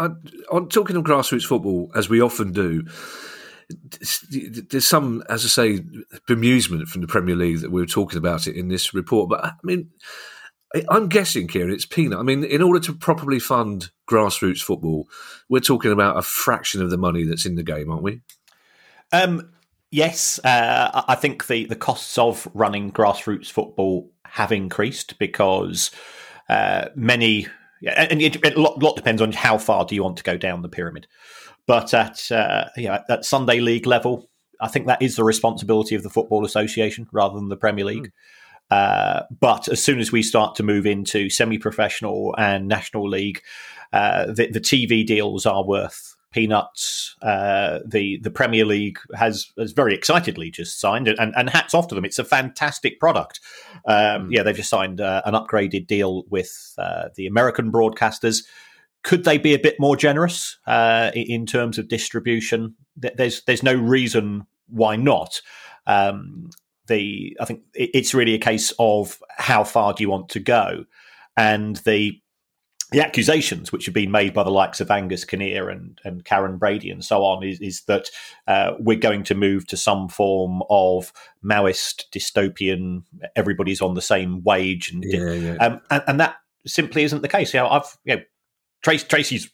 on 0.50 0.70
talking 0.70 0.96
of 0.96 1.04
grassroots 1.04 1.46
football, 1.46 1.92
as 1.96 2.10
we 2.10 2.22
often 2.22 2.54
do, 2.54 2.86
there's 4.32 4.88
some, 4.88 5.22
as 5.30 5.44
I 5.44 5.48
say, 5.48 5.80
bemusement 6.28 6.88
from 6.88 7.02
the 7.02 7.08
Premier 7.08 7.36
League 7.36 7.60
that 7.60 7.72
we 7.72 7.82
were 7.82 7.88
talking 7.88 8.18
about 8.18 8.48
it 8.48 8.56
in 8.56 8.70
this 8.70 8.94
report. 8.94 9.30
But 9.30 9.44
I 9.44 9.52
mean, 9.64 9.90
I'm 10.90 11.08
guessing, 11.08 11.48
Kieran, 11.48 11.72
it's 11.72 11.86
peanut. 11.86 12.20
I 12.20 12.24
mean, 12.24 12.44
in 12.44 12.62
order 12.62 12.80
to 12.82 12.94
properly 12.94 13.40
fund 13.40 13.90
grassroots 14.08 14.62
football, 14.62 15.08
we're 15.50 15.60
talking 15.60 15.92
about 15.92 16.18
a 16.18 16.22
fraction 16.22 16.82
of 16.82 16.92
the 16.92 16.98
money 16.98 17.24
that's 17.24 17.46
in 17.46 17.56
the 17.56 17.64
game, 17.64 17.90
aren't 17.90 18.04
we? 18.04 18.22
Um, 19.12 19.52
yes, 19.92 20.40
uh, 20.44 21.04
I 21.08 21.16
think 21.16 21.48
the 21.48 21.66
the 21.66 21.76
costs 21.76 22.18
of 22.18 22.48
running 22.54 22.92
grassroots 22.92 23.50
football 23.50 24.12
have 24.26 24.52
increased 24.52 25.18
because 25.18 25.90
uh, 26.50 26.90
many, 26.96 27.48
and 27.84 28.22
it, 28.22 28.46
a 28.46 28.60
lot, 28.60 28.82
lot 28.82 28.96
depends 28.96 29.22
on 29.24 29.32
how 29.32 29.58
far 29.58 29.86
do 29.86 29.96
you 29.96 30.04
want 30.04 30.18
to 30.18 30.24
go 30.24 30.38
down 30.38 30.62
the 30.62 30.70
pyramid. 30.70 31.08
But 31.66 31.96
at 31.96 32.32
uh, 32.32 32.66
you 32.78 32.90
know, 32.90 33.00
at 33.10 33.26
Sunday 33.26 33.60
League 33.60 33.88
level, 33.88 34.30
I 34.62 34.68
think 34.68 34.86
that 34.86 35.02
is 35.02 35.16
the 35.16 35.24
responsibility 35.24 35.96
of 35.96 36.04
the 36.04 36.10
Football 36.12 36.46
Association 36.46 37.08
rather 37.12 37.36
than 37.36 37.50
the 37.50 37.58
Premier 37.58 37.86
League. 37.86 38.08
Mm. 38.08 38.12
Uh, 38.72 39.24
but 39.40 39.68
as 39.68 39.84
soon 39.84 40.00
as 40.00 40.12
we 40.12 40.22
start 40.22 40.56
to 40.56 40.64
move 40.64 40.86
into 40.86 41.30
semi-professional 41.30 42.36
and 42.38 42.68
national 42.68 43.10
league, 43.10 43.42
uh, 43.94 44.26
the, 44.28 44.48
the, 44.52 44.60
TV 44.60 45.06
deals 45.06 45.48
are 45.48 45.66
worth 45.66 46.16
peanuts. 46.32 47.16
Uh, 47.22 47.80
the 47.86 48.20
the 48.22 48.30
Premier 48.30 48.66
League 48.66 49.00
has 49.16 49.52
has 49.58 49.72
very 49.72 49.96
excitedly 49.96 50.52
just 50.52 50.80
signed, 50.80 51.08
and, 51.08 51.34
and 51.36 51.50
hats 51.50 51.74
off 51.74 51.88
to 51.88 51.96
them. 51.96 52.06
It's 52.06 52.20
a 52.20 52.24
fantastic 52.24 53.00
product. 53.00 53.40
Um, 53.86 54.28
mm. 54.30 54.32
Yeah, 54.32 54.44
they've 54.44 54.56
just 54.56 54.70
signed 54.70 55.02
uh, 55.02 55.22
an 55.26 55.34
upgraded 55.34 55.88
deal 55.88 56.24
with 56.30 56.76
uh, 56.78 57.10
the 57.16 57.28
American 57.28 57.72
broadcasters. 57.72 58.44
Could 59.04 59.24
they 59.24 59.38
be 59.38 59.54
a 59.54 59.60
bit 59.60 59.80
more 59.80 59.96
generous 59.96 60.58
uh, 60.68 61.12
in 61.14 61.46
terms 61.46 61.78
of 61.78 61.88
distribution? 61.88 62.76
There's 62.96 63.44
there's 63.44 63.64
no 63.64 63.74
reason 63.74 64.46
why 64.68 64.96
not. 64.98 65.42
Um, 65.88 66.52
the 66.90 67.38
I 67.40 67.46
think 67.46 67.62
it's 67.74 68.14
really 68.14 68.34
a 68.34 68.40
case 68.40 68.74
of 68.78 69.22
how 69.38 69.64
far 69.64 69.94
do 69.94 70.04
you 70.04 70.10
want 70.10 70.28
to 70.30 70.40
go, 70.40 70.86
and 71.38 71.78
the 71.78 72.22
the 72.92 73.06
accusations 73.06 73.72
which 73.72 73.86
have 73.86 73.94
been 73.94 74.10
made 74.10 74.34
by 74.34 74.44
the 74.44 74.50
likes 74.50 74.82
of 74.82 74.90
Angus 74.90 75.24
Kinnear 75.24 75.70
and, 75.70 76.00
and 76.04 76.26
Karren 76.26 76.58
Brady 76.58 76.90
and 76.90 77.06
so 77.06 77.24
on 77.24 77.44
is, 77.44 77.60
is 77.62 77.82
that 77.82 78.10
uh, 78.48 78.72
we're 78.80 78.98
going 78.98 79.24
to 79.26 79.36
move 79.36 79.68
to 79.68 79.78
some 79.78 80.08
form 80.08 80.64
of 80.72 81.14
Maoist 81.44 82.06
dystopian. 82.12 83.04
Everybody's 83.36 83.82
on 83.82 83.94
the 83.94 84.02
same 84.02 84.42
wage, 84.44 84.92
and 84.92 85.04
yeah, 85.06 85.34
yeah. 85.34 85.56
Um, 85.58 85.82
and, 85.92 86.04
and, 86.08 86.20
that 86.20 86.38
simply 86.66 87.04
isn't 87.04 87.22
the 87.22 87.28
case. 87.28 87.54
You 87.54 87.60
know, 87.60 87.70
I've 87.70 87.98
you 88.06 88.16
know, 88.16 88.22
Trace, 88.84 89.04
Tracey's 89.04 89.50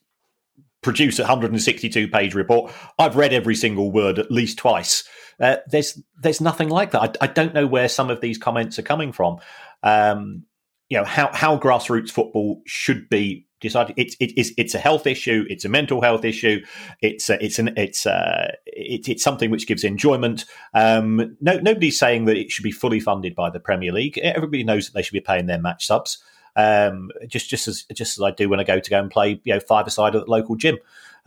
produced 0.86 1.18
a 1.18 1.24
162 1.24 2.08
page 2.08 2.36
report. 2.36 2.72
I've 3.00 3.16
read 3.16 3.34
every 3.34 3.56
single 3.56 3.92
word 3.92 4.20
at 4.20 4.32
least 4.32 4.60
twice. 4.60 5.04
Uh, 5.40 5.58
there's 5.68 6.00
there's 6.22 6.40
nothing 6.40 6.70
like 6.70 6.92
that. 6.92 7.02
I, 7.02 7.26
I, 7.26 7.28
don't 7.28 7.56
know 7.56 7.66
where 7.66 7.90
some 7.90 8.12
of 8.12 8.22
these 8.22 8.38
comments 8.38 8.78
are 8.78 8.84
coming 8.84 9.12
from. 9.12 9.40
Um, 9.82 10.44
you 10.88 10.98
know 10.98 11.04
how 11.04 11.34
how 11.34 11.58
grassroots 11.58 12.12
football 12.12 12.62
should 12.68 13.10
be 13.10 13.48
decided. 13.60 13.96
It's 13.98 14.16
it, 14.20 14.32
it's 14.38 14.52
it's 14.58 14.76
a 14.76 14.80
health 14.80 15.08
issue. 15.08 15.44
It's 15.50 15.66
a 15.66 15.70
mental 15.70 16.02
health 16.02 16.24
issue. 16.24 16.64
It's 17.02 17.32
a, 17.32 17.44
it's 17.44 17.58
an 17.58 17.74
it's 17.76 18.06
it, 18.06 19.10
it's 19.10 19.24
something 19.24 19.50
which 19.50 19.66
gives 19.66 19.84
enjoyment. 19.84 20.46
Um, 20.76 21.36
no 21.42 21.58
nobody's 21.58 21.98
saying 21.98 22.26
that 22.26 22.38
it 22.38 22.52
should 22.52 22.64
be 22.64 22.72
fully 22.72 23.00
funded 23.00 23.34
by 23.34 23.50
the 23.50 23.60
Premier 23.60 23.92
League. 23.92 24.20
Everybody 24.20 24.64
knows 24.64 24.86
that 24.86 24.94
they 24.94 25.02
should 25.02 25.14
be 25.14 25.20
paying 25.20 25.48
their 25.48 25.60
match 25.60 25.88
subs. 25.88 26.20
Um, 26.56 27.12
just 27.28 27.50
just 27.50 27.68
as 27.68 27.84
just 27.94 28.18
as 28.18 28.24
I 28.24 28.32
do 28.32 28.48
when 28.48 28.60
I 28.60 28.64
go 28.64 28.80
to 28.80 28.90
go 28.90 29.00
and 29.00 29.12
play 29.12 29.42
you 29.44 29.54
know 29.54 29.60
five 29.60 29.88
aside 29.88 30.16
at 30.16 30.26
the 30.26 30.32
local 30.32 30.56
gym. 30.56 30.78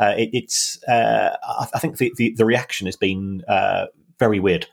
Uh, 0.00 0.14
it, 0.16 0.30
it's 0.32 0.82
uh, 0.84 1.36
I, 1.74 1.78
think 1.80 1.98
the, 1.98 2.12
the, 2.16 2.32
the 2.36 2.46
reaction 2.46 2.86
has 2.86 2.94
been 2.94 3.42
uh, 3.48 3.86
very 4.18 4.38
weird. 4.38 4.66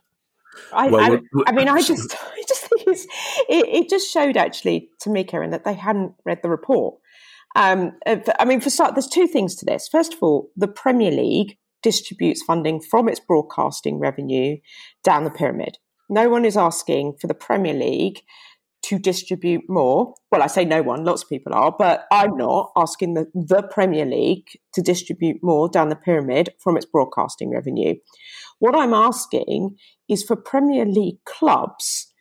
I, 0.72 0.88
well, 0.88 1.02
I, 1.02 1.20
I, 1.48 1.52
mean, 1.52 1.68
I 1.68 1.82
just, 1.82 2.16
I 2.22 2.44
just 2.48 2.68
think 2.68 2.84
it, 2.88 3.08
it, 3.50 3.90
just 3.90 4.12
showed 4.12 4.38
actually 4.38 4.90
to 5.02 5.10
me, 5.10 5.24
Kieran, 5.24 5.50
that 5.50 5.66
they 5.66 5.74
hadn't 5.74 6.14
read 6.26 6.40
the 6.44 6.50
report. 6.50 6.96
Um, 7.56 7.94
uh, 8.06 8.18
I 8.40 8.46
mean, 8.46 8.62
for 8.62 8.70
start, 8.70 8.96
there's 8.96 9.08
two 9.08 9.28
things 9.28 9.56
to 9.56 9.66
this. 9.66 9.88
First 9.88 10.14
of 10.14 10.20
all, 10.22 10.52
the 10.56 10.68
Premier 10.68 11.12
League 11.12 11.58
distributes 11.82 12.44
funding 12.44 12.82
from 12.82 13.08
its 13.08 13.20
broadcasting 13.20 14.00
revenue 14.00 14.58
down 15.04 15.24
the 15.24 15.30
pyramid. 15.30 15.78
No 16.10 16.30
one 16.30 16.46
is 16.46 16.58
asking 16.58 17.18
for 17.20 17.28
the 17.28 17.34
Premier 17.34 17.74
League 17.74 18.22
to 18.86 19.00
distribute 19.00 19.64
more. 19.68 20.14
Well, 20.32 20.44
I 20.44 20.48
say 20.48 20.64
no 20.64 20.84
one, 20.84 21.04
lots 21.04 21.24
of 21.24 21.30
people 21.30 21.54
are, 21.56 21.74
but 21.78 22.06
I'm 22.12 22.38
not 22.38 22.72
asking 22.76 23.16
the, 23.16 23.26
the 23.34 23.64
Premier 23.64 24.06
League 24.06 24.48
to 24.74 24.82
distribute 24.82 25.38
more 25.42 25.68
down 25.68 25.90
the 25.90 25.96
pyramid 25.96 26.50
from 26.60 26.78
its 26.78 26.86
broadcasting 26.86 27.50
revenue. 27.50 27.96
What 28.60 28.76
I'm 28.76 28.94
asking 28.94 29.78
is 30.08 30.24
for 30.24 30.36
Premier 30.36 30.86
League 30.86 31.18
clubs 31.26 32.14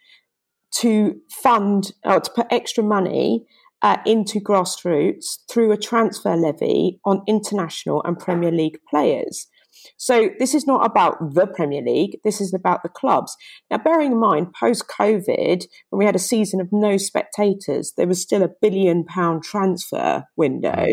to 0.77 1.21
fund 1.31 1.93
or 2.03 2.21
to 2.21 2.31
put 2.35 2.47
extra 2.51 2.83
money 2.83 3.45
uh, 3.83 3.99
into 4.07 4.41
grassroots 4.41 5.41
through 5.51 5.71
a 5.71 5.77
transfer 5.77 6.35
levy 6.35 6.99
on 7.05 7.23
international 7.29 8.03
and 8.05 8.19
Premier 8.19 8.51
League 8.51 8.79
players. 8.89 9.49
So 9.97 10.31
this 10.39 10.55
is 10.55 10.67
not 10.67 10.87
about 10.87 11.35
the 11.35 11.47
Premier 11.47 11.83
League. 11.83 12.19
This 12.25 12.41
is 12.41 12.55
about 12.55 12.83
the 12.83 12.89
clubs. 12.89 13.37
Now, 13.71 13.79
bearing 13.79 14.13
in 14.13 14.21
mind, 14.21 14.53
post 14.53 14.87
COVID, 14.89 15.67
when 15.91 15.99
we 15.99 16.05
had 16.05 16.17
a 16.17 16.21
season 16.21 16.61
of 16.61 16.69
no 16.73 16.97
spectators, 16.97 17.93
there 17.97 18.07
was 18.07 18.21
still 18.21 18.43
a 18.43 18.51
billion 18.61 19.05
pound 19.05 19.43
transfer 19.43 20.25
window. 20.37 20.87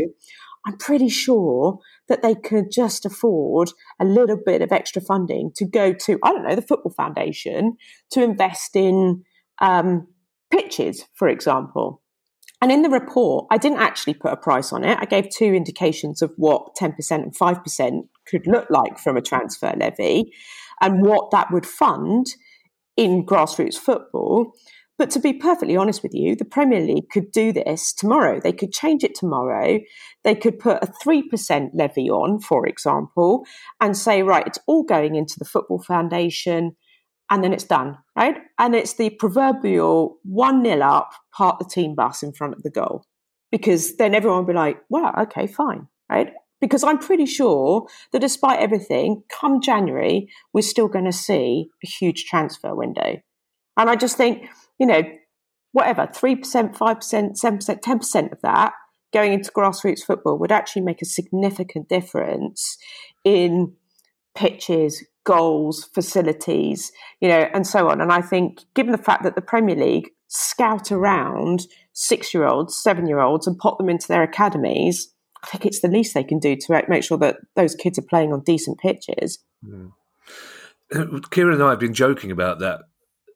I'm 0.66 0.78
pretty 0.78 1.10
sure 1.10 1.80
that 2.08 2.22
they 2.22 2.36
could 2.36 2.72
just 2.72 3.06
afford 3.06 3.72
a 4.00 4.06
little 4.06 4.38
bit 4.46 4.62
of 4.62 4.72
extra 4.72 5.02
funding 5.02 5.52
to 5.56 5.66
go 5.66 5.94
to, 5.94 6.20
I 6.24 6.32
don't 6.32 6.44
know, 6.44 6.56
the 6.56 6.62
Football 6.62 6.94
Foundation 6.94 7.78
to 8.12 8.24
invest 8.24 8.76
in 8.76 9.24
um, 9.60 10.08
pitches, 10.52 11.06
for 11.16 11.28
example. 11.28 12.01
And 12.62 12.72
in 12.72 12.84
the 12.84 12.90
report, 12.90 13.48
I 13.50 13.58
didn't 13.58 13.80
actually 13.80 14.14
put 14.14 14.34
a 14.34 14.38
price 14.38 14.72
on 14.72 14.84
it. 14.84 14.98
I 15.02 15.06
gave 15.06 15.30
two 15.30 15.54
indications 15.54 16.22
of 16.22 16.32
what 16.38 16.76
10% 16.76 16.94
and 17.12 17.36
5% 17.36 18.02
could 18.28 18.46
look 18.46 18.70
like 18.70 19.00
from 19.00 19.18
a 19.18 19.22
transfer 19.22 19.74
levy 19.76 20.32
and 20.80 21.02
what 21.02 21.32
that 21.32 21.52
would 21.52 21.66
fund 21.66 22.28
in 22.96 23.26
grassroots 23.26 23.78
football. 23.78 24.54
But 25.00 25.10
to 25.12 25.20
be 25.20 25.34
perfectly 25.34 25.76
honest 25.76 26.04
with 26.04 26.14
you, 26.14 26.36
the 26.36 26.46
Premier 26.46 26.80
League 26.80 27.10
could 27.10 27.32
do 27.32 27.52
this 27.52 27.92
tomorrow. 27.92 28.40
They 28.40 28.54
could 28.54 28.72
change 28.72 29.04
it 29.04 29.16
tomorrow. 29.16 29.80
They 30.24 30.36
could 30.36 30.60
put 30.60 30.84
a 30.84 30.94
3% 31.04 31.70
levy 31.74 32.08
on, 32.12 32.40
for 32.40 32.68
example, 32.68 33.44
and 33.80 33.98
say, 33.98 34.22
right, 34.22 34.46
it's 34.46 34.60
all 34.68 34.84
going 34.84 35.16
into 35.16 35.40
the 35.40 35.46
Football 35.46 35.82
Foundation, 35.82 36.76
and 37.32 37.44
then 37.44 37.54
it's 37.54 37.64
done, 37.64 37.98
right? 38.16 38.36
And 38.60 38.76
it's 38.76 38.94
the 38.94 39.10
proverbial 39.10 40.18
one 40.24 40.62
nil 40.62 40.84
up, 40.84 41.14
part 41.34 41.58
the 41.58 41.66
team 41.66 41.96
bus 41.96 42.22
in 42.22 42.34
front 42.34 42.54
of 42.54 42.62
the 42.62 42.70
goal. 42.70 43.06
Because 43.52 43.96
then 43.96 44.14
everyone 44.14 44.40
will 44.40 44.48
be 44.48 44.54
like, 44.54 44.82
well, 44.90 45.14
okay, 45.22 45.48
fine, 45.48 45.88
right? 46.10 46.34
Because 46.60 46.84
I'm 46.84 47.00
pretty 47.00 47.26
sure 47.26 47.88
that 48.12 48.20
despite 48.20 48.60
everything, 48.60 49.24
come 49.30 49.62
January, 49.62 50.30
we're 50.54 50.62
still 50.62 50.90
going 50.90 51.06
to 51.06 51.14
see 51.14 51.70
a 51.84 51.88
huge 51.88 52.26
transfer 52.26 52.76
window. 52.76 53.22
And 53.78 53.90
I 53.90 53.96
just 53.96 54.18
think, 54.18 54.48
you 54.78 54.86
know, 54.86 55.02
whatever, 55.72 56.08
3%, 56.08 56.42
5%, 56.42 56.78
7%, 56.78 57.82
10% 57.82 58.32
of 58.32 58.42
that 58.42 58.74
going 59.14 59.34
into 59.34 59.52
grassroots 59.52 60.02
football 60.02 60.38
would 60.38 60.52
actually 60.52 60.82
make 60.82 61.02
a 61.02 61.06
significant 61.06 61.88
difference 61.90 62.78
in 63.24 63.74
pitches, 64.36 65.06
goals, 65.24 65.86
facilities, 65.94 66.92
you 67.20 67.28
know, 67.28 67.48
and 67.54 67.66
so 67.66 67.90
on. 67.90 68.02
And 68.02 68.12
I 68.12 68.22
think 68.22 68.62
given 68.74 68.92
the 68.92 68.98
fact 68.98 69.24
that 69.24 69.36
the 69.36 69.42
Premier 69.42 69.76
League 69.76 70.10
scout 70.28 70.92
around 70.92 71.68
six 71.94 72.34
year 72.34 72.46
olds, 72.46 72.76
seven 72.76 73.08
year 73.08 73.20
olds 73.20 73.48
and 73.48 73.58
pop 73.58 73.78
them 73.78 73.90
into 73.90 74.08
their 74.08 74.24
academies, 74.24 75.14
I 75.44 75.48
think 75.48 75.66
it's 75.66 75.82
the 75.82 75.88
least 75.88 76.14
they 76.14 76.24
can 76.24 76.40
do 76.40 76.56
to 76.56 76.84
make 76.88 77.04
sure 77.04 77.18
that 77.18 77.38
those 77.56 77.76
kids 77.76 77.98
are 78.00 78.04
playing 78.04 78.32
on 78.32 78.42
decent 78.42 78.80
pitches. 78.80 79.40
Mm. 79.66 79.92
Kieran 81.32 81.56
and 81.56 81.64
I 81.64 81.72
have 81.72 81.80
been 81.80 81.94
joking 81.94 82.32
about 82.32 82.60
that 82.60 82.82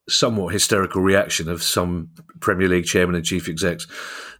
somewhat 0.07 0.53
hysterical 0.53 1.01
reaction 1.01 1.49
of 1.49 1.63
some 1.63 2.09
Premier 2.39 2.67
League 2.67 2.85
chairman 2.85 3.15
and 3.15 3.25
chief 3.25 3.49
execs 3.49 3.87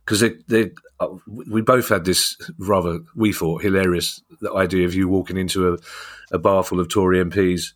because 0.06 0.20
they, 0.20 0.34
they 0.48 0.72
uh, 1.00 1.08
we 1.28 1.62
both 1.62 1.90
had 1.90 2.06
this 2.06 2.38
rather 2.58 3.00
we 3.16 3.34
thought 3.34 3.64
hilarious 3.64 4.22
the 4.42 4.54
idea 4.54 4.86
of 4.86 4.94
you 4.94 5.08
walking 5.08 5.38
into 5.38 5.74
a, 5.74 5.78
a 6.32 6.38
bar 6.38 6.64
full 6.64 6.80
of 6.80 6.90
Tory 6.90 7.24
MPs 7.24 7.74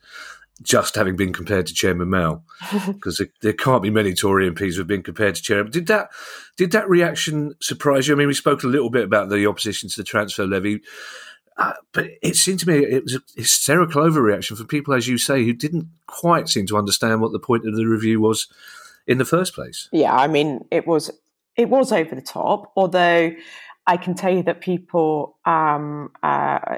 just 0.62 0.96
having 0.96 1.16
been 1.16 1.34
compared 1.34 1.66
to 1.68 1.74
Chairman 1.74 2.10
Mao 2.10 2.44
because 2.88 3.18
there, 3.18 3.30
there, 3.42 3.54
can't 3.54 3.82
be 3.82 3.90
many 3.90 4.14
Tory 4.14 4.50
MPs 4.50 4.74
who 4.74 4.80
have 4.80 4.88
been 4.88 5.04
compared 5.04 5.36
to 5.36 5.42
Chairman. 5.42 5.72
Did 5.72 5.88
that 5.88 6.10
did 6.58 6.72
that 6.72 6.90
reaction 6.90 7.56
surprise 7.62 8.08
you? 8.08 8.14
I 8.14 8.18
mean, 8.18 8.28
we 8.28 8.34
spoke 8.34 8.64
a 8.64 8.68
little 8.68 8.90
bit 8.90 9.06
about 9.06 9.30
the 9.30 9.48
opposition 9.48 9.90
to 9.90 9.96
the 9.96 10.04
transfer 10.04 10.46
levy. 10.46 10.82
Uh, 11.60 11.74
but 11.92 12.08
it 12.22 12.38
seemed 12.38 12.58
to 12.62 12.68
me 12.68 12.78
it 12.78 13.04
was 13.04 13.16
a 13.16 13.22
hysterical 13.36 14.02
overreaction 14.02 14.58
for 14.58 14.64
people, 14.64 14.94
as 14.94 15.10
you 15.10 15.18
say, 15.18 15.44
who 15.44 15.52
didn't 15.52 15.90
quite 16.08 16.48
seem 16.48 16.66
to 16.66 16.78
understand 16.78 17.20
what 17.20 17.34
the 17.34 17.40
point 17.40 17.68
of 17.68 17.76
the 17.76 17.86
review 17.86 18.22
was 18.22 18.48
in 19.06 19.18
the 19.18 19.26
first 19.26 19.54
place. 19.54 19.90
Yeah, 19.92 20.16
I 20.16 20.28
mean, 20.28 20.66
it 20.72 20.88
was 20.88 21.12
it 21.58 21.70
was 21.70 21.92
over 21.92 22.16
the 22.16 22.22
top. 22.22 22.72
Although 22.78 23.34
I 23.86 23.98
can 23.98 24.16
tell 24.16 24.34
you 24.34 24.42
that 24.44 24.62
people 24.62 25.38
um, 25.46 26.12
uh, 26.24 26.78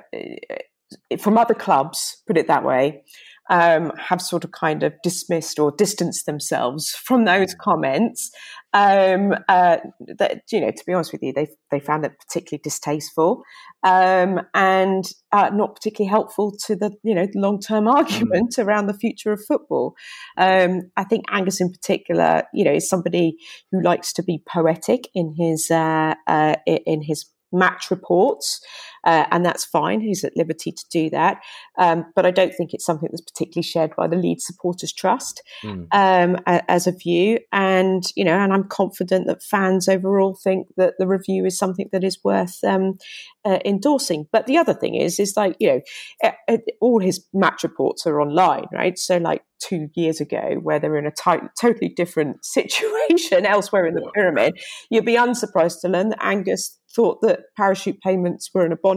from 1.19 1.38
other 1.38 1.53
clubs, 1.53 2.17
put 2.25 2.36
it 2.36 2.47
that 2.47 2.63
way, 2.63 3.03
um, 3.49 3.91
have 3.97 4.21
sort 4.21 4.43
of 4.43 4.51
kind 4.51 4.83
of 4.83 4.93
dismissed 5.03 5.59
or 5.59 5.71
distanced 5.71 6.25
themselves 6.25 6.91
from 6.91 7.25
those 7.25 7.53
comments. 7.53 8.31
Um, 8.73 9.33
uh, 9.49 9.77
that 10.17 10.43
you 10.49 10.61
know, 10.61 10.71
to 10.71 10.83
be 10.85 10.93
honest 10.93 11.11
with 11.11 11.21
you, 11.21 11.33
they 11.33 11.47
they 11.71 11.79
found 11.79 12.05
it 12.05 12.13
particularly 12.19 12.61
distasteful 12.63 13.43
um, 13.83 14.39
and 14.53 15.11
uh, 15.31 15.49
not 15.53 15.75
particularly 15.75 16.09
helpful 16.09 16.55
to 16.65 16.75
the 16.75 16.91
you 17.03 17.13
know 17.13 17.27
long 17.35 17.59
term 17.59 17.85
mm. 17.87 17.93
argument 17.93 18.55
mm. 18.55 18.65
around 18.65 18.87
the 18.87 18.93
future 18.93 19.31
of 19.31 19.43
football. 19.45 19.95
Um, 20.37 20.83
I 20.95 21.03
think 21.03 21.25
Angus, 21.29 21.59
in 21.59 21.71
particular, 21.71 22.43
you 22.53 22.63
know, 22.63 22.73
is 22.73 22.87
somebody 22.87 23.35
who 23.71 23.81
likes 23.81 24.13
to 24.13 24.23
be 24.23 24.43
poetic 24.47 25.09
in 25.13 25.35
his 25.37 25.69
uh, 25.69 26.15
uh 26.27 26.55
in 26.65 27.01
his 27.01 27.25
match 27.51 27.91
reports, 27.91 28.61
uh, 29.03 29.25
and 29.31 29.45
that's 29.45 29.65
fine. 29.65 30.01
He's 30.01 30.23
at 30.23 30.35
liberty 30.35 30.71
to 30.71 30.85
do 30.91 31.09
that. 31.09 31.41
Um, 31.77 32.05
but 32.15 32.25
I 32.25 32.31
don't 32.31 32.53
think 32.53 32.73
it's 32.73 32.85
something 32.85 33.09
that's 33.11 33.21
particularly 33.21 33.63
shared 33.63 33.95
by 33.95 34.07
the 34.07 34.15
Leeds 34.15 34.45
Supporters 34.45 34.93
Trust 34.93 35.41
mm. 35.63 35.87
um, 35.91 36.37
as 36.45 36.87
a 36.87 36.91
view. 36.91 37.39
And 37.51 38.03
you 38.15 38.23
know, 38.23 38.37
and 38.37 38.53
I'm 38.53 38.65
confident 38.65 39.27
that 39.27 39.43
fans 39.43 39.87
overall 39.87 40.37
think 40.43 40.67
that 40.77 40.95
the 40.99 41.07
review 41.07 41.45
is 41.45 41.57
something 41.57 41.89
that 41.91 42.03
is 42.03 42.19
worth 42.23 42.63
um, 42.63 42.97
uh, 43.45 43.59
endorsing. 43.65 44.27
But 44.31 44.47
the 44.47 44.57
other 44.57 44.73
thing 44.73 44.95
is, 44.95 45.19
is 45.19 45.35
like 45.35 45.55
you 45.59 45.81
know, 46.21 46.31
all 46.79 46.99
his 46.99 47.25
match 47.33 47.63
reports 47.63 48.05
are 48.05 48.21
online, 48.21 48.65
right? 48.71 48.97
So 48.97 49.17
like 49.17 49.43
two 49.61 49.89
years 49.95 50.19
ago, 50.19 50.59
where 50.61 50.79
they're 50.79 50.97
in 50.97 51.05
a 51.05 51.11
t- 51.11 51.47
totally 51.59 51.89
different 51.89 52.43
situation 52.45 53.45
elsewhere 53.45 53.85
in 53.85 53.95
the 53.95 54.09
pyramid, 54.13 54.59
you'd 54.89 55.05
be 55.05 55.15
unsurprised 55.15 55.81
to 55.81 55.87
learn 55.87 56.09
that 56.09 56.23
Angus 56.23 56.77
thought 56.93 57.21
that 57.21 57.39
parachute 57.55 58.01
payments 58.01 58.49
were 58.53 58.65
an 58.65 58.71
abomination, 58.71 58.90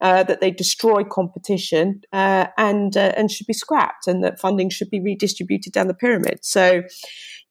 uh, 0.00 0.22
that 0.24 0.40
they 0.40 0.50
destroy 0.50 1.02
competition 1.04 2.02
uh, 2.12 2.46
and 2.58 2.96
uh, 2.96 3.12
and 3.16 3.30
should 3.30 3.46
be 3.46 3.52
scrapped, 3.52 4.06
and 4.06 4.22
that 4.22 4.38
funding 4.38 4.68
should 4.68 4.90
be 4.90 5.00
redistributed 5.00 5.72
down 5.72 5.88
the 5.88 5.94
pyramid. 5.94 6.38
So, 6.42 6.82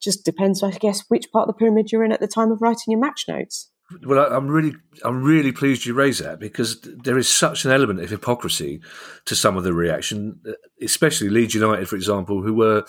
just 0.02 0.26
depends, 0.26 0.62
I 0.62 0.72
guess, 0.72 1.04
which 1.08 1.32
part 1.32 1.50
of 1.50 1.56
the 1.56 1.58
pyramid 1.58 1.92
you're 1.92 2.04
in 2.04 2.12
at 2.12 2.20
the 2.20 2.28
time 2.28 2.52
of 2.52 2.62
writing 2.62 2.92
your 2.92 3.00
match 3.00 3.26
notes. 3.28 3.72
Well, 4.04 4.34
I'm 4.34 4.48
really, 4.48 4.76
I'm 5.04 5.24
really 5.24 5.52
pleased 5.52 5.86
you 5.86 5.94
raised 5.94 6.24
that 6.24 6.40
because 6.40 6.82
there 6.82 7.20
is 7.20 7.28
such 7.28 7.66
an 7.66 7.72
element 7.72 8.00
of 8.00 8.10
hypocrisy 8.10 8.82
to 9.26 9.36
some 9.36 9.58
of 9.58 9.64
the 9.64 9.74
reaction, 9.74 10.42
especially 10.82 11.30
Leeds 11.30 11.54
United, 11.54 11.88
for 11.88 11.96
example, 11.96 12.42
who 12.42 12.56
were 12.56 12.84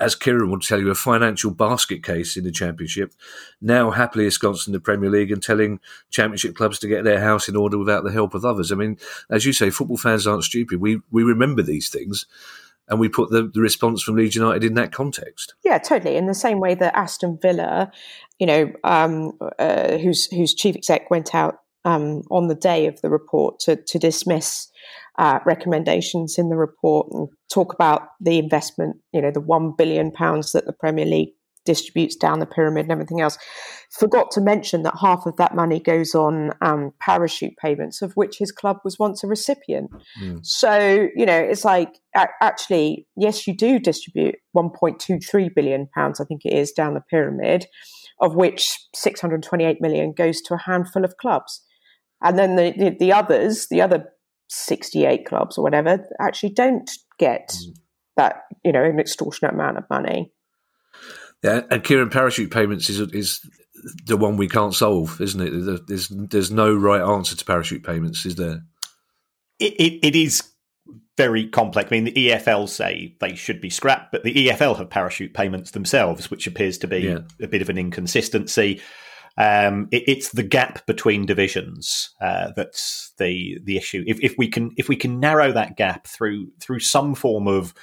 as 0.00 0.14
Kieran 0.14 0.50
will 0.50 0.58
tell 0.60 0.80
you, 0.80 0.90
a 0.90 0.94
financial 0.94 1.50
basket 1.50 2.02
case 2.02 2.36
in 2.36 2.44
the 2.44 2.50
Championship, 2.50 3.12
now 3.60 3.90
happily 3.90 4.24
ensconced 4.24 4.66
in 4.66 4.72
the 4.72 4.80
Premier 4.80 5.10
League 5.10 5.30
and 5.30 5.42
telling 5.42 5.78
Championship 6.10 6.56
clubs 6.56 6.78
to 6.78 6.88
get 6.88 7.04
their 7.04 7.20
house 7.20 7.48
in 7.48 7.54
order 7.54 7.78
without 7.78 8.02
the 8.02 8.12
help 8.12 8.34
of 8.34 8.44
others. 8.44 8.72
I 8.72 8.76
mean, 8.76 8.96
as 9.30 9.44
you 9.44 9.52
say, 9.52 9.70
football 9.70 9.98
fans 9.98 10.26
aren't 10.26 10.44
stupid. 10.44 10.80
We 10.80 11.00
we 11.10 11.22
remember 11.22 11.62
these 11.62 11.88
things. 11.88 12.26
And 12.88 12.98
we 12.98 13.08
put 13.08 13.30
the, 13.30 13.48
the 13.54 13.60
response 13.60 14.02
from 14.02 14.16
Leeds 14.16 14.34
United 14.34 14.64
in 14.64 14.74
that 14.74 14.90
context. 14.90 15.54
Yeah, 15.64 15.78
totally. 15.78 16.16
In 16.16 16.26
the 16.26 16.34
same 16.34 16.58
way 16.58 16.74
that 16.74 16.96
Aston 16.96 17.38
Villa, 17.40 17.92
you 18.40 18.48
know, 18.48 18.72
um, 18.82 19.38
uh, 19.60 19.96
whose 19.98 20.26
whose 20.26 20.52
chief 20.54 20.74
exec 20.74 21.08
went 21.08 21.32
out 21.32 21.60
um, 21.84 22.22
on 22.32 22.48
the 22.48 22.56
day 22.56 22.86
of 22.86 23.00
the 23.00 23.08
report 23.08 23.60
to 23.60 23.76
to 23.76 23.98
dismiss 24.00 24.69
uh, 25.18 25.40
recommendations 25.44 26.38
in 26.38 26.48
the 26.48 26.56
report 26.56 27.08
and 27.12 27.28
talk 27.52 27.74
about 27.74 28.08
the 28.20 28.38
investment, 28.38 28.96
you 29.12 29.20
know, 29.20 29.30
the 29.30 29.40
one 29.40 29.74
billion 29.76 30.10
pounds 30.10 30.52
that 30.52 30.66
the 30.66 30.72
Premier 30.72 31.04
League 31.04 31.30
distributes 31.66 32.16
down 32.16 32.38
the 32.38 32.46
pyramid 32.46 32.84
and 32.84 32.92
everything 32.92 33.20
else. 33.20 33.38
Forgot 33.90 34.30
to 34.32 34.40
mention 34.40 34.82
that 34.82 34.94
half 35.00 35.26
of 35.26 35.36
that 35.36 35.54
money 35.54 35.78
goes 35.78 36.14
on 36.14 36.52
um, 36.62 36.92
parachute 37.00 37.54
payments, 37.62 38.02
of 38.02 38.12
which 38.14 38.38
his 38.38 38.50
club 38.50 38.78
was 38.84 38.98
once 38.98 39.22
a 39.22 39.26
recipient. 39.26 39.90
Mm. 40.22 40.44
So, 40.44 41.08
you 41.14 41.26
know, 41.26 41.36
it's 41.36 41.64
like 41.64 41.98
actually, 42.14 43.06
yes, 43.16 43.46
you 43.46 43.54
do 43.54 43.78
distribute 43.78 44.36
1.23 44.56 45.54
billion 45.54 45.86
pounds, 45.94 46.20
I 46.20 46.24
think 46.24 46.42
it 46.44 46.54
is, 46.54 46.72
down 46.72 46.94
the 46.94 47.02
pyramid, 47.10 47.66
of 48.20 48.34
which 48.34 48.78
628 48.94 49.80
million 49.80 50.12
goes 50.16 50.40
to 50.42 50.54
a 50.54 50.58
handful 50.58 51.04
of 51.04 51.16
clubs. 51.18 51.62
And 52.22 52.38
then 52.38 52.56
the, 52.56 52.74
the, 52.76 52.96
the 52.98 53.12
others, 53.12 53.68
the 53.70 53.80
other 53.80 54.04
68 54.50 55.26
clubs 55.26 55.56
or 55.56 55.62
whatever 55.62 56.06
actually 56.20 56.50
don't 56.50 56.90
get 57.18 57.48
mm. 57.50 57.76
that, 58.16 58.42
you 58.64 58.72
know, 58.72 58.84
an 58.84 58.98
extortionate 58.98 59.54
amount 59.54 59.78
of 59.78 59.84
money. 59.88 60.32
Yeah, 61.42 61.62
and 61.70 61.82
Kieran 61.82 62.10
parachute 62.10 62.50
payments 62.50 62.90
is 62.90 63.00
is 63.12 63.40
the 64.04 64.16
one 64.16 64.36
we 64.36 64.48
can't 64.48 64.74
solve, 64.74 65.20
isn't 65.20 65.40
it? 65.40 65.86
There's 65.86 66.08
there's 66.08 66.50
no 66.50 66.74
right 66.74 67.00
answer 67.00 67.34
to 67.34 67.44
parachute 67.44 67.82
payments, 67.82 68.26
is 68.26 68.34
there? 68.34 68.62
It, 69.58 69.74
it, 69.74 70.06
it 70.06 70.16
is 70.16 70.42
very 71.16 71.48
complex. 71.48 71.90
I 71.90 71.94
mean, 71.94 72.04
the 72.04 72.12
EFL 72.12 72.68
say 72.68 73.16
they 73.20 73.34
should 73.34 73.60
be 73.60 73.70
scrapped, 73.70 74.12
but 74.12 74.22
the 74.22 74.48
EFL 74.48 74.76
have 74.78 74.90
parachute 74.90 75.34
payments 75.34 75.70
themselves, 75.70 76.30
which 76.30 76.46
appears 76.46 76.78
to 76.78 76.86
be 76.86 77.00
yeah. 77.00 77.18
a 77.40 77.46
bit 77.46 77.62
of 77.62 77.68
an 77.68 77.78
inconsistency. 77.78 78.80
Um, 79.38 79.88
it, 79.90 80.04
it's 80.06 80.30
the 80.30 80.42
gap 80.42 80.84
between 80.86 81.26
divisions 81.26 82.10
uh, 82.20 82.50
that's 82.56 83.12
the 83.18 83.58
the 83.64 83.76
issue. 83.76 84.04
If, 84.06 84.20
if 84.20 84.34
we 84.36 84.48
can 84.48 84.72
if 84.76 84.88
we 84.88 84.96
can 84.96 85.20
narrow 85.20 85.52
that 85.52 85.76
gap 85.76 86.06
through 86.06 86.48
through 86.60 86.80
some 86.80 87.14
form 87.14 87.48
of 87.48 87.74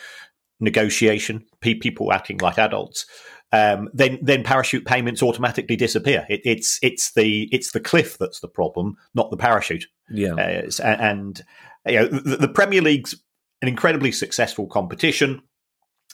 negotiation, 0.60 1.46
people 1.62 2.12
acting 2.12 2.38
like 2.40 2.58
adults, 2.58 3.06
um, 3.52 3.90
then 3.94 4.20
then 4.22 4.44
parachute 4.44 4.86
payments 4.86 5.24
automatically 5.24 5.76
disappear. 5.76 6.26
It, 6.30 6.42
it's 6.44 6.80
it's 6.82 7.14
the 7.14 7.50
it's 7.52 7.72
the 7.72 7.80
cliff 7.80 8.18
that's 8.18 8.40
the 8.40 8.48
problem, 8.48 8.98
not 9.14 9.32
the 9.32 9.38
parachute. 9.38 9.88
Yeah, 10.10 10.34
uh, 10.34 10.84
and 10.84 11.42
you 11.86 11.96
know 11.96 12.08
the, 12.08 12.38
the 12.38 12.48
Premier 12.50 12.82
League's 12.82 13.16
an 13.62 13.68
incredibly 13.68 14.12
successful 14.12 14.68
competition 14.68 15.42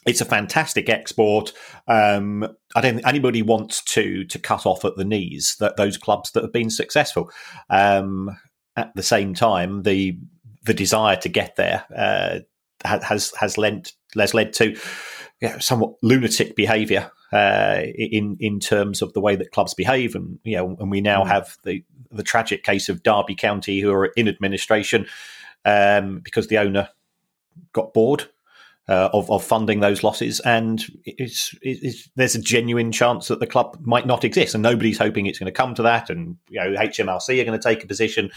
it's 0.06 0.20
a 0.20 0.26
fantastic 0.26 0.88
export. 0.88 1.52
Um, 1.88 2.44
I 2.74 2.80
don't 2.80 2.94
think 2.94 3.06
anybody 3.06 3.42
wants 3.42 3.82
to 3.84 4.24
to 4.24 4.38
cut 4.38 4.66
off 4.66 4.84
at 4.84 4.96
the 4.96 5.04
knees 5.04 5.56
that 5.60 5.76
those 5.76 5.96
clubs 5.96 6.32
that 6.32 6.42
have 6.42 6.52
been 6.52 6.70
successful. 6.70 7.30
Um, 7.70 8.36
at 8.76 8.94
the 8.94 9.02
same 9.02 9.34
time, 9.34 9.82
the 9.82 10.18
the 10.64 10.74
desire 10.74 11.16
to 11.16 11.28
get 11.28 11.56
there 11.56 11.84
uh, 11.96 12.40
has 12.84 13.32
has 13.38 13.58
lent 13.58 13.92
has 14.16 14.34
led 14.34 14.52
to 14.54 14.76
yeah, 15.40 15.58
somewhat 15.58 15.94
lunatic 16.02 16.56
behaviour 16.56 17.10
uh, 17.32 17.82
in 17.94 18.36
in 18.40 18.60
terms 18.60 19.02
of 19.02 19.12
the 19.12 19.20
way 19.20 19.36
that 19.36 19.52
clubs 19.52 19.74
behave, 19.74 20.14
and 20.14 20.38
you 20.44 20.56
know, 20.56 20.76
and 20.78 20.90
we 20.90 21.00
now 21.00 21.24
mm. 21.24 21.28
have 21.28 21.56
the 21.64 21.84
the 22.10 22.22
tragic 22.22 22.62
case 22.62 22.88
of 22.88 23.02
Derby 23.02 23.34
County 23.34 23.80
who 23.80 23.92
are 23.92 24.06
in 24.06 24.28
administration 24.28 25.06
um, 25.64 26.20
because 26.20 26.46
the 26.46 26.58
owner 26.58 26.88
got 27.72 27.92
bored 27.92 28.28
uh, 28.88 29.08
of, 29.12 29.30
of 29.30 29.42
funding 29.42 29.80
those 29.80 30.04
losses, 30.04 30.40
and 30.40 30.84
it's, 31.04 31.54
it's, 31.62 32.08
there's 32.16 32.34
a 32.34 32.40
genuine 32.40 32.92
chance 32.92 33.28
that 33.28 33.40
the 33.40 33.46
club 33.46 33.78
might 33.80 34.06
not 34.06 34.24
exist, 34.24 34.54
and 34.54 34.62
nobody's 34.62 34.98
hoping 34.98 35.26
it's 35.26 35.38
going 35.38 35.50
to 35.50 35.56
come 35.56 35.74
to 35.74 35.82
that. 35.82 36.10
And 36.10 36.36
you 36.48 36.60
know, 36.60 36.78
HMRC 36.78 37.40
are 37.40 37.44
going 37.44 37.58
to 37.58 37.68
take 37.68 37.82
a 37.82 37.86
position, 37.86 38.30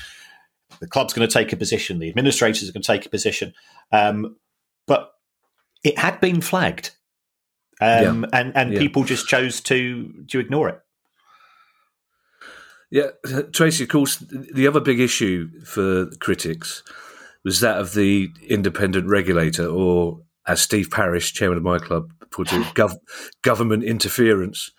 the 0.80 0.88
club's 0.88 1.14
going 1.14 1.28
to 1.28 1.34
take 1.34 1.52
a 1.52 1.58
position, 1.58 2.00
the 2.00 2.10
administrators 2.10 2.70
are 2.70 2.72
going 2.72 2.84
to 2.84 2.88
take 2.88 3.06
a 3.06 3.10
position, 3.10 3.54
um, 3.92 4.38
but 4.86 5.12
it 5.84 5.98
had 5.98 6.22
been 6.22 6.40
flagged, 6.40 6.92
um, 7.82 8.24
yeah. 8.24 8.40
and 8.40 8.56
and 8.56 8.74
yeah. 8.74 8.80
people 8.80 9.04
just 9.04 9.28
chose 9.28 9.60
to 9.62 10.26
to 10.30 10.40
ignore 10.40 10.70
it. 10.70 10.82
Yeah, 12.90 13.08
Tracey. 13.52 13.84
Of 13.84 13.90
course, 13.90 14.16
the 14.16 14.66
other 14.66 14.80
big 14.80 15.02
issue 15.02 15.50
for 15.66 16.10
critics 16.22 16.84
was 17.44 17.60
that 17.60 17.78
of 17.78 17.94
the 17.94 18.30
independent 18.48 19.08
regulator, 19.08 19.68
or 19.68 20.22
as 20.48 20.62
Steve 20.62 20.90
Parish, 20.90 21.34
chairman 21.34 21.58
of 21.58 21.64
my 21.64 21.80
club, 21.80 22.12
put 22.32 22.52
it, 22.54 22.62
gov- 22.74 22.98
government 23.42 23.84
interference. 23.84 24.72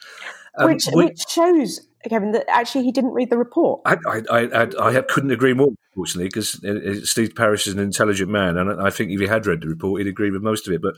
Um, 0.58 0.70
which, 0.70 0.86
which, 0.92 1.20
shows, 1.28 1.86
Kevin, 2.08 2.32
that 2.32 2.44
actually 2.48 2.84
he 2.84 2.92
didn't 2.92 3.12
read 3.12 3.30
the 3.30 3.38
report. 3.38 3.82
I, 3.84 3.96
I, 4.06 4.22
I, 4.30 4.98
I 4.98 5.02
couldn't 5.02 5.30
agree 5.30 5.54
more, 5.54 5.68
unfortunately, 5.94 6.28
because 6.28 6.60
uh, 6.64 6.72
uh, 6.72 6.94
Steve 7.04 7.34
Parish 7.36 7.66
is 7.66 7.74
an 7.74 7.80
intelligent 7.80 8.30
man, 8.30 8.56
and 8.56 8.80
I 8.80 8.90
think 8.90 9.10
if 9.10 9.20
he 9.20 9.26
had 9.26 9.46
read 9.46 9.60
the 9.60 9.68
report, 9.68 10.00
he'd 10.00 10.08
agree 10.08 10.30
with 10.30 10.42
most 10.42 10.66
of 10.66 10.74
it. 10.74 10.82
But 10.82 10.94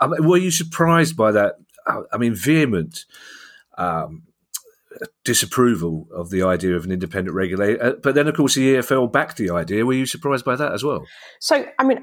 um, 0.00 0.14
were 0.20 0.38
you 0.38 0.50
surprised 0.50 1.16
by 1.16 1.32
that? 1.32 1.56
Uh, 1.86 2.02
I 2.12 2.16
mean, 2.16 2.34
vehement 2.34 3.04
um, 3.76 4.22
disapproval 5.24 6.06
of 6.14 6.30
the 6.30 6.42
idea 6.42 6.76
of 6.76 6.84
an 6.84 6.92
independent 6.92 7.34
regulator. 7.34 7.82
Uh, 7.82 7.92
but 8.02 8.14
then, 8.14 8.28
of 8.28 8.34
course, 8.34 8.54
the 8.54 8.74
EFL 8.74 9.10
backed 9.10 9.36
the 9.36 9.50
idea. 9.50 9.84
Were 9.86 9.94
you 9.94 10.06
surprised 10.06 10.44
by 10.44 10.56
that 10.56 10.72
as 10.72 10.84
well? 10.84 11.04
So, 11.40 11.64
I 11.78 11.84
mean, 11.84 12.00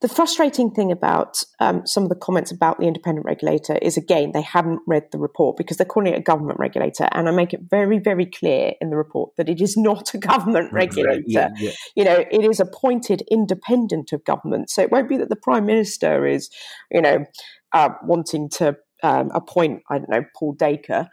the 0.00 0.08
frustrating 0.08 0.70
thing 0.70 0.90
about 0.90 1.42
um, 1.60 1.86
some 1.86 2.02
of 2.02 2.08
the 2.08 2.16
comments 2.16 2.50
about 2.50 2.78
the 2.78 2.86
independent 2.86 3.24
regulator 3.24 3.76
is, 3.76 3.96
again, 3.96 4.32
they 4.32 4.42
haven't 4.42 4.80
read 4.86 5.04
the 5.12 5.18
report 5.18 5.56
because 5.56 5.76
they're 5.76 5.86
calling 5.86 6.12
it 6.12 6.18
a 6.18 6.22
government 6.22 6.58
regulator. 6.58 7.08
And 7.12 7.28
I 7.28 7.32
make 7.32 7.52
it 7.52 7.60
very, 7.70 7.98
very 7.98 8.26
clear 8.26 8.72
in 8.80 8.90
the 8.90 8.96
report 8.96 9.36
that 9.36 9.48
it 9.48 9.60
is 9.60 9.76
not 9.76 10.12
a 10.14 10.18
government 10.18 10.72
regulator. 10.72 11.22
Yeah, 11.26 11.50
yeah. 11.56 11.72
You 11.94 12.04
know, 12.04 12.24
it 12.30 12.44
is 12.44 12.60
appointed 12.60 13.22
independent 13.30 14.12
of 14.12 14.24
government. 14.24 14.70
So 14.70 14.82
it 14.82 14.90
won't 14.90 15.08
be 15.08 15.16
that 15.18 15.28
the 15.28 15.36
prime 15.36 15.66
minister 15.66 16.26
is, 16.26 16.50
you 16.90 17.00
know, 17.00 17.24
uh, 17.72 17.90
wanting 18.02 18.48
to 18.48 18.76
um, 19.06 19.30
appoint, 19.32 19.82
I 19.88 19.98
don't 19.98 20.10
know, 20.10 20.24
Paul 20.34 20.54
Dacre 20.54 21.08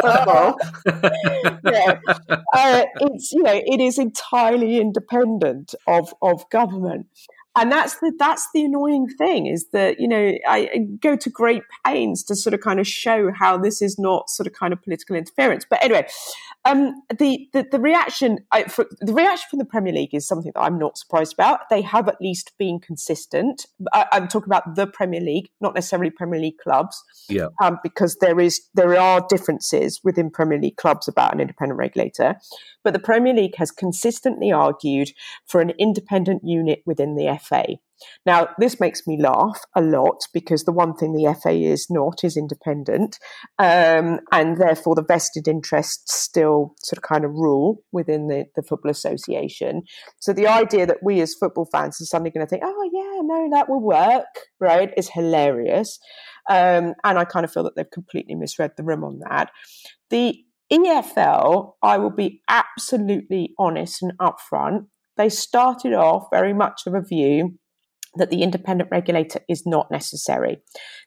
football. 0.00 0.58
yeah. 1.64 1.98
uh, 2.52 2.84
it's 3.00 3.32
you 3.32 3.42
know 3.42 3.60
it 3.66 3.80
is 3.80 3.98
entirely 3.98 4.78
independent 4.78 5.74
of 5.86 6.14
of 6.22 6.48
government 6.50 7.06
and 7.56 7.72
that's 7.72 7.98
the 7.98 8.12
that's 8.18 8.48
the 8.54 8.64
annoying 8.64 9.08
thing 9.08 9.46
is 9.46 9.68
that 9.72 9.98
you 9.98 10.06
know 10.06 10.34
I, 10.46 10.70
I, 10.74 10.78
go 11.00 11.16
to 11.16 11.30
great 11.30 11.62
pains 11.84 12.22
to 12.24 12.36
sort 12.36 12.54
of 12.54 12.60
kind 12.60 12.78
of 12.78 12.86
show 12.86 13.32
how 13.32 13.56
this 13.56 13.80
is 13.82 13.98
not 13.98 14.28
sort 14.28 14.46
of 14.46 14.52
kind 14.52 14.72
of 14.72 14.82
political 14.82 15.16
interference. 15.16 15.66
But 15.68 15.82
anyway, 15.82 16.06
um, 16.66 17.02
the, 17.16 17.48
the, 17.52 17.66
the 17.70 17.78
reaction 17.78 18.40
I, 18.50 18.64
for, 18.64 18.86
the 19.00 19.12
reaction 19.14 19.46
from 19.50 19.58
the 19.60 19.64
Premier 19.64 19.92
League 19.92 20.14
is 20.14 20.26
something 20.26 20.50
that 20.54 20.60
I'm 20.60 20.78
not 20.78 20.98
surprised 20.98 21.32
about. 21.32 21.60
They 21.70 21.80
have 21.82 22.08
at 22.08 22.20
least 22.20 22.52
been 22.58 22.80
consistent. 22.80 23.66
I, 23.92 24.06
am 24.12 24.26
talking 24.26 24.48
about 24.48 24.74
the 24.74 24.86
Premier 24.86 25.20
League, 25.20 25.48
not 25.60 25.74
necessarily 25.74 26.10
Premier 26.10 26.40
League 26.40 26.58
clubs. 26.58 27.02
Yeah. 27.28 27.48
Um, 27.62 27.78
because 27.82 28.16
there 28.20 28.40
is 28.40 28.62
there 28.74 28.98
are 28.98 29.24
differences 29.28 30.00
within 30.02 30.28
Premier 30.30 30.58
League 30.58 30.76
clubs 30.76 31.06
about 31.06 31.32
an 31.32 31.40
independent 31.40 31.78
regulator, 31.78 32.36
but 32.82 32.92
the 32.92 32.98
Premier 32.98 33.32
League 33.32 33.56
has 33.56 33.70
consistently 33.70 34.50
argued 34.50 35.12
for 35.46 35.60
an 35.60 35.70
independent 35.78 36.42
unit 36.44 36.82
within 36.84 37.14
the 37.14 37.38
FA. 37.40 37.45
Now, 38.26 38.48
this 38.58 38.78
makes 38.78 39.06
me 39.06 39.20
laugh 39.20 39.62
a 39.74 39.80
lot 39.80 40.20
because 40.34 40.64
the 40.64 40.72
one 40.72 40.94
thing 40.94 41.12
the 41.14 41.34
FA 41.42 41.52
is 41.52 41.86
not 41.88 42.24
is 42.24 42.36
independent, 42.36 43.18
um, 43.58 44.20
and 44.32 44.58
therefore 44.58 44.94
the 44.94 45.02
vested 45.02 45.48
interests 45.48 46.14
still 46.14 46.74
sort 46.82 46.98
of 46.98 47.02
kind 47.02 47.24
of 47.24 47.32
rule 47.32 47.82
within 47.92 48.28
the, 48.28 48.46
the 48.54 48.62
Football 48.62 48.90
Association. 48.90 49.82
So 50.20 50.32
the 50.32 50.46
idea 50.46 50.86
that 50.86 51.02
we 51.02 51.20
as 51.20 51.34
football 51.34 51.68
fans 51.72 52.00
are 52.00 52.04
suddenly 52.04 52.30
going 52.30 52.46
to 52.46 52.50
think, 52.50 52.62
oh, 52.64 52.90
yeah, 52.92 53.22
no, 53.22 53.48
that 53.52 53.68
will 53.68 53.80
work, 53.80 54.26
right, 54.60 54.92
is 54.96 55.08
hilarious. 55.08 55.98
Um, 56.50 56.94
and 57.02 57.18
I 57.18 57.24
kind 57.24 57.44
of 57.44 57.52
feel 57.52 57.64
that 57.64 57.76
they've 57.76 57.90
completely 57.90 58.34
misread 58.34 58.72
the 58.76 58.84
room 58.84 59.04
on 59.04 59.20
that. 59.28 59.50
The 60.10 60.44
EFL, 60.72 61.74
I 61.82 61.98
will 61.98 62.10
be 62.10 62.42
absolutely 62.48 63.54
honest 63.58 64.02
and 64.02 64.12
upfront. 64.18 64.86
They 65.16 65.28
started 65.28 65.92
off 65.94 66.28
very 66.30 66.52
much 66.52 66.82
of 66.86 66.94
a 66.94 67.02
view 67.02 67.58
that 68.16 68.30
the 68.30 68.42
independent 68.42 68.90
regulator 68.90 69.40
is 69.48 69.66
not 69.66 69.90
necessary. 69.90 70.58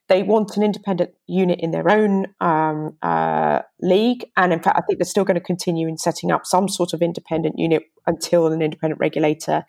They 0.08 0.24
want 0.24 0.58
an 0.58 0.64
independent 0.64 1.12
unit 1.28 1.60
in 1.60 1.72
their 1.72 1.90
own 1.90 2.28
um, 2.40 2.98
uh, 3.02 3.62
league. 3.82 4.26
And 4.38 4.54
in 4.54 4.62
fact, 4.62 4.78
I 4.78 4.82
think 4.82 5.00
they're 5.00 5.06
still 5.06 5.26
going 5.26 5.36
to 5.36 5.42
continue 5.42 5.88
in 5.88 5.98
setting 5.98 6.32
up 6.32 6.46
some 6.46 6.68
sort 6.68 6.94
of 6.94 7.02
independent 7.02 7.58
unit 7.58 7.84
until 8.06 8.48
an 8.48 8.62
independent 8.62 9.00
regulator 9.00 9.64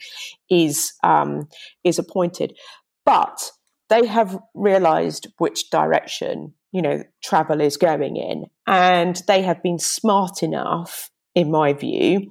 is, 0.51 0.93
um, 1.03 1.49
is 1.84 1.99
appointed. 1.99 2.57
But 3.05 3.53
they 3.88 4.07
have 4.07 4.38
realized 4.55 5.28
which 5.38 5.70
direction 5.70 6.55
you 6.72 6.80
know 6.80 7.03
travel 7.22 7.61
is 7.61 7.76
going 7.76 8.16
in 8.16 8.45
and 8.66 9.22
they 9.26 9.43
have 9.43 9.62
been 9.62 9.78
smart 9.78 10.43
enough 10.43 11.11
in 11.34 11.51
my 11.51 11.72
view 11.72 12.30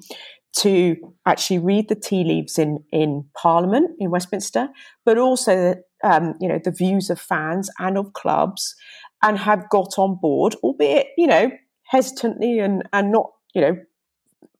to 0.57 0.95
actually 1.25 1.59
read 1.59 1.89
the 1.89 1.95
tea 1.95 2.23
leaves 2.23 2.57
in 2.57 2.83
in 2.91 3.25
Parliament 3.37 3.91
in 3.99 4.09
Westminster, 4.09 4.69
but 5.05 5.17
also 5.17 5.75
um, 6.03 6.35
you 6.39 6.47
know 6.47 6.59
the 6.63 6.71
views 6.71 7.09
of 7.09 7.19
fans 7.19 7.69
and 7.79 7.97
of 7.97 8.13
clubs, 8.13 8.75
and 9.21 9.37
have 9.37 9.69
got 9.69 9.97
on 9.97 10.17
board, 10.21 10.55
albeit 10.63 11.07
you 11.17 11.27
know 11.27 11.51
hesitantly 11.83 12.59
and 12.59 12.83
and 12.93 13.11
not 13.11 13.31
you 13.53 13.61
know 13.61 13.77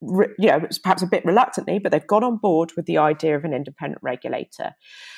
re, 0.02 0.28
you 0.38 0.48
know 0.48 0.62
perhaps 0.84 1.02
a 1.02 1.08
bit 1.08 1.26
reluctantly, 1.26 1.80
but 1.80 1.92
they've 1.92 2.08
got 2.08 2.24
on 2.24 2.38
board 2.38 2.72
with 2.76 2.86
the 2.86 2.98
idea 2.98 3.36
of 3.36 3.44
an 3.44 3.54
independent 3.54 4.02
regulator. 4.04 4.74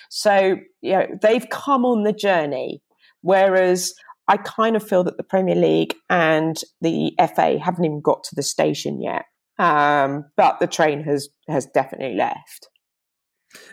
So 0.10 0.58
you 0.82 0.94
know 0.94 1.08
they've 1.22 1.48
come 1.50 1.86
on 1.86 2.04
the 2.04 2.14
journey, 2.14 2.82
whereas 3.22 3.94
I 4.28 4.38
kind 4.38 4.76
of 4.76 4.88
feel 4.88 5.04
that 5.04 5.18
the 5.18 5.24
Premier 5.24 5.56
League 5.56 5.96
and 6.10 6.58
the 6.80 7.14
FA 7.36 7.60
haven't 7.60 7.84
even 7.84 8.02
got 8.02 8.24
to 8.26 8.36
the 8.36 8.44
station 8.44 9.02
yet. 9.02 9.26
Um, 9.62 10.26
but 10.38 10.60
the 10.60 10.66
train 10.66 11.04
has 11.04 11.30
has 11.48 11.68
definitely 11.68 12.18
left. 12.18 12.70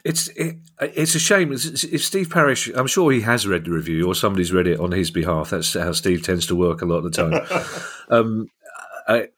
It's 0.05 0.28
it, 0.28 0.57
it's 0.80 1.14
a 1.14 1.18
shame. 1.18 1.51
If 1.51 2.05
Steve 2.05 2.28
Parish, 2.28 2.68
I'm 2.74 2.86
sure 2.86 3.11
he 3.11 3.22
has 3.22 3.47
read 3.47 3.64
the 3.64 3.70
review 3.70 4.07
or 4.07 4.14
somebody's 4.14 4.53
read 4.53 4.66
it 4.66 4.80
on 4.80 4.93
his 4.93 5.11
behalf. 5.11 5.51
That's 5.51 5.72
how 5.72 5.93
Steve 5.93 6.22
tends 6.22 6.47
to 6.49 6.55
work 6.55 6.82
a 6.82 6.84
lot 6.84 6.99
of 6.99 7.05
the 7.05 7.11
time. 7.11 7.62
um, 8.11 8.49
I, 9.09 9.28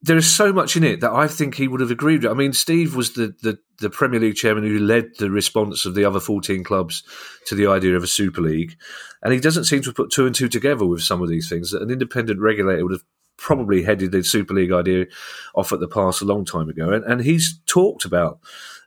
there 0.00 0.16
is 0.16 0.32
so 0.32 0.52
much 0.52 0.76
in 0.76 0.84
it 0.84 1.00
that 1.00 1.10
I 1.10 1.26
think 1.26 1.56
he 1.56 1.66
would 1.66 1.80
have 1.80 1.90
agreed 1.90 2.22
with. 2.22 2.30
I 2.30 2.34
mean, 2.34 2.52
Steve 2.52 2.94
was 2.94 3.14
the, 3.14 3.34
the, 3.42 3.58
the, 3.80 3.90
Premier 3.90 4.20
League 4.20 4.36
chairman 4.36 4.64
who 4.64 4.78
led 4.78 5.10
the 5.18 5.30
response 5.30 5.84
of 5.84 5.94
the 5.94 6.06
other 6.06 6.20
14 6.20 6.64
clubs 6.64 7.02
to 7.46 7.54
the 7.54 7.66
idea 7.66 7.96
of 7.96 8.02
a 8.02 8.06
Super 8.06 8.40
League. 8.40 8.78
And 9.22 9.34
he 9.34 9.40
doesn't 9.40 9.64
seem 9.64 9.82
to 9.82 9.90
have 9.90 9.96
put 9.96 10.10
two 10.10 10.24
and 10.24 10.34
two 10.34 10.48
together 10.48 10.86
with 10.86 11.02
some 11.02 11.20
of 11.20 11.28
these 11.28 11.50
things. 11.50 11.72
That 11.72 11.82
an 11.82 11.90
independent 11.90 12.40
regulator 12.40 12.82
would 12.82 12.92
have 12.92 13.04
probably 13.40 13.82
headed 13.82 14.12
the 14.12 14.22
Super 14.22 14.54
League 14.54 14.72
idea 14.72 15.06
off 15.54 15.72
at 15.72 15.80
the 15.80 15.88
pass 15.88 16.20
a 16.20 16.26
long 16.26 16.44
time 16.44 16.68
ago, 16.68 16.92
and, 16.92 17.04
and 17.04 17.22
he's 17.22 17.58
talked 17.66 18.04
about 18.04 18.38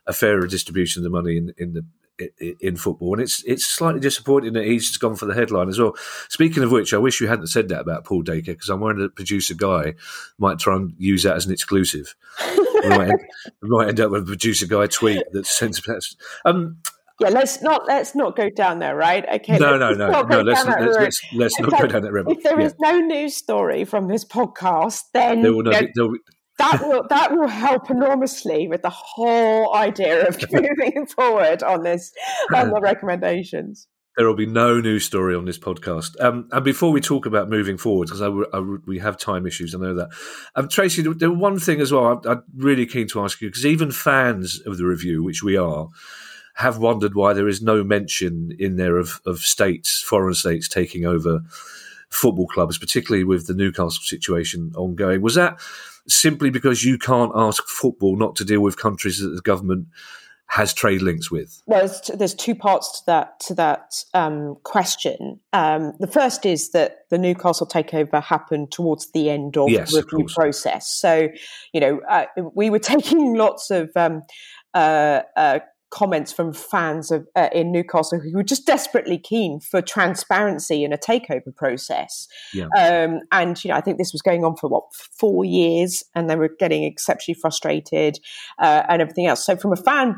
a 0.06 0.12
fairer 0.12 0.46
distribution 0.46 1.00
of 1.00 1.04
the 1.04 1.10
money 1.10 1.36
in, 1.36 1.52
in 1.58 1.72
the 1.72 1.84
in 2.60 2.76
football, 2.76 3.14
and 3.14 3.22
it's 3.22 3.42
it's 3.44 3.66
slightly 3.66 4.00
disappointing 4.00 4.52
that 4.52 4.64
he's 4.64 4.86
just 4.86 5.00
gone 5.00 5.16
for 5.16 5.26
the 5.26 5.34
headline 5.34 5.68
as 5.68 5.80
well. 5.80 5.96
Speaking 6.28 6.62
of 6.62 6.70
which, 6.70 6.94
I 6.94 6.98
wish 6.98 7.20
you 7.20 7.26
hadn't 7.26 7.48
said 7.48 7.68
that 7.68 7.80
about 7.80 8.04
Paul 8.04 8.22
Dacre 8.22 8.52
because 8.52 8.68
I'm 8.68 8.80
worried 8.80 8.98
that 8.98 9.16
producer 9.16 9.54
guy 9.54 9.94
might 10.38 10.60
try 10.60 10.76
and 10.76 10.94
use 10.96 11.24
that 11.24 11.34
as 11.34 11.46
an 11.46 11.52
exclusive. 11.52 12.14
we, 12.56 12.88
might 12.88 13.08
end, 13.08 13.20
we 13.62 13.68
might 13.68 13.88
end 13.88 14.00
up 14.00 14.12
with 14.12 14.22
a 14.22 14.26
producer 14.26 14.66
guy 14.66 14.86
tweet 14.86 15.24
that 15.32 15.46
sends. 15.46 15.82
Um, 16.44 16.78
yeah, 17.20 17.28
let's 17.28 17.62
not 17.62 17.86
let's 17.86 18.14
not 18.14 18.36
go 18.36 18.50
down 18.50 18.80
there, 18.80 18.96
right? 18.96 19.24
Okay. 19.34 19.56
No, 19.58 19.76
no, 19.76 19.92
no, 19.92 20.22
no. 20.22 20.40
Let's 20.40 20.64
let's, 20.66 20.96
let's, 20.96 21.20
let's 21.34 21.60
not 21.60 21.80
go 21.80 21.86
down 21.86 22.02
that 22.02 22.12
road. 22.12 22.26
If 22.28 22.42
there 22.42 22.58
yeah. 22.58 22.66
is 22.66 22.74
no 22.80 22.98
news 22.98 23.36
story 23.36 23.84
from 23.84 24.08
this 24.08 24.24
podcast, 24.24 25.00
then 25.12 25.42
will 25.42 25.56
you 25.56 25.62
know, 25.62 26.16
that 26.58 26.80
will 26.82 27.06
that 27.10 27.32
will 27.32 27.48
help 27.48 27.90
enormously 27.90 28.66
with 28.66 28.82
the 28.82 28.90
whole 28.90 29.74
idea 29.74 30.26
of 30.26 30.38
moving 30.52 31.06
forward 31.06 31.62
on 31.62 31.82
this 31.82 32.12
on 32.52 32.70
the 32.70 32.80
recommendations. 32.82 33.86
There 34.16 34.26
will 34.26 34.36
be 34.36 34.46
no 34.46 34.80
news 34.80 35.04
story 35.04 35.34
on 35.34 35.44
this 35.44 35.58
podcast. 35.58 36.20
Um, 36.20 36.48
and 36.52 36.64
before 36.64 36.92
we 36.92 37.00
talk 37.00 37.26
about 37.26 37.48
moving 37.48 37.76
forward, 37.76 38.08
because 38.08 38.80
we 38.86 39.00
have 39.00 39.18
time 39.18 39.44
issues, 39.44 39.74
I 39.74 39.78
know 39.78 39.94
that. 39.94 40.10
Um, 40.54 40.68
Tracey, 40.68 41.02
there, 41.02 41.32
one 41.32 41.58
thing 41.58 41.80
as 41.80 41.90
well 41.90 42.22
I, 42.24 42.30
I'm 42.30 42.44
really 42.54 42.86
keen 42.86 43.08
to 43.08 43.24
ask 43.24 43.40
you, 43.40 43.48
because 43.48 43.66
even 43.66 43.90
fans 43.90 44.60
of 44.66 44.78
the 44.78 44.86
review, 44.86 45.24
which 45.24 45.42
we 45.42 45.56
are, 45.56 45.88
have 46.54 46.78
wondered 46.78 47.14
why 47.14 47.32
there 47.32 47.48
is 47.48 47.62
no 47.62 47.82
mention 47.82 48.54
in 48.58 48.76
there 48.76 48.96
of, 48.96 49.20
of 49.26 49.40
states, 49.40 50.00
foreign 50.00 50.34
states 50.34 50.68
taking 50.68 51.04
over 51.04 51.40
football 52.10 52.46
clubs, 52.46 52.78
particularly 52.78 53.24
with 53.24 53.46
the 53.46 53.54
Newcastle 53.54 54.02
situation 54.02 54.72
ongoing. 54.76 55.20
Was 55.20 55.34
that 55.34 55.60
simply 56.06 56.50
because 56.50 56.84
you 56.84 56.96
can't 56.96 57.32
ask 57.34 57.66
football 57.66 58.16
not 58.16 58.36
to 58.36 58.44
deal 58.44 58.60
with 58.60 58.76
countries 58.76 59.18
that 59.18 59.30
the 59.30 59.42
government 59.42 59.88
has 60.46 60.72
trade 60.72 61.02
links 61.02 61.30
with? 61.30 61.60
Well 61.66 61.80
there's 61.80 62.00
there's 62.14 62.34
two 62.34 62.54
parts 62.54 63.00
to 63.00 63.06
that 63.06 63.40
to 63.40 63.54
that 63.54 64.04
um, 64.12 64.56
question. 64.62 65.40
Um, 65.52 65.94
the 65.98 66.06
first 66.06 66.46
is 66.46 66.70
that 66.70 67.06
the 67.10 67.18
Newcastle 67.18 67.66
takeover 67.66 68.22
happened 68.22 68.70
towards 68.70 69.10
the 69.12 69.30
end 69.30 69.56
of 69.56 69.70
yes, 69.70 69.92
the 69.92 70.02
review 70.02 70.26
process. 70.32 70.88
So, 70.88 71.28
you 71.72 71.80
know, 71.80 72.00
uh, 72.08 72.26
we 72.54 72.70
were 72.70 72.78
taking 72.94 73.34
lots 73.34 73.70
of 73.70 73.90
um, 73.96 74.22
uh, 74.74 75.22
uh, 75.36 75.60
comments 75.94 76.32
from 76.32 76.52
fans 76.52 77.12
of 77.12 77.26
uh, 77.36 77.48
in 77.52 77.70
Newcastle 77.70 78.18
who 78.18 78.32
were 78.32 78.42
just 78.42 78.66
desperately 78.66 79.16
keen 79.16 79.60
for 79.60 79.80
transparency 79.80 80.82
in 80.82 80.92
a 80.92 80.98
takeover 80.98 81.54
process. 81.54 82.26
Yeah. 82.52 82.66
Um, 82.76 83.20
and 83.30 83.62
you 83.64 83.68
know, 83.70 83.76
I 83.76 83.80
think 83.80 83.98
this 83.98 84.12
was 84.12 84.20
going 84.20 84.44
on 84.44 84.56
for 84.56 84.68
what 84.68 84.84
four 84.92 85.44
years, 85.44 86.02
and 86.14 86.28
they 86.28 86.36
were 86.36 86.50
getting 86.58 86.82
exceptionally 86.82 87.38
frustrated 87.40 88.18
uh, 88.58 88.82
and 88.88 89.00
everything 89.00 89.26
else. 89.26 89.46
So, 89.46 89.56
from 89.56 89.72
a 89.72 89.76
fan 89.76 90.16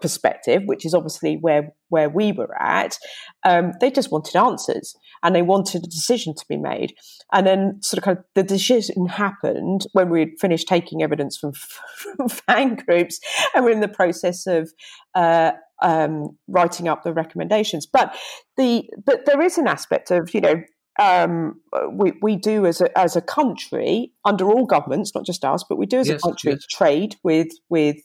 perspective, 0.00 0.62
which 0.66 0.84
is 0.84 0.94
obviously 0.94 1.36
where 1.40 1.72
where 1.88 2.08
we 2.08 2.32
were 2.32 2.54
at, 2.60 2.98
um, 3.44 3.72
they 3.80 3.90
just 3.90 4.10
wanted 4.10 4.36
answers 4.36 4.96
and 5.22 5.34
they 5.34 5.42
wanted 5.42 5.84
a 5.84 5.88
decision 5.88 6.34
to 6.34 6.44
be 6.48 6.56
made. 6.56 6.92
And 7.32 7.46
then, 7.46 7.78
sort 7.82 7.98
of, 7.98 8.04
kind 8.04 8.18
of 8.18 8.24
the 8.34 8.42
decision 8.42 9.06
happened 9.06 9.86
when 9.92 10.10
we 10.10 10.20
had 10.20 10.30
finished 10.40 10.68
taking 10.68 11.02
evidence 11.02 11.36
from, 11.36 11.52
from 12.16 12.28
fan 12.28 12.76
groups, 12.76 13.20
and 13.54 13.64
we're 13.64 13.70
in 13.70 13.80
the 13.80 13.88
process 13.88 14.46
of 14.46 14.70
uh, 15.14 15.52
um, 15.82 16.36
writing 16.48 16.88
up 16.88 17.02
the 17.02 17.12
recommendations. 17.12 17.86
But 17.86 18.16
the 18.56 18.88
but 19.04 19.26
there 19.26 19.40
is 19.40 19.58
an 19.58 19.68
aspect 19.68 20.10
of 20.10 20.34
you 20.34 20.40
know 20.40 20.62
um, 20.98 21.60
we, 21.92 22.12
we 22.22 22.36
do 22.36 22.66
as 22.66 22.80
a, 22.80 22.96
as 22.98 23.16
a 23.16 23.20
country, 23.20 24.12
under 24.24 24.46
all 24.46 24.64
governments, 24.64 25.12
not 25.14 25.26
just 25.26 25.44
us, 25.44 25.64
but 25.68 25.76
we 25.76 25.86
do 25.86 25.98
as 25.98 26.08
yes, 26.08 26.20
a 26.20 26.26
country 26.26 26.52
yes. 26.52 26.66
trade 26.70 27.16
with 27.22 27.48
with 27.68 27.96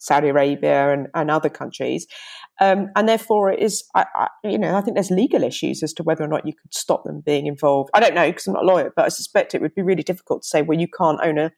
Saudi 0.00 0.28
Arabia 0.28 0.92
and, 0.92 1.08
and 1.14 1.30
other 1.30 1.50
countries. 1.50 2.06
Um, 2.58 2.88
and 2.96 3.08
therefore, 3.08 3.50
it 3.52 3.60
is, 3.60 3.84
I, 3.94 4.04
I, 4.14 4.28
you 4.44 4.58
know, 4.58 4.74
I 4.74 4.80
think 4.80 4.94
there's 4.94 5.10
legal 5.10 5.44
issues 5.44 5.82
as 5.82 5.92
to 5.94 6.02
whether 6.02 6.24
or 6.24 6.28
not 6.28 6.46
you 6.46 6.52
could 6.52 6.74
stop 6.74 7.04
them 7.04 7.20
being 7.20 7.46
involved. 7.46 7.90
I 7.94 8.00
don't 8.00 8.14
know 8.14 8.28
because 8.28 8.46
I'm 8.46 8.54
not 8.54 8.64
a 8.64 8.66
lawyer, 8.66 8.92
but 8.96 9.04
I 9.04 9.08
suspect 9.08 9.54
it 9.54 9.60
would 9.60 9.74
be 9.74 9.82
really 9.82 10.02
difficult 10.02 10.42
to 10.42 10.48
say, 10.48 10.62
well, 10.62 10.78
you 10.78 10.88
can't 10.88 11.20
own 11.22 11.38
a 11.38 11.52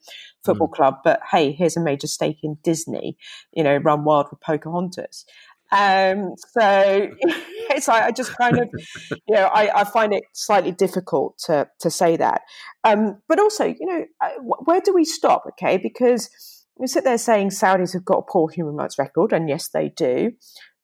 football 0.44 0.68
mm. 0.68 0.74
club, 0.74 0.96
but 1.02 1.20
hey, 1.30 1.52
here's 1.52 1.76
a 1.76 1.80
major 1.80 2.06
stake 2.06 2.38
in 2.42 2.58
Disney, 2.62 3.16
you 3.52 3.62
know, 3.62 3.76
run 3.76 4.04
wild 4.04 4.26
with 4.30 4.40
Pocahontas. 4.40 5.24
Um, 5.72 6.34
so 6.36 6.60
it's 7.70 7.88
like 7.88 8.02
I 8.02 8.10
just 8.10 8.36
kind 8.36 8.58
of, 8.58 8.68
you 9.10 9.34
know, 9.34 9.46
I, 9.46 9.80
I, 9.80 9.84
find 9.84 10.12
it 10.12 10.24
slightly 10.34 10.70
difficult 10.70 11.38
to 11.46 11.66
to 11.80 11.90
say 11.90 12.18
that. 12.18 12.42
Um, 12.84 13.22
but 13.26 13.40
also, 13.40 13.64
you 13.64 13.86
know, 13.86 14.04
uh, 14.20 14.30
where 14.42 14.82
do 14.82 14.92
we 14.92 15.06
stop? 15.06 15.44
Okay, 15.52 15.78
because 15.78 16.28
we 16.78 16.86
sit 16.86 17.04
there 17.04 17.18
saying 17.18 17.50
Saudis 17.50 17.92
have 17.92 18.04
got 18.04 18.18
a 18.18 18.22
poor 18.22 18.48
human 18.48 18.74
rights 18.74 18.98
record, 18.98 19.32
and 19.32 19.48
yes, 19.48 19.68
they 19.68 19.88
do. 19.90 20.32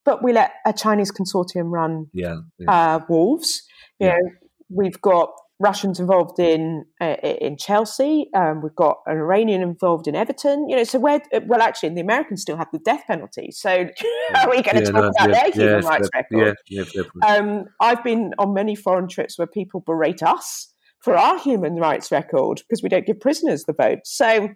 But 0.04 0.22
we 0.22 0.32
let 0.32 0.52
a 0.64 0.72
Chinese 0.72 1.12
consortium 1.12 1.70
run 1.70 2.06
yeah, 2.12 2.36
yeah. 2.58 2.70
Uh, 2.70 3.00
Wolves. 3.08 3.62
You 3.98 4.06
yeah. 4.06 4.12
know, 4.14 4.30
we've 4.70 5.00
got 5.00 5.30
Russians 5.60 5.98
involved 5.98 6.38
in 6.38 6.84
uh, 7.00 7.16
in 7.22 7.56
Chelsea. 7.56 8.28
Um, 8.34 8.62
we've 8.62 8.74
got 8.76 8.98
an 9.06 9.16
Iranian 9.16 9.60
involved 9.60 10.06
in 10.06 10.14
Everton. 10.14 10.68
You 10.68 10.76
know, 10.76 10.84
so 10.84 10.98
where? 11.00 11.20
Well, 11.46 11.60
actually, 11.60 11.90
the 11.90 12.00
Americans 12.00 12.42
still 12.42 12.56
have 12.56 12.68
the 12.72 12.78
death 12.78 13.02
penalty. 13.06 13.50
So 13.50 13.70
are 14.36 14.50
we 14.50 14.62
going 14.62 14.76
to 14.76 14.82
yeah, 14.84 14.90
talk 14.90 14.94
no, 14.94 15.08
about 15.08 15.28
yeah, 15.30 15.42
their 15.42 15.50
human 15.50 15.82
yeah, 15.82 15.88
rights 15.88 16.08
record? 16.14 16.56
Yeah, 16.68 16.84
um, 17.26 17.64
I've 17.80 18.04
been 18.04 18.34
on 18.38 18.54
many 18.54 18.76
foreign 18.76 19.08
trips 19.08 19.36
where 19.36 19.48
people 19.48 19.80
berate 19.80 20.22
us 20.22 20.72
for 21.00 21.16
our 21.16 21.38
human 21.38 21.76
rights 21.76 22.12
record 22.12 22.62
because 22.68 22.82
we 22.82 22.88
don't 22.88 23.06
give 23.06 23.20
prisoners 23.20 23.64
the 23.64 23.72
vote. 23.72 24.00
So, 24.04 24.50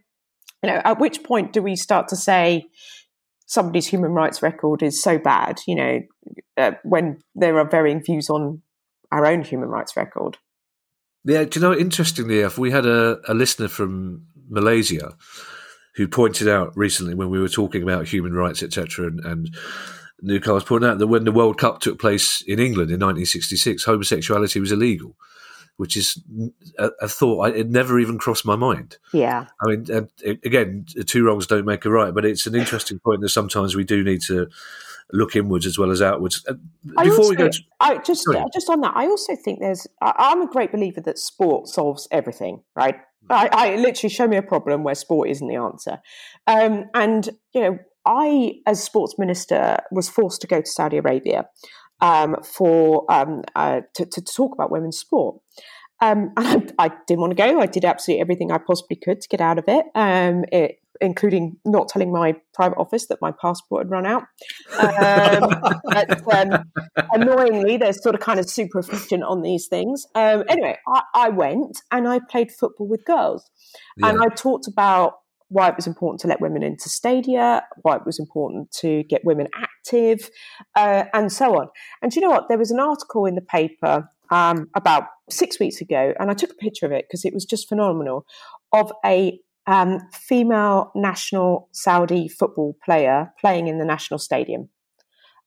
you 0.62 0.70
know, 0.70 0.80
at 0.84 1.00
which 1.00 1.22
point 1.22 1.52
do 1.52 1.62
we 1.62 1.76
start 1.76 2.08
to 2.08 2.16
say? 2.16 2.66
Somebody's 3.46 3.86
human 3.86 4.12
rights 4.12 4.42
record 4.42 4.82
is 4.82 5.02
so 5.02 5.18
bad, 5.18 5.60
you 5.66 5.74
know, 5.74 6.00
uh, 6.56 6.72
when 6.84 7.18
there 7.34 7.58
are 7.58 7.68
varying 7.68 8.02
views 8.02 8.30
on 8.30 8.62
our 9.10 9.26
own 9.26 9.42
human 9.42 9.68
rights 9.68 9.96
record. 9.96 10.38
Yeah, 11.24 11.44
do 11.44 11.60
you 11.60 11.66
know, 11.66 11.76
interestingly 11.76 12.40
enough, 12.40 12.58
we 12.58 12.70
had 12.70 12.86
a, 12.86 13.20
a 13.28 13.34
listener 13.34 13.68
from 13.68 14.26
Malaysia 14.48 15.14
who 15.96 16.08
pointed 16.08 16.48
out 16.48 16.76
recently 16.76 17.14
when 17.14 17.28
we 17.28 17.38
were 17.38 17.48
talking 17.48 17.82
about 17.82 18.08
human 18.08 18.32
rights, 18.32 18.62
etc., 18.62 19.06
and, 19.06 19.20
and 19.20 19.56
Newcastle 20.22 20.60
pointed 20.60 20.90
out 20.90 20.98
that 20.98 21.06
when 21.08 21.24
the 21.24 21.32
World 21.32 21.58
Cup 21.58 21.80
took 21.80 22.00
place 22.00 22.42
in 22.46 22.58
England 22.58 22.90
in 22.90 23.00
1966, 23.00 23.84
homosexuality 23.84 24.60
was 24.60 24.72
illegal, 24.72 25.16
which 25.82 25.96
is 25.96 26.22
a, 26.78 26.90
a 27.00 27.08
thought 27.08 27.40
I, 27.40 27.48
it 27.56 27.68
never 27.68 27.98
even 27.98 28.16
crossed 28.16 28.46
my 28.46 28.54
mind. 28.54 28.98
Yeah, 29.12 29.46
I 29.60 29.66
mean, 29.66 30.08
again, 30.44 30.86
two 31.06 31.24
wrongs 31.24 31.48
don't 31.48 31.66
make 31.66 31.84
a 31.84 31.90
right, 31.90 32.14
but 32.14 32.24
it's 32.24 32.46
an 32.46 32.54
interesting 32.54 33.00
point 33.00 33.20
that 33.22 33.30
sometimes 33.30 33.74
we 33.74 33.82
do 33.82 34.04
need 34.04 34.20
to 34.28 34.46
look 35.12 35.34
inwards 35.34 35.66
as 35.66 35.80
well 35.80 35.90
as 35.90 36.00
outwards. 36.00 36.44
Uh, 36.48 36.54
before 37.02 37.18
also, 37.18 37.30
we 37.30 37.34
go, 37.34 37.48
to, 37.48 37.62
I 37.80 37.98
just 37.98 38.22
sorry. 38.22 38.44
just 38.54 38.70
on 38.70 38.80
that, 38.82 38.92
I 38.94 39.06
also 39.06 39.34
think 39.34 39.58
there's. 39.58 39.88
I, 40.00 40.30
am 40.30 40.42
a 40.42 40.46
great 40.46 40.70
believer 40.70 41.00
that 41.00 41.18
sport 41.18 41.66
solves 41.66 42.06
everything. 42.12 42.62
Right? 42.76 42.94
I, 43.28 43.48
I, 43.50 43.74
literally 43.74 44.14
show 44.14 44.28
me 44.28 44.36
a 44.36 44.42
problem 44.42 44.84
where 44.84 44.94
sport 44.94 45.30
isn't 45.30 45.48
the 45.48 45.56
answer, 45.56 45.98
um, 46.46 46.84
and 46.94 47.28
you 47.52 47.60
know, 47.60 47.78
I 48.06 48.60
as 48.68 48.80
sports 48.80 49.16
minister 49.18 49.78
was 49.90 50.08
forced 50.08 50.42
to 50.42 50.46
go 50.46 50.60
to 50.60 50.70
Saudi 50.70 50.98
Arabia 50.98 51.48
um, 52.02 52.36
for 52.42 53.10
um, 53.10 53.42
uh, 53.54 53.80
to, 53.94 54.04
to, 54.04 54.20
talk 54.20 54.52
about 54.52 54.70
women's 54.70 54.98
sport. 54.98 55.40
Um, 56.02 56.32
and 56.36 56.72
I, 56.78 56.86
I, 56.86 56.90
didn't 57.06 57.20
want 57.20 57.30
to 57.30 57.36
go. 57.36 57.60
I 57.60 57.66
did 57.66 57.84
absolutely 57.84 58.20
everything 58.20 58.52
I 58.52 58.58
possibly 58.58 58.96
could 58.96 59.22
to 59.22 59.28
get 59.28 59.40
out 59.40 59.58
of 59.58 59.64
it. 59.68 59.86
Um, 59.94 60.44
it 60.52 60.78
including 61.00 61.56
not 61.64 61.88
telling 61.88 62.12
my 62.12 62.36
private 62.54 62.78
office 62.78 63.06
that 63.06 63.20
my 63.20 63.32
passport 63.32 63.86
had 63.86 63.90
run 63.90 64.06
out. 64.06 64.22
Um, 64.78 65.80
but, 65.84 66.32
um, 66.32 66.64
annoyingly, 67.12 67.76
they're 67.76 67.92
sort 67.92 68.14
of 68.14 68.20
kind 68.20 68.38
of 68.38 68.48
super 68.48 68.78
efficient 68.78 69.24
on 69.24 69.42
these 69.42 69.66
things. 69.66 70.06
Um, 70.14 70.44
anyway, 70.48 70.78
I, 70.86 71.02
I, 71.14 71.28
went 71.30 71.80
and 71.90 72.06
I 72.06 72.20
played 72.30 72.52
football 72.52 72.86
with 72.86 73.04
girls, 73.04 73.50
yeah. 73.96 74.10
and 74.10 74.22
I 74.22 74.28
talked 74.28 74.68
about 74.68 75.14
why 75.52 75.68
it 75.68 75.76
was 75.76 75.86
important 75.86 76.20
to 76.20 76.28
let 76.28 76.40
women 76.40 76.62
into 76.62 76.88
stadia, 76.88 77.62
why 77.82 77.96
it 77.96 78.06
was 78.06 78.18
important 78.18 78.70
to 78.72 79.02
get 79.04 79.24
women 79.24 79.48
active, 79.54 80.30
uh, 80.74 81.04
and 81.12 81.30
so 81.30 81.58
on. 81.58 81.68
And 82.00 82.14
you 82.14 82.22
know 82.22 82.30
what? 82.30 82.48
There 82.48 82.58
was 82.58 82.70
an 82.70 82.80
article 82.80 83.26
in 83.26 83.34
the 83.34 83.42
paper 83.42 84.08
um, 84.30 84.68
about 84.74 85.04
six 85.28 85.60
weeks 85.60 85.80
ago, 85.80 86.14
and 86.18 86.30
I 86.30 86.34
took 86.34 86.50
a 86.50 86.54
picture 86.54 86.86
of 86.86 86.92
it 86.92 87.06
because 87.06 87.24
it 87.24 87.34
was 87.34 87.44
just 87.44 87.68
phenomenal 87.68 88.24
of 88.72 88.92
a 89.04 89.38
um, 89.66 90.00
female 90.12 90.90
national 90.94 91.68
Saudi 91.72 92.28
football 92.28 92.76
player 92.84 93.32
playing 93.40 93.68
in 93.68 93.78
the 93.78 93.84
national 93.84 94.18
stadium. 94.18 94.68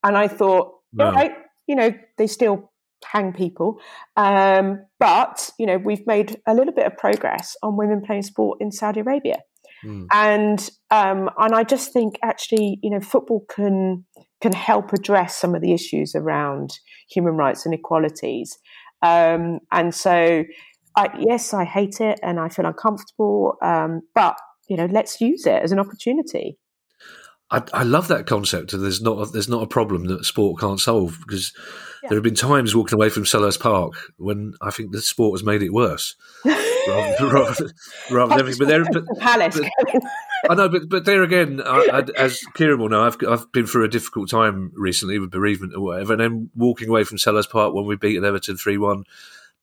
And 0.04 0.18
I 0.18 0.28
thought, 0.28 0.72
wow. 0.94 1.12
right, 1.12 1.32
you 1.68 1.76
know, 1.76 1.92
they 2.18 2.28
still 2.28 2.72
hang 3.04 3.34
people. 3.34 3.80
Um, 4.16 4.86
but, 5.00 5.50
you 5.60 5.66
know, 5.66 5.78
we've 5.78 6.06
made 6.08 6.40
a 6.48 6.54
little 6.54 6.74
bit 6.74 6.86
of 6.86 6.96
progress 6.98 7.56
on 7.62 7.76
women 7.76 8.02
playing 8.06 8.24
sport 8.24 8.60
in 8.62 8.72
Saudi 8.72 9.02
Arabia. 9.02 9.40
Mm. 9.86 10.08
And 10.12 10.70
um, 10.92 11.30
and 11.38 11.54
I 11.54 11.64
just 11.64 11.94
think 11.94 12.18
actually, 12.24 12.80
you 12.82 12.90
know, 12.90 13.00
football 13.00 13.46
can 13.50 14.06
can 14.42 14.54
help 14.54 14.94
address 14.94 15.38
some 15.38 15.56
of 15.56 15.62
the 15.62 15.74
issues 15.74 16.16
around 16.16 16.72
human 17.10 17.36
rights 17.36 17.66
and 17.66 17.74
equalities. 17.74 18.58
Um, 19.02 19.60
and 19.72 19.94
so 19.94 20.44
I, 20.96 21.10
yes, 21.20 21.54
I 21.54 21.66
hate 21.66 22.02
it 22.02 22.20
and 22.24 22.40
I 22.40 22.50
feel 22.50 22.66
uncomfortable, 22.66 23.58
um, 23.62 24.02
but 24.14 24.38
you 24.70 24.78
know, 24.78 24.86
let's 24.86 25.22
use 25.22 25.46
it 25.46 25.62
as 25.62 25.72
an 25.72 25.80
opportunity. 25.80 26.58
I, 27.52 27.62
I, 27.74 27.84
love 27.84 28.08
that 28.08 28.26
concept. 28.26 28.72
There's 28.72 29.02
not 29.02 29.20
a, 29.20 29.32
there's 29.32 29.48
not 29.48 29.62
a 29.62 29.68
problem 29.68 30.06
that 30.06 30.26
sport 30.26 30.60
can't 30.60 30.80
solve 30.80 31.20
because 31.20 31.54
yeah. 32.02 32.10
there 32.10 32.16
have 32.18 32.24
been 32.24 32.34
times 32.34 32.76
walking 32.76 32.96
away 32.96 33.10
from 33.10 33.24
Selhurst 33.24 33.60
Park 33.60 33.94
when 34.18 34.54
I 34.62 34.72
think 34.72 34.92
the 34.92 35.02
sport 35.02 35.40
has 35.40 35.46
made 35.46 35.62
it 35.62 35.72
worse. 35.72 36.16
rather, 36.44 37.28
rather, 37.28 37.70
rather 38.12 38.44
than, 38.44 38.58
but 38.58 38.68
there, 38.68 38.84
but, 38.84 39.06
the 39.06 39.18
palace. 39.20 39.60
But, 39.60 40.02
I 40.50 40.56
know, 40.56 40.70
but 40.70 40.90
but 40.90 41.06
there 41.06 41.22
again, 41.22 41.62
I, 41.64 41.88
I, 41.94 42.04
as 42.18 42.40
Kieran 42.56 42.80
will 42.80 42.90
know, 42.90 43.04
I've 43.06 43.18
I've 43.28 43.52
been 43.52 43.68
through 43.68 43.86
a 43.86 43.90
difficult 43.90 44.30
time 44.30 44.72
recently 44.76 45.20
with 45.20 45.30
bereavement 45.30 45.74
or 45.76 45.82
whatever, 45.82 46.14
and 46.14 46.22
then 46.22 46.50
walking 46.56 46.90
away 46.90 47.04
from 47.04 47.18
Selhurst 47.18 47.52
Park 47.52 47.76
when 47.76 47.86
we 47.86 47.96
beat 47.96 48.24
Everton 48.24 48.58
three 48.58 48.78
one 48.80 49.04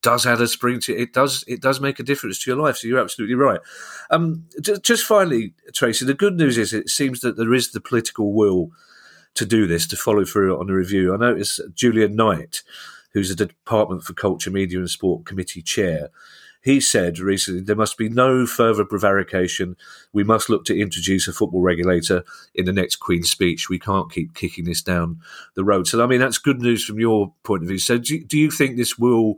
does 0.03 0.27
add 0.27 0.41
a 0.41 0.49
spring 0.49 0.81
to 0.81 0.97
it. 0.97 1.13
Does 1.13 1.45
it 1.47 1.63
does 1.63 1.81
make 1.81 1.99
a 1.99 2.03
difference 2.03 2.43
to 2.43 2.51
your 2.51 2.61
life? 2.61 2.77
So 2.77 2.89
you're 2.89 3.01
absolutely 3.01 3.37
right. 3.37 3.61
Um, 4.11 4.47
just 4.61 5.05
finally, 5.05 5.55
Tracey, 5.73 6.05
the 6.05 6.15
good 6.15 6.37
news 6.37 6.59
is 6.59 6.75
it 6.75 6.89
seems 6.89 7.21
that 7.21 7.37
there 7.37 7.55
is 7.55 7.71
the 7.71 7.81
political 7.81 8.33
will 8.33 8.71
to 9.35 9.47
do 9.47 9.67
this 9.67 9.87
to 9.87 9.97
follow 9.97 10.25
through 10.25 10.59
on 10.59 10.67
the 10.67 10.75
review. 10.75 11.15
I 11.15 11.17
noticed 11.17 11.61
Julian 11.75 12.17
Knight, 12.17 12.63
who's 13.13 13.35
the 13.35 13.47
Department 13.47 14.03
for 14.03 14.13
Culture, 14.13 14.51
Media 14.51 14.79
and 14.79 14.91
Sport 14.91 15.25
Committee 15.25 15.63
chair. 15.63 16.11
He 16.63 16.81
said 16.81 17.19
recently 17.19 17.61
there 17.61 17.75
must 17.75 17.99
be 17.99 18.09
no 18.09 18.47
further 18.47 18.85
prevarication. 18.85 19.77
We 20.13 20.23
must 20.23 20.49
look 20.49 20.65
to 20.67 20.79
introduce 20.79 21.27
a 21.27 21.33
football 21.33 21.61
regulator 21.61 22.25
in 22.55 22.67
the 22.67 22.73
next 22.73 22.97
Queen's 22.97 23.31
speech. 23.31 23.69
We 23.69 23.81
can't 23.81 24.13
keep 24.13 24.35
kicking 24.35 24.65
this 24.65 24.83
down 24.83 25.21
the 25.55 25.65
road. 25.65 25.89
So, 25.89 26.03
I 26.03 26.07
mean, 26.07 26.21
that's 26.21 26.39
good 26.39 26.61
news 26.61 26.85
from 26.85 27.01
your 27.01 27.33
point 27.43 27.63
of 27.63 27.69
view. 27.69 27.79
So, 27.79 27.99
do, 27.99 28.23
do 28.23 28.39
you 28.39 28.51
think 28.51 28.77
this 28.77 28.97
will 28.97 29.37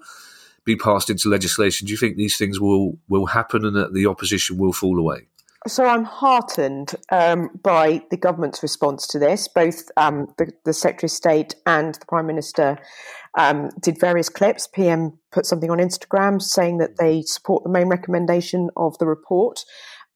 be 0.64 0.76
passed 0.76 1.10
into 1.10 1.28
legislation, 1.28 1.86
do 1.86 1.92
you 1.92 1.96
think 1.96 2.16
these 2.16 2.36
things 2.36 2.60
will 2.60 2.98
will 3.08 3.26
happen 3.26 3.64
and 3.64 3.76
that 3.76 3.94
the 3.94 4.06
opposition 4.06 4.58
will 4.58 4.72
fall 4.72 4.98
away? 4.98 5.28
So 5.66 5.86
I'm 5.86 6.04
heartened 6.04 6.94
um, 7.10 7.48
by 7.62 8.02
the 8.10 8.18
government's 8.18 8.62
response 8.62 9.06
to 9.08 9.18
this. 9.18 9.48
Both 9.48 9.90
um, 9.96 10.28
the, 10.36 10.52
the, 10.64 10.74
Secretary 10.74 11.06
of 11.06 11.12
State 11.12 11.54
and 11.64 11.94
the 11.94 12.04
Prime 12.06 12.26
Minister 12.26 12.78
um, 13.38 13.70
did 13.80 13.98
various 13.98 14.28
clips. 14.28 14.66
PM 14.66 15.18
put 15.32 15.46
something 15.46 15.70
on 15.70 15.78
Instagram 15.78 16.42
saying 16.42 16.78
that 16.78 16.98
they 16.98 17.22
support 17.22 17.64
the 17.64 17.70
main 17.70 17.88
recommendation 17.88 18.68
of 18.76 18.98
the 18.98 19.06
report. 19.06 19.60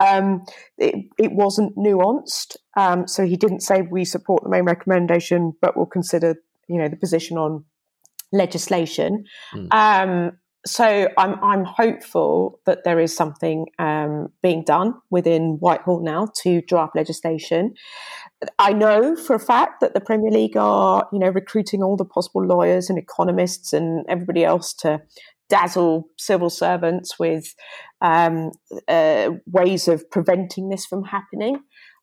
Um, 0.00 0.44
it, 0.76 1.06
it, 1.18 1.32
wasn't 1.32 1.76
nuanced, 1.76 2.56
um, 2.76 3.08
so 3.08 3.26
he 3.26 3.36
didn't 3.36 3.60
say 3.60 3.80
we 3.80 4.04
support 4.04 4.44
the 4.44 4.50
main 4.50 4.64
recommendation, 4.64 5.54
but 5.62 5.76
we'll 5.76 5.86
consider 5.86 6.36
you 6.68 6.76
know 6.78 6.88
the 6.88 6.96
position 6.96 7.36
on 7.36 7.64
legislation. 8.32 9.24
Mm. 9.54 9.68
Um, 9.72 10.32
so 10.66 11.08
I'm 11.16 11.42
I'm 11.42 11.64
hopeful 11.64 12.60
that 12.66 12.84
there 12.84 12.98
is 12.98 13.14
something 13.14 13.66
um, 13.78 14.28
being 14.42 14.64
done 14.64 14.94
within 15.10 15.56
Whitehall 15.60 16.02
now 16.02 16.28
to 16.42 16.60
draft 16.62 16.96
legislation. 16.96 17.74
I 18.58 18.72
know 18.72 19.16
for 19.16 19.34
a 19.34 19.40
fact 19.40 19.80
that 19.80 19.94
the 19.94 20.00
Premier 20.00 20.30
League 20.30 20.56
are 20.56 21.08
you 21.12 21.18
know 21.18 21.30
recruiting 21.30 21.82
all 21.82 21.96
the 21.96 22.04
possible 22.04 22.44
lawyers 22.44 22.90
and 22.90 22.98
economists 22.98 23.72
and 23.72 24.04
everybody 24.08 24.44
else 24.44 24.74
to 24.74 25.00
dazzle 25.48 26.08
civil 26.18 26.50
servants 26.50 27.18
with 27.18 27.54
um, 28.02 28.50
uh, 28.86 29.30
ways 29.46 29.88
of 29.88 30.10
preventing 30.10 30.68
this 30.68 30.84
from 30.84 31.04
happening. 31.04 31.60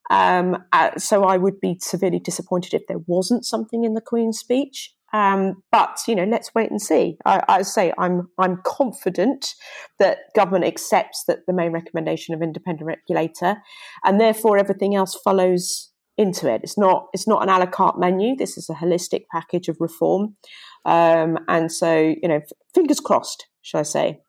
Um, 0.10 0.58
uh, 0.72 0.98
so 0.98 1.24
I 1.24 1.38
would 1.38 1.60
be 1.60 1.78
severely 1.82 2.20
disappointed 2.20 2.74
if 2.74 2.88
there 2.88 3.00
wasn't 3.08 3.46
something 3.46 3.84
in 3.84 3.94
the 3.94 4.02
Queen's 4.02 4.40
speech 4.40 4.94
Um, 5.16 5.63
but 5.72 5.99
you 6.09 6.16
know, 6.16 6.26
let's 6.26 6.53
wait 6.53 6.70
and 6.70 6.82
see. 6.82 7.16
I, 7.26 7.41
I 7.47 7.61
say 7.61 7.93
I'm 7.97 8.28
I'm 8.38 8.59
confident 8.66 9.53
that 9.97 10.18
government 10.36 10.66
accepts 10.66 11.24
that 11.28 11.39
the 11.47 11.53
main 11.53 11.72
recommendation 11.72 12.36
of 12.36 12.41
independent 12.41 12.86
regulator, 12.86 13.55
and 14.03 14.20
therefore 14.20 14.57
everything 14.57 14.93
else 14.93 15.18
follows 15.24 15.89
into 16.18 16.53
it. 16.53 16.61
It's 16.63 16.78
not 16.78 17.07
it's 17.13 17.30
not 17.30 17.43
an 17.43 17.49
a 17.49 17.59
la 17.59 17.66
carte 17.66 17.97
menu. 17.97 18.36
This 18.36 18.57
is 18.57 18.70
a 18.70 18.74
holistic 18.74 19.22
package 19.32 19.70
of 19.70 19.78
reform, 19.80 20.36
um, 20.84 21.38
and 21.47 21.72
so 21.72 22.13
you 22.22 22.28
know, 22.28 22.41
fingers 22.74 22.99
crossed, 22.99 23.47
shall 23.61 23.80
I 23.80 23.84
say? 23.84 24.20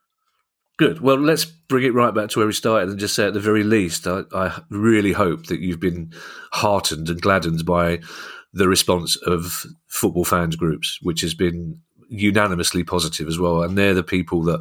Good. 0.78 1.00
Well, 1.00 1.18
let's 1.18 1.46
bring 1.46 1.84
it 1.84 1.94
right 1.94 2.14
back 2.14 2.28
to 2.28 2.38
where 2.38 2.46
we 2.46 2.52
started 2.52 2.90
and 2.90 2.98
just 2.98 3.14
say 3.14 3.26
at 3.26 3.32
the 3.32 3.40
very 3.40 3.64
least, 3.64 4.06
I, 4.06 4.24
I 4.34 4.60
really 4.68 5.12
hope 5.12 5.46
that 5.46 5.60
you've 5.60 5.80
been 5.80 6.12
heartened 6.52 7.08
and 7.08 7.20
gladdened 7.20 7.64
by 7.64 8.00
the 8.56 8.68
response 8.68 9.16
of 9.26 9.66
football 9.86 10.24
fans 10.24 10.56
groups, 10.56 10.98
which 11.02 11.20
has 11.20 11.34
been 11.34 11.78
unanimously 12.08 12.82
positive 12.82 13.28
as 13.28 13.38
well. 13.38 13.62
And 13.62 13.76
they're 13.76 13.94
the 13.94 14.02
people 14.02 14.42
that 14.44 14.60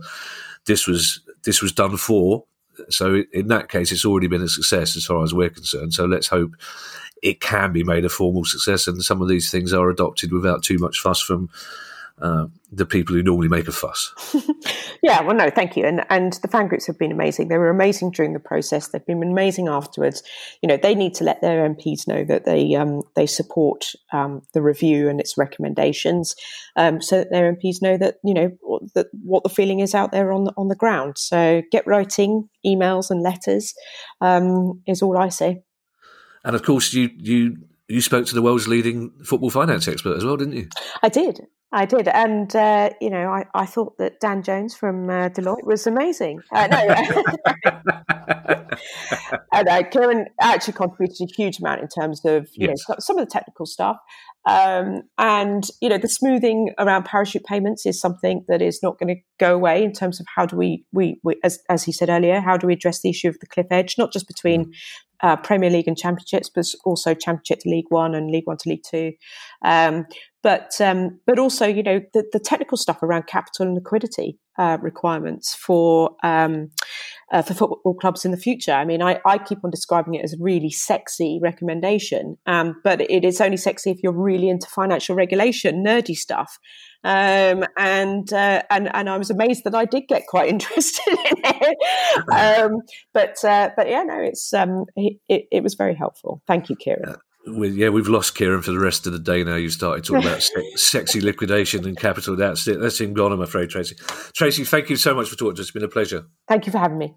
this 0.65 0.85
was 0.85 1.21
this 1.45 1.61
was 1.61 1.71
done 1.71 1.95
for. 1.95 2.43
So 2.89 3.23
in 3.31 3.47
that 3.47 3.69
case, 3.69 3.93
it's 3.93 4.05
already 4.05 4.27
been 4.27 4.41
a 4.41 4.49
success 4.49 4.97
as 4.97 5.05
far 5.05 5.23
as 5.23 5.33
we're 5.33 5.49
concerned. 5.49 5.93
So 5.93 6.05
let's 6.05 6.27
hope 6.27 6.51
it 7.23 7.39
can 7.39 7.71
be 7.71 7.83
made 7.83 8.03
a 8.03 8.09
formal 8.09 8.43
success, 8.43 8.87
and 8.87 9.01
some 9.01 9.21
of 9.21 9.29
these 9.29 9.49
things 9.49 9.71
are 9.71 9.89
adopted 9.89 10.33
without 10.33 10.61
too 10.61 10.77
much 10.77 10.99
fuss 10.99 11.21
from 11.21 11.49
uh, 12.21 12.45
the 12.71 12.85
people 12.85 13.13
who 13.13 13.21
normally 13.21 13.49
make 13.49 13.67
a 13.67 13.73
fuss. 13.73 14.13
yeah, 15.03 15.21
well, 15.21 15.35
no, 15.35 15.49
thank 15.49 15.75
you. 15.75 15.85
And 15.85 16.05
and 16.09 16.33
the 16.41 16.47
fan 16.47 16.67
groups 16.67 16.87
have 16.87 16.97
been 16.97 17.11
amazing. 17.11 17.49
They 17.49 17.57
were 17.57 17.69
amazing 17.69 18.11
during 18.11 18.31
the 18.31 18.39
process. 18.39 18.87
They've 18.87 19.05
been 19.05 19.21
amazing 19.21 19.67
afterwards. 19.67 20.23
You 20.61 20.67
know, 20.67 20.77
they 20.77 20.95
need 20.95 21.13
to 21.15 21.25
let 21.25 21.41
their 21.41 21.67
MPs 21.67 22.07
know 22.07 22.23
that 22.23 22.45
they 22.45 22.73
um, 22.75 23.01
they 23.15 23.25
support 23.25 23.91
um, 24.13 24.43
the 24.53 24.61
review 24.61 25.09
and 25.09 25.19
its 25.19 25.37
recommendations, 25.37 26.35
um, 26.77 27.01
so 27.01 27.17
that 27.17 27.31
their 27.31 27.53
MPs 27.53 27.81
know 27.81 27.97
that 27.97 28.15
you 28.23 28.33
know 28.33 28.79
that 28.93 29.07
what 29.11 29.43
the 29.43 29.49
feeling 29.49 29.81
is 29.81 29.93
out 29.93 30.13
there 30.13 30.31
on 30.31 30.45
the 30.45 30.53
on 30.55 30.69
the 30.69 30.75
ground. 30.75 31.17
So 31.17 31.63
get 31.69 31.85
writing 31.85 32.49
emails 32.65 33.11
and 33.11 33.21
letters 33.21 33.73
um, 34.21 34.81
is 34.87 35.01
all 35.01 35.17
I 35.17 35.29
say. 35.29 35.63
And 36.45 36.55
of 36.55 36.63
course, 36.63 36.93
you 36.93 37.09
you 37.17 37.57
you 37.87 38.01
spoke 38.01 38.25
to 38.27 38.35
the 38.35 38.41
world's 38.41 38.67
leading 38.67 39.11
football 39.23 39.49
finance 39.49 39.87
expert 39.87 40.17
as 40.17 40.25
well, 40.25 40.37
didn't 40.37 40.53
you? 40.53 40.67
I 41.03 41.09
did. 41.09 41.47
I 41.71 41.85
did, 41.85 42.07
and 42.07 42.55
uh, 42.55 42.91
you 43.01 43.09
know, 43.09 43.31
I, 43.31 43.45
I 43.53 43.65
thought 43.65 43.97
that 43.97 44.21
Dan 44.21 44.43
Jones 44.43 44.73
from 44.73 45.09
uh, 45.09 45.27
Deloitte 45.27 45.65
was 45.65 45.85
amazing. 45.85 46.39
Uh, 46.49 46.67
no, 46.67 46.77
and 49.51 49.67
uh, 49.67 49.83
Kieran 49.89 50.27
actually 50.39 50.73
contributed 50.73 51.29
a 51.29 51.33
huge 51.35 51.59
amount 51.59 51.81
in 51.81 51.89
terms 51.89 52.23
of 52.23 52.47
you 52.53 52.69
yes. 52.69 52.87
know 52.87 52.95
some 52.99 53.17
of 53.17 53.25
the 53.25 53.29
technical 53.29 53.65
stuff, 53.65 53.97
um, 54.45 55.01
and 55.17 55.67
you 55.81 55.89
know 55.89 55.97
the 55.97 56.07
smoothing 56.07 56.73
around 56.79 57.03
parachute 57.03 57.43
payments 57.43 57.85
is 57.85 57.99
something 57.99 58.45
that 58.47 58.61
is 58.61 58.79
not 58.81 58.97
going 58.97 59.13
to 59.13 59.21
go 59.37 59.53
away 59.53 59.83
in 59.83 59.91
terms 59.91 60.21
of 60.21 60.27
how 60.33 60.45
do 60.45 60.55
we, 60.55 60.85
we, 60.93 61.19
we 61.25 61.35
as 61.43 61.59
as 61.69 61.83
he 61.83 61.91
said 61.91 62.09
earlier, 62.09 62.39
how 62.39 62.55
do 62.55 62.67
we 62.67 62.73
address 62.73 63.01
the 63.01 63.09
issue 63.09 63.27
of 63.27 63.37
the 63.41 63.47
cliff 63.47 63.67
edge, 63.69 63.95
not 63.97 64.13
just 64.13 64.27
between 64.27 64.65
mm 64.65 64.71
uh, 65.21 65.35
Premier 65.37 65.69
League 65.69 65.87
and 65.87 65.97
Championships, 65.97 66.49
but 66.49 66.65
also 66.83 67.13
Championship 67.13 67.59
to 67.59 67.69
League 67.69 67.89
One 67.89 68.15
and 68.15 68.31
League 68.31 68.47
One 68.47 68.57
to 68.57 68.69
League 68.69 68.83
Two. 68.83 69.13
Um, 69.63 70.05
but 70.45 70.79
um, 70.79 71.19
but 71.25 71.39
also, 71.39 71.65
you 71.65 71.81
know, 71.81 72.01
the, 72.13 72.23
the, 72.31 72.39
technical 72.39 72.77
stuff 72.77 73.01
around 73.01 73.25
capital 73.25 73.65
and 73.65 73.73
liquidity 73.73 74.37
uh, 74.59 74.77
requirements 74.79 75.55
for 75.55 76.15
um, 76.23 76.69
uh, 77.31 77.41
for 77.41 77.55
football 77.55 77.95
clubs 77.95 78.25
in 78.25 78.31
the 78.31 78.37
future. 78.37 78.71
I 78.71 78.85
mean, 78.85 79.01
I, 79.01 79.19
I, 79.25 79.39
keep 79.39 79.57
on 79.63 79.71
describing 79.71 80.13
it 80.13 80.23
as 80.23 80.33
a 80.33 80.37
really 80.39 80.69
sexy 80.69 81.39
recommendation, 81.41 82.37
um, 82.45 82.79
but 82.83 83.01
it 83.01 83.25
is 83.25 83.41
only 83.41 83.57
sexy 83.57 83.89
if 83.89 84.03
you're 84.03 84.11
really 84.11 84.49
into 84.49 84.67
financial 84.67 85.15
regulation, 85.15 85.83
nerdy 85.83 86.15
stuff. 86.15 86.59
Um, 87.05 87.63
and 87.77 88.33
uh, 88.33 88.63
and 88.71 88.89
and 88.95 89.09
I 89.11 89.17
was 89.19 89.29
amazed 89.29 89.63
that 89.65 89.75
I 89.75 89.85
did 89.85 90.07
get 90.07 90.25
quite 90.25 90.49
interested 90.55 91.13
in 91.13 91.37
it. 91.43 91.77
Um, 92.33 92.81
but 93.13 93.45
uh, 93.45 93.69
but 93.77 93.87
yeah, 93.87 94.01
no, 94.01 94.19
it's 94.19 94.51
um, 94.53 94.85
it, 94.95 95.47
it, 95.51 95.61
was 95.61 95.75
very 95.75 95.93
helpful. 95.93 96.41
Thank 96.47 96.67
you, 96.67 96.75
Kieran. 96.75 97.15
We, 97.47 97.69
yeah, 97.69 97.89
we've 97.89 98.07
lost 98.07 98.33
Kieran 98.33 98.63
for 98.63 98.71
the 98.71 98.79
rest 98.79 99.05
of 99.05 99.13
the 99.13 99.19
day 99.19 99.43
now. 99.43 99.55
You 99.55 99.69
started 99.69 100.03
talking 100.03 100.27
about 100.27 100.41
se- 100.41 100.71
sexy 100.77 101.21
liquidation 101.21 101.85
and 101.85 101.95
capital. 101.95 102.35
That's 102.35 102.67
it. 102.67 102.79
That's 102.79 102.99
him 102.99 103.13
gone, 103.13 103.31
I'm 103.31 103.41
afraid, 103.41 103.69
Tracey. 103.69 103.95
Tracey, 104.35 104.63
thank 104.63 104.89
you 104.89 104.95
so 104.95 105.13
much 105.13 105.29
for 105.29 105.35
talking 105.35 105.57
to 105.57 105.61
us. 105.61 105.67
It's 105.67 105.71
been 105.71 105.83
a 105.83 105.87
pleasure. 105.87 106.25
Thank 106.47 106.65
you 106.65 106.71
for 106.71 106.79
having 106.79 106.97
me. 106.97 107.13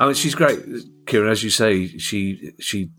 I 0.00 0.06
mean, 0.06 0.14
she's 0.14 0.34
great, 0.34 0.60
Kieran. 1.06 1.30
As 1.30 1.44
you 1.44 1.50
say, 1.50 1.86
she 1.86 2.52
she 2.58 2.90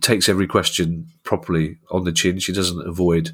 takes 0.00 0.28
every 0.28 0.46
question 0.46 1.06
properly 1.22 1.78
on 1.90 2.04
the 2.04 2.12
chin. 2.12 2.38
She 2.38 2.52
doesn't 2.52 2.86
avoid 2.86 3.32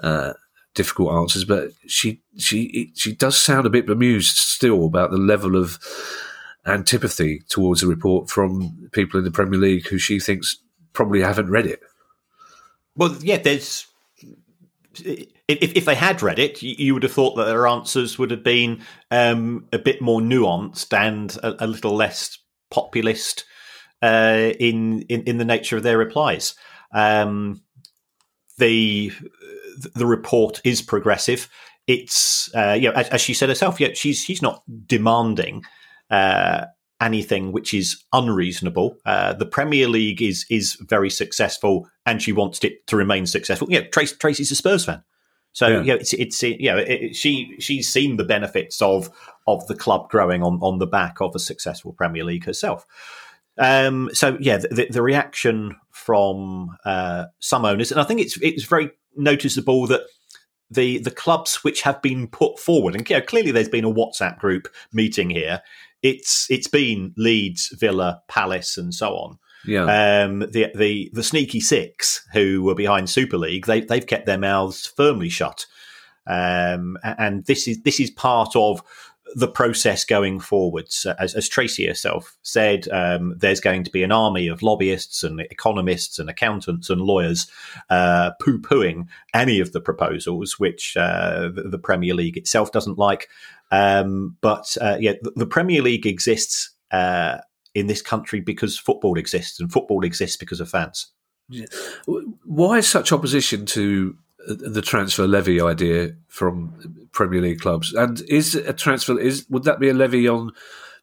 uh, 0.00 0.34
difficult 0.74 1.14
answers, 1.14 1.44
but 1.44 1.70
she 1.86 2.22
she 2.36 2.92
she 2.94 3.14
does 3.14 3.36
sound 3.36 3.66
a 3.66 3.70
bit 3.70 3.86
bemused 3.86 4.36
still 4.36 4.86
about 4.86 5.10
the 5.10 5.16
level 5.16 5.56
of 5.56 5.78
antipathy 6.66 7.42
towards 7.48 7.80
the 7.80 7.86
report 7.86 8.28
from 8.28 8.88
people 8.92 9.18
in 9.18 9.24
the 9.24 9.30
Premier 9.30 9.58
League 9.58 9.86
who 9.86 9.98
she 9.98 10.18
thinks 10.18 10.58
probably 10.92 11.22
haven't 11.22 11.50
read 11.50 11.66
it. 11.66 11.80
Well, 12.96 13.16
yeah, 13.20 13.38
there's. 13.38 13.86
If, 15.48 15.76
if 15.76 15.84
they 15.84 15.94
had 15.94 16.22
read 16.22 16.38
it, 16.38 16.62
you 16.62 16.94
would 16.94 17.02
have 17.02 17.12
thought 17.12 17.36
that 17.36 17.44
their 17.44 17.66
answers 17.66 18.18
would 18.18 18.30
have 18.30 18.42
been 18.42 18.82
um, 19.10 19.68
a 19.72 19.78
bit 19.78 20.00
more 20.00 20.20
nuanced 20.20 20.96
and 20.96 21.36
a, 21.42 21.64
a 21.64 21.66
little 21.66 21.94
less 21.94 22.38
populist 22.70 23.44
uh, 24.02 24.52
in, 24.58 25.02
in, 25.02 25.22
in 25.22 25.38
the 25.38 25.44
nature 25.44 25.76
of 25.76 25.82
their 25.82 25.98
replies. 25.98 26.54
Um, 26.92 27.62
the 28.58 29.12
the 29.94 30.06
report 30.06 30.60
is 30.64 30.82
progressive. 30.82 31.48
It's 31.86 32.54
uh, 32.54 32.72
you 32.72 32.88
know, 32.88 32.94
as, 32.94 33.08
as, 33.10 33.20
she 33.20 33.34
said 33.34 33.48
herself, 33.48 33.80
yeah, 33.80 33.88
she's 33.94 34.20
she's 34.20 34.42
not 34.42 34.62
demanding 34.86 35.62
uh, 36.10 36.66
anything 37.00 37.52
which 37.52 37.74
is 37.74 38.04
unreasonable. 38.12 38.96
Uh, 39.04 39.34
the 39.34 39.46
Premier 39.46 39.88
League 39.88 40.22
is 40.22 40.46
is 40.50 40.76
very 40.80 41.10
successful, 41.10 41.88
and 42.04 42.22
she 42.22 42.32
wants 42.32 42.62
it 42.64 42.86
to 42.88 42.96
remain 42.96 43.26
successful. 43.26 43.68
Yeah, 43.70 43.82
Tracey, 43.82 44.16
Tracey's 44.16 44.50
a 44.50 44.56
Spurs 44.56 44.84
fan, 44.84 45.02
so 45.52 45.68
yeah, 45.68 45.82
yeah 45.82 45.94
it's 45.94 46.12
it's 46.14 46.42
you 46.42 46.70
know 46.70 46.78
it, 46.78 47.14
she 47.14 47.54
she's 47.58 47.88
seen 47.88 48.16
the 48.16 48.24
benefits 48.24 48.80
of 48.82 49.10
of 49.46 49.66
the 49.68 49.76
club 49.76 50.08
growing 50.10 50.42
on 50.42 50.58
on 50.62 50.78
the 50.78 50.86
back 50.86 51.20
of 51.20 51.34
a 51.34 51.38
successful 51.38 51.92
Premier 51.92 52.24
League 52.24 52.44
herself. 52.44 52.86
Um, 53.58 54.10
so 54.12 54.36
yeah, 54.40 54.58
the, 54.58 54.88
the 54.90 55.02
reaction 55.02 55.76
from 55.90 56.76
uh, 56.84 57.26
some 57.40 57.64
owners, 57.64 57.90
and 57.90 58.00
I 58.00 58.04
think 58.04 58.20
it's 58.20 58.38
it's 58.42 58.64
very 58.64 58.90
noticeable 59.16 59.86
that 59.86 60.02
the 60.70 60.98
the 60.98 61.10
clubs 61.10 61.64
which 61.64 61.82
have 61.82 62.02
been 62.02 62.28
put 62.28 62.58
forward, 62.58 62.94
and 62.94 63.08
you 63.08 63.16
know, 63.16 63.22
clearly 63.22 63.50
there's 63.50 63.68
been 63.68 63.84
a 63.84 63.92
WhatsApp 63.92 64.38
group 64.38 64.68
meeting 64.92 65.30
here. 65.30 65.62
It's 66.02 66.46
it's 66.50 66.68
been 66.68 67.14
Leeds, 67.16 67.74
Villa, 67.78 68.22
Palace, 68.28 68.76
and 68.76 68.94
so 68.94 69.14
on. 69.14 69.38
Yeah. 69.66 69.84
Um, 70.24 70.40
the 70.40 70.68
the 70.74 71.10
the 71.12 71.22
sneaky 71.22 71.60
six 71.60 72.26
who 72.32 72.62
were 72.62 72.74
behind 72.74 73.10
Super 73.10 73.38
League, 73.38 73.66
they 73.66 73.80
they've 73.80 74.06
kept 74.06 74.26
their 74.26 74.38
mouths 74.38 74.86
firmly 74.86 75.28
shut. 75.28 75.66
Um, 76.26 76.98
and 77.02 77.44
this 77.46 77.68
is 77.68 77.82
this 77.82 78.00
is 78.00 78.10
part 78.10 78.54
of 78.56 78.82
the 79.34 79.48
process 79.48 80.04
going 80.04 80.40
forwards. 80.40 81.06
As, 81.18 81.34
as 81.34 81.48
Tracey 81.48 81.86
herself 81.86 82.36
said, 82.42 82.88
um, 82.88 83.34
there's 83.36 83.60
going 83.60 83.84
to 83.84 83.90
be 83.90 84.02
an 84.02 84.12
army 84.12 84.46
of 84.48 84.62
lobbyists 84.62 85.22
and 85.24 85.40
economists 85.40 86.18
and 86.18 86.30
accountants 86.30 86.88
and 86.88 87.00
lawyers 87.00 87.50
uh, 87.90 88.30
poo 88.40 88.58
pooing 88.58 89.08
any 89.34 89.60
of 89.60 89.72
the 89.72 89.80
proposals, 89.80 90.58
which 90.58 90.96
uh, 90.96 91.48
the, 91.48 91.64
the, 91.70 91.78
Premier 91.78 92.14
League 92.14 92.36
itself 92.36 92.72
doesn't 92.72 92.98
like. 92.98 93.28
Um, 93.70 94.36
but 94.40 94.76
uh, 94.80 94.96
yeah, 95.00 95.14
the, 95.22 95.32
the, 95.36 95.46
Premier 95.46 95.82
League 95.82 96.06
exists 96.06 96.70
uh, 96.90 97.38
in 97.74 97.88
this 97.88 98.02
country 98.02 98.40
because 98.40 98.78
football 98.78 99.18
exists, 99.18 99.60
and 99.60 99.72
football 99.72 100.04
exists 100.04 100.36
because 100.36 100.60
of 100.60 100.68
fans. 100.68 101.08
Why 102.44 102.78
is 102.78 102.88
such 102.88 103.12
opposition 103.12 103.66
to 103.66 104.16
the 104.46 104.82
transfer 104.82 105.26
levy 105.26 105.60
idea 105.60 106.10
from 106.28 107.08
Premier 107.12 107.40
League 107.40 107.60
clubs. 107.60 107.92
And 107.92 108.20
is 108.28 108.54
a 108.54 108.72
transfer 108.72 109.18
is 109.18 109.46
would 109.50 109.64
that 109.64 109.80
be 109.80 109.88
a 109.88 109.94
levy 109.94 110.28
on 110.28 110.52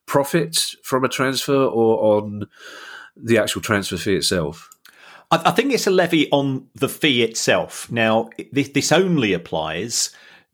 profits 0.06 0.76
from 0.82 1.04
a 1.04 1.08
transfer 1.08 1.56
or 1.56 2.18
on 2.18 2.46
the 3.16 3.38
actual 3.38 3.62
transfer 3.62 3.96
fee 3.96 4.16
itself? 4.16 4.70
I, 5.30 5.42
I 5.46 5.50
think 5.50 5.72
it's 5.72 5.86
a 5.86 5.90
levy 5.90 6.30
on 6.30 6.68
the 6.74 6.88
fee 6.88 7.22
itself. 7.22 7.90
Now, 7.90 8.30
this, 8.52 8.70
this 8.70 8.92
only 8.92 9.32
applies 9.32 10.10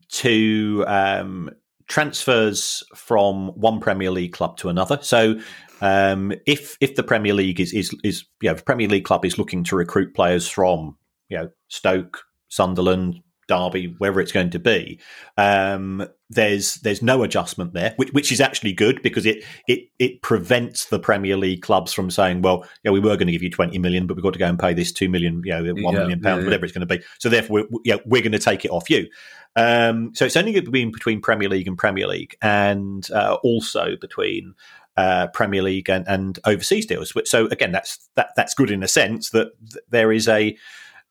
to 0.09 0.83
um, 0.87 1.51
transfers 1.87 2.83
from 2.95 3.49
one 3.49 3.79
Premier 3.79 4.11
League 4.11 4.33
club 4.33 4.57
to 4.57 4.69
another. 4.69 4.99
So, 5.01 5.39
um, 5.81 6.31
if 6.45 6.77
if 6.79 6.95
the 6.95 7.03
Premier 7.03 7.33
League 7.33 7.59
is 7.59 7.73
is 7.73 7.95
is 8.03 8.25
you 8.41 8.49
know, 8.49 8.55
Premier 8.55 8.87
League 8.87 9.05
club 9.05 9.25
is 9.25 9.37
looking 9.37 9.63
to 9.65 9.75
recruit 9.75 10.13
players 10.13 10.47
from 10.47 10.97
you 11.29 11.37
know 11.37 11.49
Stoke, 11.69 12.23
Sunderland, 12.51 13.21
derby, 13.47 13.95
wherever 13.97 14.21
it's 14.21 14.31
going 14.31 14.49
to 14.51 14.59
be, 14.59 14.99
um, 15.37 16.07
there's 16.29 16.75
there's 16.75 17.01
no 17.01 17.23
adjustment 17.23 17.73
there, 17.73 17.93
which, 17.97 18.13
which 18.13 18.31
is 18.31 18.39
actually 18.39 18.71
good 18.71 19.01
because 19.01 19.25
it 19.25 19.43
it 19.67 19.89
it 19.99 20.21
prevents 20.21 20.85
the 20.85 20.99
Premier 20.99 21.35
League 21.35 21.61
clubs 21.61 21.91
from 21.91 22.09
saying, 22.11 22.41
well, 22.43 22.65
yeah, 22.83 22.91
we 22.91 22.99
were 22.99 23.17
going 23.17 23.27
to 23.27 23.33
give 23.33 23.43
you 23.43 23.49
twenty 23.49 23.79
million, 23.79 24.07
but 24.07 24.15
we've 24.15 24.23
got 24.23 24.33
to 24.33 24.39
go 24.39 24.47
and 24.47 24.59
pay 24.59 24.73
this 24.73 24.91
two 24.91 25.09
million, 25.09 25.41
you 25.43 25.51
know, 25.51 25.73
one 25.81 25.95
Yeah, 25.95 26.01
million 26.01 26.21
pounds, 26.21 26.41
yeah, 26.41 26.45
whatever 26.45 26.65
it's 26.65 26.73
going 26.73 26.87
to 26.87 26.97
be. 26.97 27.03
So 27.19 27.29
therefore, 27.29 27.65
we're, 27.69 27.79
yeah, 27.83 27.95
we're 28.05 28.21
going 28.21 28.31
to 28.31 28.39
take 28.39 28.63
it 28.63 28.71
off 28.71 28.89
you. 28.89 29.07
Um, 29.55 30.11
so 30.15 30.23
it's 30.23 30.37
only 30.37 30.53
going 30.53 30.65
to 30.65 30.71
be 30.71 30.85
between 30.85 31.19
Premier 31.19 31.49
League 31.49 31.67
and 31.67 31.77
Premier 31.77 32.07
League, 32.07 32.37
and 32.41 33.09
uh, 33.11 33.37
also 33.43 33.97
between 33.99 34.53
uh, 34.95 35.27
Premier 35.33 35.61
League 35.61 35.89
and, 35.89 36.07
and 36.07 36.39
overseas 36.45 36.85
deals. 36.85 37.11
So 37.25 37.47
again, 37.47 37.73
that's 37.73 38.09
that 38.15 38.29
that's 38.37 38.53
good 38.53 38.71
in 38.71 38.83
a 38.83 38.87
sense 38.87 39.31
that 39.31 39.49
there 39.89 40.13
is 40.13 40.29
a 40.29 40.57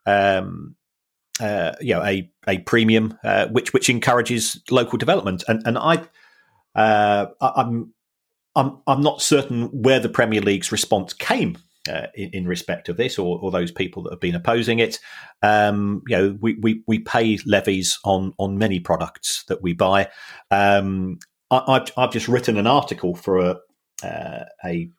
um, 0.06 0.76
uh, 1.40 1.74
you 1.80 1.94
know 1.94 2.02
a 2.02 2.30
a 2.46 2.58
premium 2.58 3.18
uh, 3.24 3.48
which 3.48 3.72
which 3.72 3.88
encourages 3.88 4.60
local 4.70 4.98
development. 4.98 5.44
And 5.48 5.62
and 5.66 5.78
I, 5.78 6.04
uh, 6.74 7.26
I'm 7.40 7.92
I'm 8.54 8.78
I'm 8.86 9.00
not 9.00 9.22
certain 9.22 9.64
where 9.66 10.00
the 10.00 10.08
Premier 10.08 10.40
League's 10.40 10.72
response 10.72 11.12
came. 11.12 11.58
Uh, 11.88 12.08
in, 12.14 12.30
in 12.34 12.46
respect 12.46 12.90
of 12.90 12.98
this, 12.98 13.18
or, 13.18 13.38
or 13.40 13.50
those 13.50 13.72
people 13.72 14.02
that 14.02 14.12
have 14.12 14.20
been 14.20 14.34
opposing 14.34 14.80
it, 14.80 15.00
um, 15.42 16.02
you 16.06 16.14
know, 16.14 16.38
we, 16.38 16.54
we, 16.60 16.82
we 16.86 16.98
pay 16.98 17.38
levies 17.46 17.98
on 18.04 18.34
on 18.36 18.58
many 18.58 18.78
products 18.78 19.44
that 19.48 19.62
we 19.62 19.72
buy. 19.72 20.06
Um, 20.50 21.18
I, 21.50 21.62
I've, 21.66 21.92
I've 21.96 22.12
just 22.12 22.28
written 22.28 22.58
an 22.58 22.66
article 22.66 23.14
for 23.14 23.38
a 23.38 23.56
uh, 24.02 24.44
a, 24.62 24.90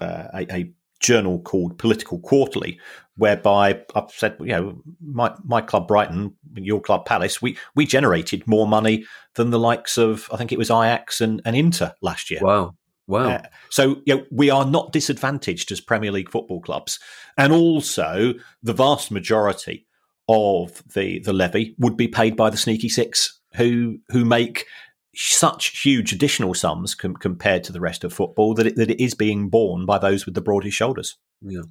uh, 0.00 0.28
a 0.32 0.54
a 0.54 0.72
journal 1.00 1.40
called 1.40 1.78
Political 1.78 2.20
Quarterly, 2.20 2.78
whereby 3.20 3.82
I've 3.94 4.10
said, 4.10 4.36
you 4.40 4.46
know, 4.46 4.82
my 5.00 5.34
my 5.44 5.60
club 5.60 5.86
Brighton, 5.86 6.34
your 6.54 6.80
club 6.80 7.04
Palace, 7.04 7.42
we 7.42 7.58
we 7.74 7.84
generated 7.84 8.46
more 8.46 8.66
money 8.66 9.04
than 9.34 9.50
the 9.50 9.58
likes 9.58 9.98
of 9.98 10.28
I 10.32 10.38
think 10.38 10.52
it 10.52 10.58
was 10.58 10.70
Ajax 10.70 11.20
and, 11.20 11.42
and 11.44 11.54
Inter 11.54 11.92
last 12.00 12.30
year. 12.30 12.40
Wow. 12.42 12.76
Wow. 13.06 13.28
Uh, 13.28 13.42
so 13.68 13.96
you 14.06 14.14
know, 14.16 14.24
we 14.30 14.48
are 14.48 14.64
not 14.64 14.92
disadvantaged 14.92 15.70
as 15.70 15.82
Premier 15.82 16.10
League 16.10 16.30
football 16.30 16.62
clubs, 16.62 16.98
and 17.36 17.52
also 17.52 18.32
the 18.62 18.72
vast 18.72 19.10
majority 19.10 19.86
of 20.26 20.82
the 20.94 21.18
the 21.20 21.34
levy 21.34 21.74
would 21.78 21.98
be 21.98 22.08
paid 22.08 22.36
by 22.36 22.48
the 22.48 22.56
sneaky 22.56 22.88
six 22.88 23.38
who 23.56 23.98
who 24.08 24.24
make 24.24 24.64
such 25.14 25.82
huge 25.82 26.12
additional 26.14 26.54
sums 26.54 26.94
com- 26.94 27.16
compared 27.16 27.64
to 27.64 27.72
the 27.72 27.80
rest 27.80 28.02
of 28.02 28.14
football 28.14 28.54
that 28.54 28.66
it, 28.66 28.76
that 28.76 28.90
it 28.90 29.02
is 29.02 29.12
being 29.12 29.50
borne 29.50 29.84
by 29.84 29.98
those 29.98 30.24
with 30.24 30.34
the 30.34 30.40
broadest 30.40 30.76
shoulders. 30.76 31.18
Yeah. 31.42 31.62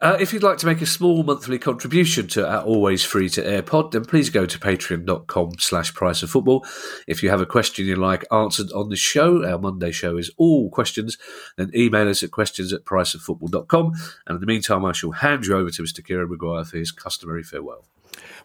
Uh, 0.00 0.16
if 0.18 0.32
you'd 0.32 0.42
like 0.42 0.56
to 0.56 0.66
make 0.66 0.80
a 0.80 0.86
small 0.86 1.22
monthly 1.22 1.58
contribution 1.58 2.26
to 2.26 2.48
our 2.48 2.62
always 2.62 3.04
free 3.04 3.28
to 3.28 3.46
air 3.46 3.62
pod, 3.62 3.92
then 3.92 4.04
please 4.04 4.30
go 4.30 4.46
to 4.46 4.58
patreon.com 4.58 5.52
slash 5.58 5.92
price 5.92 6.22
of 6.22 6.30
football. 6.30 6.64
If 7.06 7.22
you 7.22 7.28
have 7.28 7.42
a 7.42 7.46
question 7.46 7.84
you'd 7.84 7.98
like 7.98 8.24
answered 8.32 8.72
on 8.72 8.88
the 8.88 8.96
show, 8.96 9.44
our 9.44 9.58
Monday 9.58 9.90
show 9.90 10.16
is 10.16 10.30
all 10.38 10.70
questions, 10.70 11.18
then 11.58 11.70
email 11.74 12.08
us 12.08 12.22
at 12.22 12.30
questions 12.30 12.72
at 12.72 12.86
priceoffootball.com. 12.86 13.92
And 14.26 14.36
in 14.36 14.40
the 14.40 14.46
meantime, 14.46 14.86
I 14.86 14.92
shall 14.92 15.12
hand 15.12 15.46
you 15.46 15.54
over 15.54 15.70
to 15.70 15.82
Mr. 15.82 16.02
Kieran 16.02 16.30
Maguire 16.30 16.64
for 16.64 16.78
his 16.78 16.92
customary 16.92 17.42
farewell. 17.42 17.84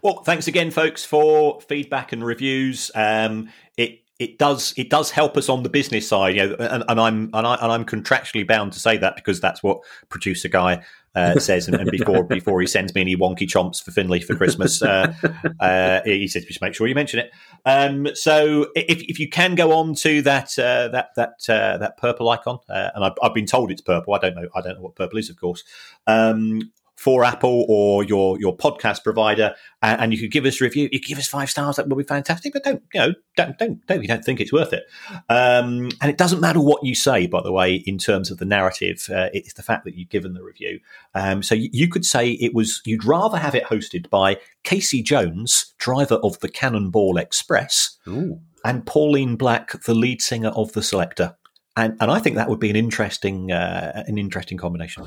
Well, 0.02 0.24
thanks 0.24 0.48
again, 0.48 0.72
folks, 0.72 1.06
for 1.06 1.62
feedback 1.62 2.12
and 2.12 2.24
reviews. 2.24 2.92
Um, 2.94 3.50
it 3.78 4.02
it 4.20 4.38
does 4.38 4.74
it 4.78 4.90
does 4.90 5.12
help 5.12 5.36
us 5.36 5.50
on 5.50 5.64
the 5.64 5.70
business 5.70 6.08
side, 6.08 6.36
you 6.36 6.48
know, 6.48 6.56
and, 6.56 6.84
and 6.88 7.00
I'm 7.00 7.30
and, 7.34 7.48
I, 7.48 7.56
and 7.56 7.72
I'm 7.72 7.86
contractually 7.86 8.48
bound 8.48 8.74
to 8.74 8.80
say 8.80 8.98
that 8.98 9.16
because 9.16 9.42
that's 9.42 9.62
what 9.62 9.80
producer 10.10 10.48
guy 10.48 10.84
uh, 11.16 11.40
says. 11.40 11.68
And, 11.68 11.76
and 11.76 11.90
before 11.90 12.24
before 12.38 12.62
he 12.62 12.68
sends 12.68 12.94
me 12.94 13.02
any 13.02 13.16
wonky 13.16 13.48
chomps 13.48 13.84
for 13.84 13.92
Finley 13.92 14.20
for 14.20 14.36
Christmas, 14.36 14.82
uh, 14.82 15.14
uh, 15.60 16.02
he 16.06 16.28
says 16.28 16.46
just 16.46 16.62
make 16.62 16.74
sure 16.74 16.88
you 16.88 16.96
mention 16.96 17.20
it. 17.20 17.32
Um, 17.66 18.08
so 18.14 18.68
if, 18.76 19.02
if 19.04 19.20
you 19.20 19.30
can 19.30 19.56
go 19.56 19.72
on 19.74 19.96
to 19.96 20.22
that 20.24 20.58
uh, 20.60 20.90
that 20.90 21.10
that 21.16 21.50
uh, 21.50 21.78
that 21.78 21.98
purple 21.98 22.30
icon, 22.30 22.60
uh, 22.70 22.90
and 22.96 23.06
I've, 23.06 23.14
I've 23.22 23.34
been 23.34 23.46
told 23.46 23.72
it's 23.72 23.82
purple. 23.82 24.14
I 24.14 24.20
don't 24.20 24.36
know. 24.36 24.48
I 24.56 24.62
don't 24.62 24.76
know 24.76 24.82
what 24.82 24.96
purple 24.96 25.18
is, 25.18 25.30
of 25.30 25.40
course. 25.40 25.64
Um, 26.08 26.72
for 26.96 27.24
Apple 27.24 27.66
or 27.68 28.04
your 28.04 28.40
your 28.40 28.56
podcast 28.56 29.04
provider, 29.04 29.54
and, 29.82 30.02
and 30.02 30.14
you 30.14 30.20
could 30.20 30.32
give 30.32 30.46
us 30.46 30.62
a 30.62 30.64
review. 30.64 30.90
You 30.92 31.00
give 31.00 31.18
us 31.18 31.28
five 31.28 31.50
stars, 31.50 31.76
that 31.76 31.88
would 31.88 31.98
be 31.98 32.04
fantastic. 32.04 32.54
But 32.54 32.64
don't 32.64 32.84
you 32.94 33.00
know? 33.00 33.14
Don't 33.36 33.58
don't 33.58 33.86
don't 33.86 34.02
you 34.02 34.08
don't 34.08 34.24
think 34.24 34.40
it's 34.40 34.54
worth 34.54 34.74
it? 34.74 34.86
Um, 35.30 35.90
and 36.02 36.10
it 36.10 36.18
doesn't 36.18 36.40
matter 36.40 36.62
what 36.62 36.84
you 36.84 36.96
say, 36.96 37.28
by 37.28 37.42
the 37.42 37.52
way, 37.52 37.76
in 37.76 37.98
terms 37.98 38.32
of 38.32 38.38
the 38.38 38.46
narrative. 38.46 39.08
Uh, 39.10 39.30
it's 39.34 39.54
the 39.54 39.64
fact 39.64 39.86
that 39.86 39.96
you've 39.96 40.10
given 40.10 40.34
the 40.34 40.44
review. 40.44 40.80
Um, 41.14 41.44
so 41.44 41.54
you, 41.54 41.70
you 41.72 41.88
could 41.88 42.06
say 42.06 42.32
it 42.32 42.54
was 42.54 42.82
you'd 42.86 43.06
rather 43.06 43.38
have 43.38 43.56
it 43.56 43.66
hosted 43.66 44.10
by 44.10 44.38
Casey 44.64 45.04
Jones, 45.04 45.74
driver 45.78 46.16
of 46.16 46.40
the 46.40 46.50
Cannonball 46.50 47.18
Express, 47.18 47.98
Ooh. 48.08 48.40
and 48.64 48.86
Pauline 48.86 49.36
Black, 49.36 49.84
the 49.84 49.94
lead 49.94 50.22
singer 50.22 50.50
of 50.50 50.72
the 50.74 50.82
Selecter. 50.82 51.36
And, 51.78 51.98
and 52.00 52.10
I 52.10 52.20
think 52.20 52.38
that 52.38 52.48
would 52.48 52.62
be 52.62 52.70
an 52.70 52.78
interesting 52.78 53.52
uh, 53.52 54.04
an 54.08 54.18
interesting 54.18 54.58
combination. 54.58 55.06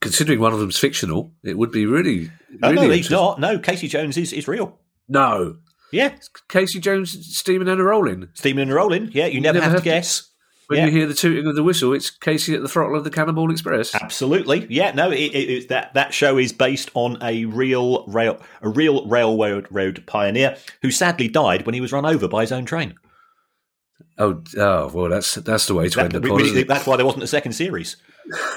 Considering 0.00 0.40
one 0.40 0.52
of 0.52 0.58
them's 0.60 0.78
fictional, 0.78 1.32
it 1.44 1.56
would 1.58 1.70
be 1.70 1.86
really. 1.86 2.30
Oh, 2.62 2.70
really 2.70 2.88
no, 2.88 2.92
he's 2.94 3.10
not. 3.10 3.40
No, 3.40 3.58
Casey 3.58 3.88
Jones 3.88 4.16
is, 4.16 4.32
is 4.32 4.48
real. 4.48 4.78
No. 5.08 5.56
Yeah, 5.92 6.16
Casey 6.48 6.80
Jones 6.80 7.10
steaming 7.36 7.68
and 7.68 7.80
a 7.80 7.84
rolling. 7.84 8.28
steaming 8.34 8.62
and 8.62 8.74
rolling. 8.74 9.10
Yeah, 9.12 9.26
you 9.26 9.40
never, 9.40 9.54
never 9.58 9.64
have, 9.64 9.72
have 9.72 9.82
to 9.82 9.84
to- 9.90 9.96
guess. 9.96 10.24
When 10.66 10.80
Yeah. 10.80 10.84
you 10.86 10.90
hear 10.92 11.06
the 11.06 11.14
tooting 11.14 11.46
of 11.46 11.54
the 11.54 11.62
whistle, 11.62 11.94
it's 11.94 12.10
Casey 12.10 12.54
at 12.54 12.60
the 12.60 12.68
throttle 12.68 12.94
of 12.94 13.02
the 13.02 13.10
Cannonball 13.10 13.50
Express. 13.50 13.94
Absolutely. 13.94 14.66
Yeah. 14.68 14.90
No. 14.92 15.10
It, 15.10 15.16
it, 15.34 15.68
that 15.70 15.94
that 15.94 16.12
show 16.12 16.36
is 16.36 16.52
based 16.52 16.90
on 16.92 17.16
a 17.22 17.46
real 17.46 18.04
rail 18.06 18.38
a 18.60 18.68
real 18.68 19.06
railroad 19.08 19.66
road 19.70 20.04
pioneer 20.06 20.58
who 20.82 20.90
sadly 20.90 21.26
died 21.26 21.64
when 21.64 21.74
he 21.74 21.80
was 21.80 21.90
run 21.90 22.04
over 22.04 22.28
by 22.28 22.42
his 22.42 22.52
own 22.52 22.66
train. 22.66 22.96
Oh, 24.18 24.42
oh, 24.58 24.90
well, 24.92 25.08
that's 25.08 25.36
that's 25.36 25.64
the 25.66 25.74
way 25.74 25.88
to 25.88 26.00
end 26.00 26.12
the 26.12 26.20
pod. 26.20 26.42
that's 26.66 26.86
why 26.86 26.96
there 26.96 27.06
wasn't 27.06 27.24
a 27.24 27.28
second 27.28 27.52
series. 27.52 27.96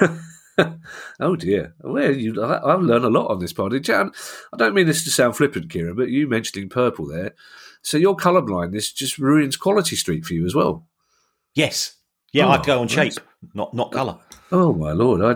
oh 1.20 1.36
dear. 1.36 1.74
Well, 1.80 2.14
you, 2.14 2.42
I, 2.42 2.72
I've 2.74 2.82
learned 2.82 3.04
a 3.04 3.10
lot 3.10 3.30
on 3.30 3.38
this 3.38 3.52
pod. 3.52 3.80
Jan, 3.82 4.12
I 4.52 4.56
don't 4.56 4.74
mean 4.74 4.86
this 4.86 5.04
to 5.04 5.10
sound 5.10 5.36
flippant, 5.36 5.70
Kieran, 5.70 5.96
but 5.96 6.08
you 6.08 6.28
mentioning 6.28 6.68
purple 6.68 7.06
there. 7.06 7.34
So 7.82 7.96
your 7.96 8.16
colourblindness 8.16 8.94
just 8.94 9.18
ruins 9.18 9.56
Quality 9.56 9.96
Street 9.96 10.24
for 10.24 10.34
you 10.34 10.46
as 10.46 10.54
well. 10.54 10.86
Yes. 11.54 11.96
Yeah, 12.32 12.46
Oh, 12.46 12.50
I'd 12.50 12.64
go 12.64 12.80
on 12.80 12.88
shape, 12.88 13.14
not 13.52 13.74
not 13.74 13.92
colour. 13.92 14.18
Oh 14.50 14.72
my 14.72 14.92
lord, 14.92 15.20
I, 15.22 15.32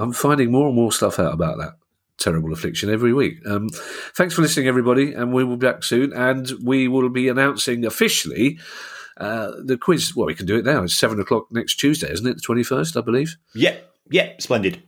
I'm 0.00 0.12
finding 0.12 0.50
more 0.50 0.66
and 0.66 0.74
more 0.74 0.90
stuff 0.92 1.18
out 1.20 1.32
about 1.32 1.58
that 1.58 1.74
terrible 2.18 2.52
affliction 2.52 2.90
every 2.90 3.12
week. 3.12 3.38
Um, 3.46 3.68
thanks 4.16 4.34
for 4.34 4.42
listening, 4.42 4.66
everybody, 4.66 5.12
and 5.14 5.32
we 5.32 5.44
will 5.44 5.56
be 5.56 5.66
back 5.66 5.84
soon. 5.84 6.12
And 6.12 6.50
we 6.62 6.88
will 6.88 7.08
be 7.08 7.28
announcing 7.28 7.84
officially 7.84 8.58
uh, 9.16 9.52
the 9.64 9.78
quiz. 9.78 10.14
Well, 10.16 10.26
we 10.26 10.34
can 10.34 10.46
do 10.46 10.56
it 10.56 10.64
now. 10.64 10.82
It's 10.82 10.94
seven 10.94 11.20
o'clock 11.20 11.46
next 11.52 11.76
Tuesday, 11.76 12.10
isn't 12.12 12.26
it? 12.26 12.34
The 12.34 12.40
twenty 12.42 12.64
first, 12.64 12.96
I 12.96 13.00
believe. 13.00 13.36
Yeah. 13.54 13.76
Yeah. 14.10 14.32
Splendid. 14.38 14.82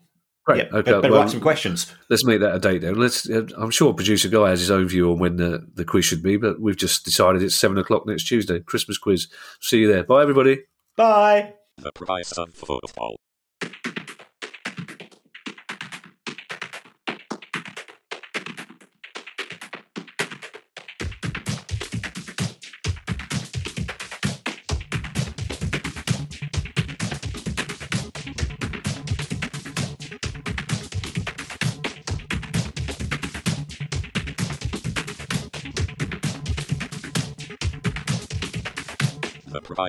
Great. 0.45 0.59
Yeah. 0.59 0.65
Okay, 0.65 0.83
better 0.83 1.01
better 1.03 1.13
well- 1.13 1.23
write 1.23 1.31
some 1.31 1.41
questions. 1.41 1.95
Let's 2.11 2.25
make 2.25 2.41
that 2.41 2.55
a 2.55 2.59
date 2.59 2.81
then. 2.83 2.97
Let's. 2.97 3.31
Uh, 3.31 3.47
I'm 3.57 3.71
sure 3.71 3.95
producer 3.95 4.29
guy 4.29 4.51
has 4.51 4.61
his 4.61 4.71
own 4.73 4.89
view 4.89 5.13
on 5.13 5.19
when 5.19 5.37
the, 5.37 5.65
the 5.75 5.85
quiz 5.85 6.05
should 6.05 6.23
be, 6.23 6.37
but 6.37 6.61
we've 6.61 6.77
just 6.77 7.05
decided 7.05 7.43
it's 7.43 7.55
seven 7.55 7.79
o'clock 7.79 8.07
next 8.07 8.25
Tuesday. 8.25 8.59
Christmas 8.61 8.99
quiz. 8.99 9.29
See 9.61 9.79
you 9.79 9.89
there. 9.93 10.03
Bye, 10.03 10.23
everybody. 10.23 10.63
Bye. 10.97 11.55
The 11.79 11.93
price 11.93 12.33
of 12.33 12.53
football. 12.55 13.17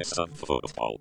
Of 0.01 0.31
football. 0.31 0.99